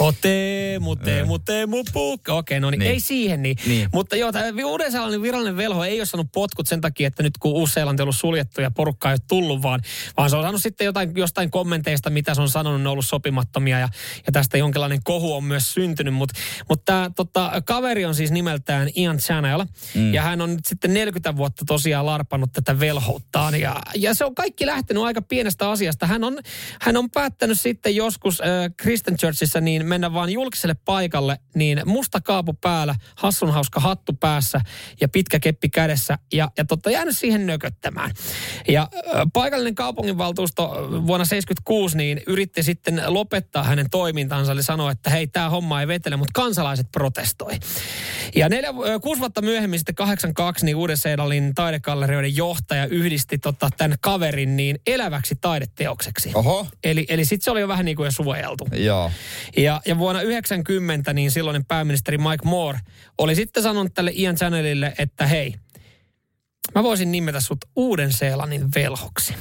O 0.00 0.12
Teemu, 0.12 0.96
Teemu, 0.96 1.38
Teemu 1.38 1.84
pukki. 1.92 2.30
Okei, 2.30 2.60
no 2.60 2.70
niin, 2.70 2.78
Niin. 2.78 2.90
ei 2.90 3.00
siihen 3.00 3.42
niin. 3.42 3.56
Niin. 3.66 3.88
Mutta 3.92 4.16
joo, 4.16 4.32
tämä 4.32 4.44
Uuden-Seelannin 4.64 5.22
virallinen 5.22 5.56
velho 5.56 5.84
ei 5.84 6.00
ole 6.00 6.06
saanut 6.06 6.32
potkut 6.32 6.66
sen 6.66 6.80
takia, 6.80 7.06
että 7.06 7.22
nyt 7.22 7.38
kun 7.40 7.52
Uusi-Seelanti 7.52 8.02
on 8.02 8.04
ollut 8.04 8.16
suljettu 8.16 8.60
ja 8.60 8.70
porukka 8.70 9.08
ei 9.08 9.12
ole 9.12 9.20
tullut, 9.28 9.62
vaan, 9.62 9.80
vaan 10.16 10.30
se 10.30 10.36
on 10.36 10.42
saanut 10.42 10.62
sitten 10.62 10.84
jotain, 10.84 11.12
jostain 11.16 11.50
kommenteista, 11.50 12.10
mitä 12.10 12.34
se 12.34 12.40
on 12.40 12.48
sanonut, 12.48 12.82
ne 12.82 12.88
on 12.88 12.92
ollut 12.92 13.04
sopimattomia 13.06 13.78
ja, 13.78 13.88
ja 14.26 14.32
tästä 14.32 14.58
jonkinlainen 14.58 15.00
kohu 15.04 15.34
on 15.34 15.44
myös 15.44 15.74
syntynyt. 15.74 16.14
Mutta 16.14 16.34
mut 16.68 16.84
tämä 16.84 17.10
tota, 17.16 17.62
kaveri 17.64 18.04
on 18.04 18.14
siis 18.14 18.30
nimeltään 18.30 18.88
Ian 18.96 19.18
Channel 19.18 19.64
mm. 19.94 20.14
ja 20.14 20.22
hän 20.22 20.40
on 20.40 20.56
nyt 20.56 20.66
sitten 20.66 20.94
40 20.94 21.36
vuotta 21.36 21.64
tosiaan 21.66 22.06
larpannut 22.06 22.52
tätä 22.52 22.80
velhouttaan 22.80 23.60
ja, 23.60 23.76
ja 23.94 24.14
se 24.14 24.24
on 24.24 24.34
kaikki 24.34 24.66
lähtenyt 24.66 25.02
aika 25.02 25.22
pienestä 25.22 25.70
asiasta. 25.70 26.06
Hän 26.06 26.24
on, 26.24 26.38
hän 26.80 26.96
on 26.96 27.10
päättänyt 27.10 27.60
sitten 27.60 27.96
joskus 27.96 28.40
äh, 28.40 28.46
Christian 28.82 29.16
Churchissa 29.16 29.60
niin 29.60 29.89
mennä 29.90 30.12
vaan 30.12 30.30
julkiselle 30.30 30.76
paikalle, 30.84 31.38
niin 31.54 31.82
musta 31.84 32.20
kaapu 32.20 32.52
päällä, 32.52 32.94
hassun 33.16 33.52
hauska 33.52 33.80
hattu 33.80 34.12
päässä 34.12 34.60
ja 35.00 35.08
pitkä 35.08 35.40
keppi 35.40 35.68
kädessä 35.68 36.18
ja, 36.32 36.50
ja 36.58 36.64
totta, 36.64 36.90
jäänyt 36.90 37.18
siihen 37.18 37.46
nököttämään. 37.46 38.10
Ja 38.68 38.88
paikallinen 39.32 39.74
kaupunginvaltuusto 39.74 40.88
vuonna 41.06 41.24
76 41.24 41.96
niin 41.96 42.20
yritti 42.26 42.62
sitten 42.62 43.02
lopettaa 43.06 43.64
hänen 43.64 43.90
toimintansa, 43.90 44.52
eli 44.52 44.62
sanoi, 44.62 44.92
että 44.92 45.10
hei, 45.10 45.26
tämä 45.26 45.50
homma 45.50 45.80
ei 45.80 45.88
vetele, 45.88 46.16
mutta 46.16 46.32
kansalaiset 46.34 46.86
protestoi. 46.92 47.58
Ja 48.34 48.48
neljä, 48.48 48.72
kuusi 49.02 49.20
vuotta 49.20 49.42
myöhemmin 49.42 49.78
sitten 49.78 49.94
82 49.94 50.64
niin 50.64 50.76
Uuden-Seelannin 50.76 51.54
taidekallerioiden 51.54 52.36
johtaja 52.36 52.86
yhdisti 52.86 53.38
tota, 53.38 53.68
tämän 53.76 53.96
kaverin 54.00 54.56
niin 54.56 54.78
eläväksi 54.86 55.34
taideteokseksi. 55.40 56.30
Oho, 56.34 56.66
Eli, 56.84 57.06
eli 57.08 57.24
sitten 57.24 57.44
se 57.44 57.50
oli 57.50 57.60
jo 57.60 57.68
vähän 57.68 57.84
niin 57.84 57.96
kuin 57.96 58.04
jo 58.04 58.10
suojeltu. 58.10 58.68
joo. 58.72 59.10
Ja, 59.56 59.69
ja 59.86 59.98
vuonna 59.98 60.22
90 60.22 61.12
niin 61.12 61.30
silloinen 61.30 61.64
pääministeri 61.64 62.18
Mike 62.18 62.44
Moore 62.44 62.78
oli 63.18 63.34
sitten 63.34 63.62
sanonut 63.62 63.94
tälle 63.94 64.12
Ian 64.14 64.36
Channelille, 64.36 64.94
että 64.98 65.26
hei, 65.26 65.54
mä 66.74 66.82
voisin 66.82 67.12
nimetä 67.12 67.40
sut 67.40 67.58
Uuden-Seelannin 67.76 68.68
velhoksi. 68.74 69.34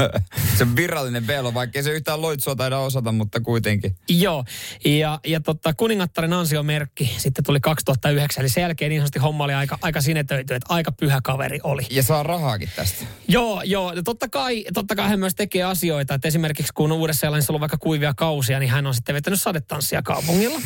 se 0.58 0.76
virallinen 0.76 1.26
velo, 1.26 1.54
vaikka 1.54 1.82
se 1.82 1.90
yhtään 1.90 2.22
loitsua 2.22 2.56
taida 2.56 2.78
osata, 2.78 3.12
mutta 3.12 3.40
kuitenkin. 3.40 3.96
Joo, 4.08 4.44
ja, 4.84 5.20
ja 5.26 5.40
tota, 5.40 5.74
kuningattaren 5.74 6.32
ansiomerkki 6.32 7.14
sitten 7.18 7.44
tuli 7.44 7.60
2009, 7.60 8.42
eli 8.42 8.48
sen 8.48 8.62
jälkeen 8.62 8.88
niin 8.88 9.00
sanotusti 9.00 9.18
homma 9.18 9.44
oli 9.44 9.54
aika, 9.54 9.78
aika 9.82 10.00
sinetöity, 10.00 10.54
että 10.54 10.66
aika 10.74 10.92
pyhä 10.92 11.20
kaveri 11.24 11.60
oli. 11.62 11.82
Ja 11.90 12.02
saa 12.02 12.22
rahaakin 12.22 12.68
tästä. 12.76 13.04
Joo, 13.28 13.62
joo. 13.64 13.92
Ja 13.92 14.02
totta 14.02 14.28
kai, 14.28 14.64
totta 14.74 14.94
kai 14.94 15.08
hän 15.08 15.20
myös 15.20 15.34
tekee 15.34 15.62
asioita, 15.62 16.14
että 16.14 16.28
esimerkiksi 16.28 16.72
kun 16.74 16.92
Uudessa-Seelannissa 16.92 17.50
on 17.50 17.54
ollut 17.54 17.60
vaikka 17.60 17.78
kuivia 17.78 18.14
kausia, 18.16 18.58
niin 18.58 18.70
hän 18.70 18.86
on 18.86 18.94
sitten 18.94 19.14
vetänyt 19.14 19.42
sadetanssia 19.42 20.02
kaupungilla. 20.02 20.60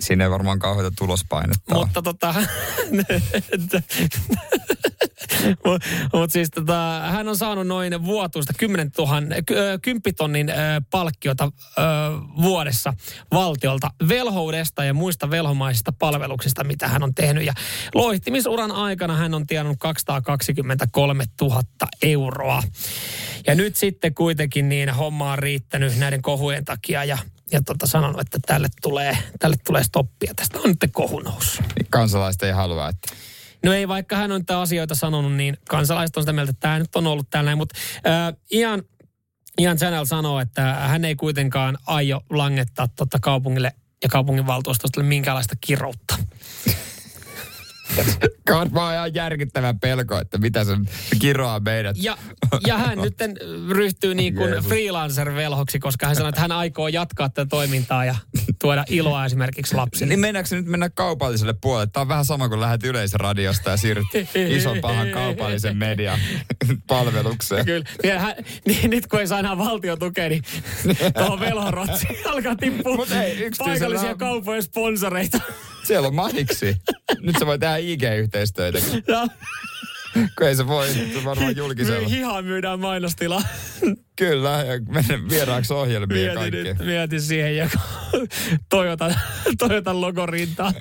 Siinä 0.00 0.24
ei 0.24 0.30
varmaan 0.30 0.58
kauheita 0.58 0.92
tulospainetta. 0.98 1.74
Mutta 1.74 2.02
tota, 2.02 2.34
Mutta 5.64 5.88
mut 6.12 6.30
siis 6.30 6.50
tota, 6.50 7.00
hän 7.10 7.28
on 7.28 7.36
saanut 7.36 7.66
noin 7.66 8.04
vuotuista 8.04 8.52
10 8.58 8.90
000, 8.98 9.12
ky- 9.46 9.58
ö, 9.58 9.78
10 9.82 10.14
tonnin 10.16 10.52
palkkiota 10.90 11.52
vuodessa 12.42 12.94
valtiolta 13.32 13.90
velhoudesta 14.08 14.84
ja 14.84 14.94
muista 14.94 15.30
velhomaisista 15.30 15.92
palveluksista, 15.92 16.64
mitä 16.64 16.88
hän 16.88 17.02
on 17.02 17.14
tehnyt. 17.14 17.44
Ja 17.44 17.52
loihtimisuran 17.94 18.72
aikana 18.72 19.16
hän 19.16 19.34
on 19.34 19.46
tienannut 19.46 19.78
223 19.80 21.24
000 21.40 21.62
euroa. 22.02 22.62
Ja 23.46 23.54
nyt 23.54 23.76
sitten 23.76 24.14
kuitenkin 24.14 24.68
niin 24.68 24.90
homma 24.90 25.32
on 25.32 25.38
riittänyt 25.38 25.98
näiden 25.98 26.22
kohujen 26.22 26.64
takia 26.64 27.04
ja, 27.04 27.18
ja 27.52 27.62
tota 27.62 27.86
sanonut, 27.86 28.20
että 28.20 28.38
tälle 28.46 28.68
tulee, 28.82 29.18
tälle 29.38 29.56
tulee 29.66 29.84
stoppia. 29.84 30.32
Tästä 30.36 30.58
on 30.58 30.70
nyt 30.70 30.92
kohu 30.92 31.20
noussut. 31.20 31.64
Niin 31.76 31.86
Kansalaiset 31.90 32.42
ei 32.42 32.52
halua, 32.52 32.88
että... 32.88 33.12
No 33.64 33.72
ei, 33.72 33.88
vaikka 33.88 34.16
hän 34.16 34.32
on 34.32 34.40
niitä 34.40 34.60
asioita 34.60 34.94
sanonut, 34.94 35.34
niin 35.34 35.56
kansalaiset 35.68 36.16
on 36.16 36.22
sitä 36.22 36.32
mieltä, 36.32 36.50
että 36.50 36.60
tämä 36.60 36.78
nyt 36.78 36.96
on 36.96 37.06
ollut 37.06 37.30
tällainen. 37.30 37.58
Mutta 37.58 37.78
äh, 38.06 38.34
Ian 38.52 38.82
Ian 39.58 39.76
Channel 39.76 40.04
sanoo, 40.04 40.40
että 40.40 40.62
hän 40.62 41.04
ei 41.04 41.16
kuitenkaan 41.16 41.78
aio 41.86 42.20
langettaa 42.30 42.88
tota 42.96 43.18
kaupungille 43.22 43.72
ja 44.02 44.08
kaupunginvaltuustosta 44.08 45.02
minkäänlaista 45.02 45.54
kiroutta. 45.60 46.16
Kaat 48.46 48.74
vaan 48.74 48.94
ihan 48.94 49.14
järkyttävä 49.14 49.74
pelko, 49.80 50.18
että 50.18 50.38
mitä 50.38 50.64
se 50.64 50.72
kiroaa 51.20 51.60
meidät. 51.60 51.96
Ja, 52.00 52.18
ja 52.66 52.78
hän 52.78 52.98
nyt 52.98 53.14
ryhtyy 53.70 54.14
niin 54.14 54.34
kuin 54.34 54.52
freelancer-velhoksi, 54.52 55.78
koska 55.78 56.06
hän 56.06 56.16
sanoo, 56.16 56.28
että 56.28 56.40
hän 56.40 56.52
aikoo 56.52 56.88
jatkaa 56.88 57.28
tätä 57.28 57.48
toimintaa 57.48 58.04
ja 58.04 58.14
tuoda 58.60 58.84
iloa 58.88 59.24
esimerkiksi 59.24 59.74
lapsille. 59.74 60.08
Niin 60.08 60.20
mennäänkö 60.20 60.56
nyt 60.56 60.66
mennä 60.66 60.90
kaupalliselle 60.90 61.54
puolelle? 61.60 61.86
Tämä 61.92 62.02
on 62.02 62.08
vähän 62.08 62.24
sama 62.24 62.48
kuin 62.48 62.60
lähdet 62.60 62.84
yleisradiosta 62.84 63.70
ja 63.70 63.76
siirryt 63.76 64.06
ison 64.34 64.78
pahan 64.80 65.08
kaupallisen 65.08 65.76
median 65.76 66.20
palvelukseen. 66.86 67.66
Kyllä. 67.66 67.84
Ja 68.04 68.20
hän, 68.20 68.34
niin, 68.66 68.90
nyt 68.90 69.06
kun 69.06 69.20
ei 69.20 69.26
saa 69.26 69.38
enää 69.38 69.58
valtiotukea, 69.58 70.28
niin 70.28 70.42
tuohon 71.18 71.40
velhorotsiin 71.40 72.16
alkaa 72.26 72.56
tippua 72.56 73.06
ei, 73.22 73.50
paikallisia 73.58 74.14
kaupojen 74.14 74.62
sponsoreita. 74.62 75.40
Siellä 75.86 76.08
on 76.08 76.14
mahiksi. 76.14 76.76
Nyt 77.20 77.36
se 77.38 77.46
voi 77.46 77.58
tehdä 77.58 77.76
IG-yhteistyötä, 77.76 78.78
Ja 79.08 79.26
kun 80.38 80.46
ei 80.46 80.56
se 80.56 80.66
voi 80.66 80.88
se 80.88 81.24
varmaan 81.24 81.56
julkisella. 81.56 82.08
hihaan 82.08 82.44
myydään 82.44 82.80
mainostilaa. 82.80 83.42
Kyllä, 84.16 84.50
ja 84.50 84.80
mennä 84.88 85.28
vieraaksi 85.30 85.72
ohjelmiin 85.72 86.24
ja 86.26 86.34
Mietin, 86.34 86.52
kaikkea. 86.52 86.74
nyt, 86.74 86.86
mietin 86.86 87.22
siihen 87.22 87.56
ja 87.56 87.70
Toyota, 88.70 89.14
Toyotan 89.58 90.00
logo 90.00 90.26
rintaan. 90.26 90.74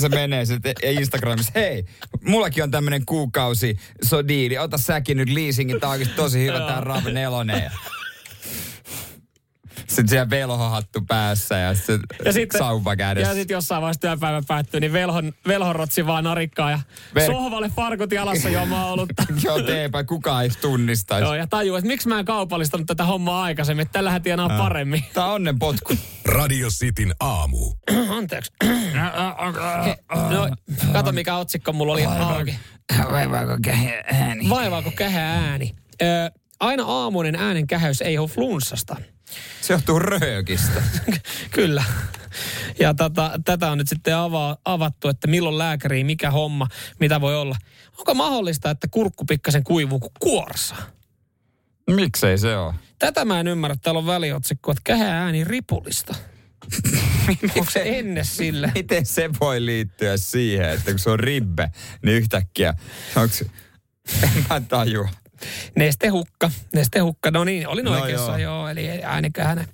se 0.00 0.08
menee 0.08 0.44
sitten 0.44 0.74
Instagramissa, 0.82 1.52
hei, 1.54 1.84
mullakin 2.24 2.62
on 2.62 2.70
tämmönen 2.70 3.06
kuukausi 3.06 3.76
sodiili, 4.04 4.58
ota 4.58 4.78
säkin 4.78 5.16
nyt 5.16 5.28
leasingin, 5.30 5.80
tää 5.80 5.88
on 5.88 5.92
oikeesti 5.92 6.16
tosi 6.16 6.44
hyvä 6.44 6.58
tää 6.58 6.80
RAV4. 6.80 7.72
Sitten 9.88 10.08
siellä 10.08 10.30
velhohattu 10.30 11.00
päässä 11.08 11.58
ja 11.58 11.74
sitten 11.74 12.00
Ja 12.24 12.32
sitten, 12.32 12.58
sauva 12.58 12.96
kädessä. 12.96 13.30
ja 13.30 13.34
sitten 13.34 13.54
jossain 13.54 13.82
vaiheessa 13.82 14.00
työpäivä 14.00 14.42
päättyy, 14.48 14.80
niin 14.80 14.92
velhon, 14.92 15.32
velhorotsi 15.46 16.06
vaan 16.06 16.24
narikkaa 16.24 16.70
ja 16.70 16.80
Ver- 17.18 17.26
sohvalle 17.26 17.68
farkut 17.68 18.12
jalassa 18.12 18.48
juomaan 18.48 18.86
olutta. 18.88 19.22
Joo, 19.44 19.62
teepä, 19.62 20.04
kukaan 20.04 20.42
ei 20.44 20.50
tunnistaisi. 20.60 21.24
Joo, 21.24 21.34
ja 21.34 21.46
tajuu, 21.46 21.76
että 21.76 21.86
miksi 21.88 22.08
mä 22.08 22.18
en 22.18 22.24
kaupallistanut 22.24 22.86
tätä 22.86 23.04
hommaa 23.04 23.42
aikaisemmin, 23.42 23.82
että 23.82 23.92
tällähän 23.92 24.22
tienaa 24.22 24.48
paremmin. 24.48 25.04
Tää 25.14 25.26
on 25.26 25.32
onnenpotku. 25.32 25.94
Radio 26.24 26.68
Cityn 26.68 27.14
aamu. 27.20 27.74
Anteeksi. 28.18 28.52
No, 30.30 30.48
kato 30.92 31.12
mikä 31.12 31.36
otsikko 31.36 31.72
mulla 31.72 31.92
oli 31.92 32.04
auki. 32.04 32.58
Vaivaako 33.10 33.56
ääni? 34.12 34.48
Vaivaako 34.48 34.90
kähä 34.96 35.20
ääni? 35.32 35.74
Ö, 36.02 36.04
aina 36.60 36.84
aamuinen 36.84 37.34
äänen 37.34 37.66
käheys 37.66 38.00
ei 38.00 38.18
ole 38.18 38.28
flunssasta. 38.28 38.96
Se 39.60 39.72
johtuu 39.72 39.98
röökistä. 39.98 40.82
Kyllä. 41.54 41.84
Ja 42.78 42.94
tätä, 42.94 43.30
tätä 43.44 43.70
on 43.70 43.78
nyt 43.78 43.88
sitten 43.88 44.16
ava, 44.16 44.56
avattu, 44.64 45.08
että 45.08 45.28
milloin 45.28 45.58
lääkäri, 45.58 46.04
mikä 46.04 46.30
homma, 46.30 46.66
mitä 47.00 47.20
voi 47.20 47.36
olla. 47.36 47.56
Onko 47.98 48.14
mahdollista, 48.14 48.70
että 48.70 48.88
kurkku 48.90 49.24
pikkasen 49.24 49.64
kuivuu 49.64 50.00
kuin 50.00 50.12
kuorsa? 50.20 50.76
Miksei 51.90 52.38
se 52.38 52.56
ole? 52.56 52.74
Tätä 52.98 53.24
mä 53.24 53.40
en 53.40 53.48
ymmärrä. 53.48 53.76
Täällä 53.76 53.98
on 53.98 54.06
väliotsikko, 54.06 54.70
että 54.70 54.82
kähä 54.84 55.22
ääni 55.22 55.44
ripulista. 55.44 56.14
Onko 57.58 57.70
se 57.70 57.82
ennen 57.84 58.24
sille? 58.24 58.72
Miten 58.74 59.06
se 59.06 59.30
voi 59.40 59.66
liittyä 59.66 60.16
siihen, 60.16 60.70
että 60.70 60.90
kun 60.90 60.98
se 60.98 61.10
on 61.10 61.20
ribbe, 61.20 61.70
niin 62.02 62.16
yhtäkkiä, 62.16 62.74
onko 63.16 63.34
se... 63.34 63.46
En 64.22 64.44
mä 64.50 64.60
tajua. 64.60 65.08
Nestehukka. 65.76 66.50
Nestehukka. 66.74 67.30
No 67.30 67.44
niin, 67.44 67.68
olin 67.68 67.84
No 67.84 68.00
oikeassa, 68.00 68.38
joo. 68.38 68.38
joo. 68.38 68.68
eli 68.68 68.88
äänikähänä. 69.04 69.64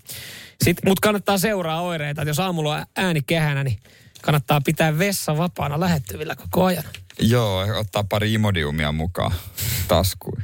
Sitten, 0.64 0.90
mutta 0.90 1.00
kannattaa 1.02 1.38
seuraa 1.38 1.80
oireita, 1.82 2.22
että 2.22 2.30
jos 2.30 2.40
aamulla 2.40 2.76
on 2.76 2.86
ääni 2.96 3.22
kehänä, 3.26 3.64
niin 3.64 3.78
kannattaa 4.22 4.60
pitää 4.60 4.98
vessa 4.98 5.36
vapaana 5.36 5.80
lähettyvillä 5.80 6.36
koko 6.36 6.64
ajan. 6.64 6.84
Joo, 7.20 7.78
ottaa 7.78 8.04
pari 8.04 8.32
imodiumia 8.32 8.92
mukaan 8.92 9.32
taskuun. 9.88 10.42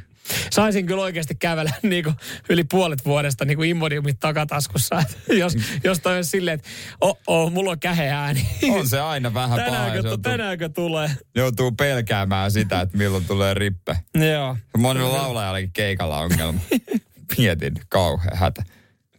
Saisin 0.51 0.85
kyllä 0.85 1.01
oikeasti 1.01 1.35
kävellä 1.35 1.71
niin 1.83 2.03
kuin 2.03 2.15
yli 2.49 2.63
puolet 2.63 3.05
vuodesta 3.05 3.45
niin 3.45 3.57
kuin 3.57 3.69
immodiumit 3.69 4.19
takataskussa. 4.19 4.99
Et 4.99 5.17
jos, 5.39 5.53
jos 5.83 5.99
toi 5.99 6.15
olisi 6.15 6.29
silleen, 6.29 6.55
että 6.55 6.69
oh, 7.01 7.19
oh, 7.27 7.51
mulla 7.51 7.71
on 7.71 7.79
käheääni. 7.79 8.47
On 8.69 8.87
se 8.87 8.99
aina 8.99 9.33
vähän 9.33 9.59
paha. 9.59 9.71
Tänäänkö, 9.71 10.01
se 10.01 10.09
tu- 10.09 10.17
tänäänkö 10.17 10.69
tulee? 10.69 11.09
joutuu 11.35 11.71
pelkäämään 11.71 12.51
sitä, 12.51 12.81
että 12.81 12.97
milloin 12.97 13.25
tulee 13.25 13.53
rippe. 13.53 13.97
Joo, 14.33 14.57
Monella 14.77 15.17
laulajallakin 15.17 15.71
keikalla 15.73 16.19
ongelma. 16.19 16.59
Mietin, 17.37 17.73
kauhea 17.89 18.31
hätä. 18.35 18.63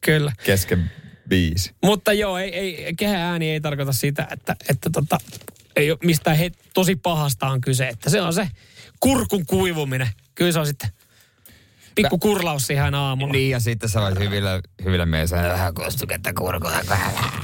kyllä. 0.01 0.33
Kesken 0.45 0.91
biisi. 1.29 1.75
Mutta 1.83 2.13
joo, 2.13 2.39
ei, 2.39 2.55
ei, 2.55 2.95
kehäääni 2.95 3.51
ei 3.51 3.61
tarkoita 3.61 3.93
sitä, 3.93 4.29
että, 4.31 4.57
että 4.69 4.91
tota, 4.93 5.19
ei 5.77 5.91
ole 5.91 5.99
mistään 6.05 6.37
he, 6.37 6.51
tosi 6.75 6.97
pahasta 6.97 7.47
on 7.47 7.61
kyse. 7.61 7.89
Että 7.89 8.11
se 8.11 8.21
on 8.23 8.35
se 8.35 8.49
kurkun 9.01 9.47
kuivuminen. 9.47 10.09
Kyllä 10.35 10.53
se 10.53 10.59
on 10.59 10.67
sitten 10.67 10.91
pikku 11.95 12.19
kurlaus 12.19 12.67
siihen 12.67 12.95
aamulla. 12.95 13.33
Niin, 13.33 13.51
ja 13.51 13.61
sitten 13.61 13.89
sä 13.89 14.01
voit 14.01 14.19
hyvillä, 14.19 14.61
hyvillä 14.85 15.07
mielessä 15.07 15.37
vähän 15.37 15.75
kostuketta 15.75 16.33
kurkulla. 16.33 16.77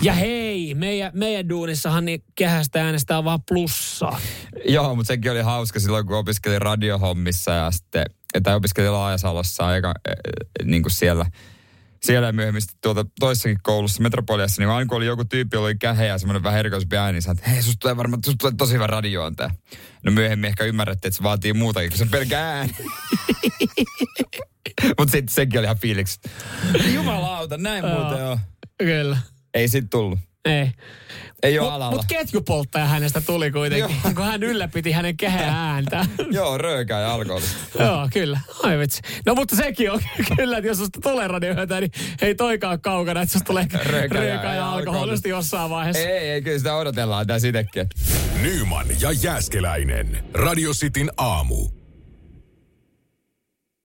Ja 0.02 0.12
hei, 0.12 0.74
meidän, 0.74 1.12
meidän 1.14 1.48
duunissahan 1.48 2.04
niin 2.04 2.22
kehästä 2.34 2.84
äänestää 2.84 3.24
vaan 3.24 3.40
plussaa. 3.48 4.20
Joo, 4.64 4.94
mutta 4.94 5.08
sekin 5.08 5.32
oli 5.32 5.40
hauska 5.40 5.80
silloin, 5.80 6.06
kun 6.06 6.16
opiskelin 6.16 6.62
radiohommissa 6.62 7.50
ja 7.50 7.70
sitten, 7.70 8.04
tai 8.42 8.54
opiskelin 8.54 8.92
Laajasalossa 8.92 9.66
aika, 9.66 9.88
äh, 9.88 10.14
niin 10.64 10.82
kuin 10.82 10.92
siellä, 10.92 11.26
siellä 12.02 12.32
myöhemmin 12.32 12.62
tuolta 12.82 13.06
toissakin 13.20 13.58
koulussa, 13.62 14.02
Metropoliassa, 14.02 14.62
niin 14.62 14.70
aina 14.70 14.88
kun 14.88 14.96
oli 14.96 15.06
joku 15.06 15.24
tyyppi, 15.24 15.56
jolla 15.56 15.66
oli 15.66 15.78
käheä 15.78 16.06
ja 16.06 16.18
semmoinen 16.18 16.42
vähän 16.42 16.58
erikoisempi 16.58 16.96
ääni, 16.96 17.18
niin 17.18 17.30
että 17.30 17.50
hei, 17.50 17.62
susta 17.62 17.78
tulee 17.80 17.96
varmaan, 17.96 18.20
susta 18.24 18.38
tulee 18.38 18.54
tosi 18.58 18.74
hyvä 18.74 18.86
radioantaja. 18.86 19.50
No 20.02 20.12
myöhemmin 20.12 20.48
ehkä 20.48 20.64
ymmärrettiin, 20.64 21.08
että 21.08 21.16
se 21.16 21.22
vaatii 21.22 21.52
muutakin 21.52 21.90
kuin 21.90 21.98
se 21.98 22.06
pelkä 22.06 22.40
ääni. 22.40 22.72
mutta 24.98 25.12
sitten 25.12 25.34
sekin 25.34 25.58
oli 25.58 25.66
ihan 25.66 25.78
fiiliksi. 25.78 26.20
Jumalauta, 26.94 27.56
näin 27.58 27.84
muuten 27.84 28.26
on. 28.26 28.38
Kyllä. 28.78 29.18
Ei 29.54 29.68
sit 29.68 29.90
tullut. 29.90 30.27
Ei. 30.48 30.70
Ei 31.42 31.58
ole 31.58 31.64
Mutta 31.66 31.74
alalla. 31.74 31.96
mut 31.96 32.04
ketjupolttaja 32.08 32.84
hänestä 32.86 33.20
tuli 33.20 33.50
kuitenkin, 33.50 33.96
Joo. 34.04 34.14
kun 34.14 34.24
hän 34.24 34.42
ylläpiti 34.42 34.92
hänen 34.92 35.16
kehää 35.16 35.70
ääntä. 35.72 36.06
Joo, 36.30 36.58
röökää 36.58 37.00
ja 37.00 37.14
alkoholista. 37.14 37.82
Joo, 37.82 38.08
kyllä. 38.12 38.40
Ai 38.62 38.78
vitsi. 38.78 39.00
No 39.26 39.34
mutta 39.34 39.56
sekin 39.56 39.90
on 39.92 40.00
kyllä, 40.36 40.58
että 40.58 40.68
jos 40.68 40.78
susta 40.78 41.00
tulee 41.02 41.28
radiohyötä, 41.28 41.80
niin 41.80 41.92
ei 42.22 42.34
toikaan 42.34 42.80
kaukana, 42.80 43.20
että 43.22 43.32
susta 43.32 43.46
tulee 43.46 43.66
Röökä 43.84 44.18
ja- 44.24 44.44
ja 44.44 44.54
ja 44.54 44.70
alkoholista 44.72 45.28
jossain 45.28 45.70
vaiheessa. 45.70 46.02
Ei, 46.08 46.28
ei, 46.30 46.42
kyllä 46.42 46.58
sitä 46.58 46.76
odotellaan 46.76 47.26
tää 47.26 47.38
sitäkin. 47.38 47.86
Nyman 48.42 48.86
ja 49.00 49.12
Jääskeläinen. 49.12 50.24
Radio 50.34 50.72
Cityn 50.72 51.10
aamu. 51.16 51.68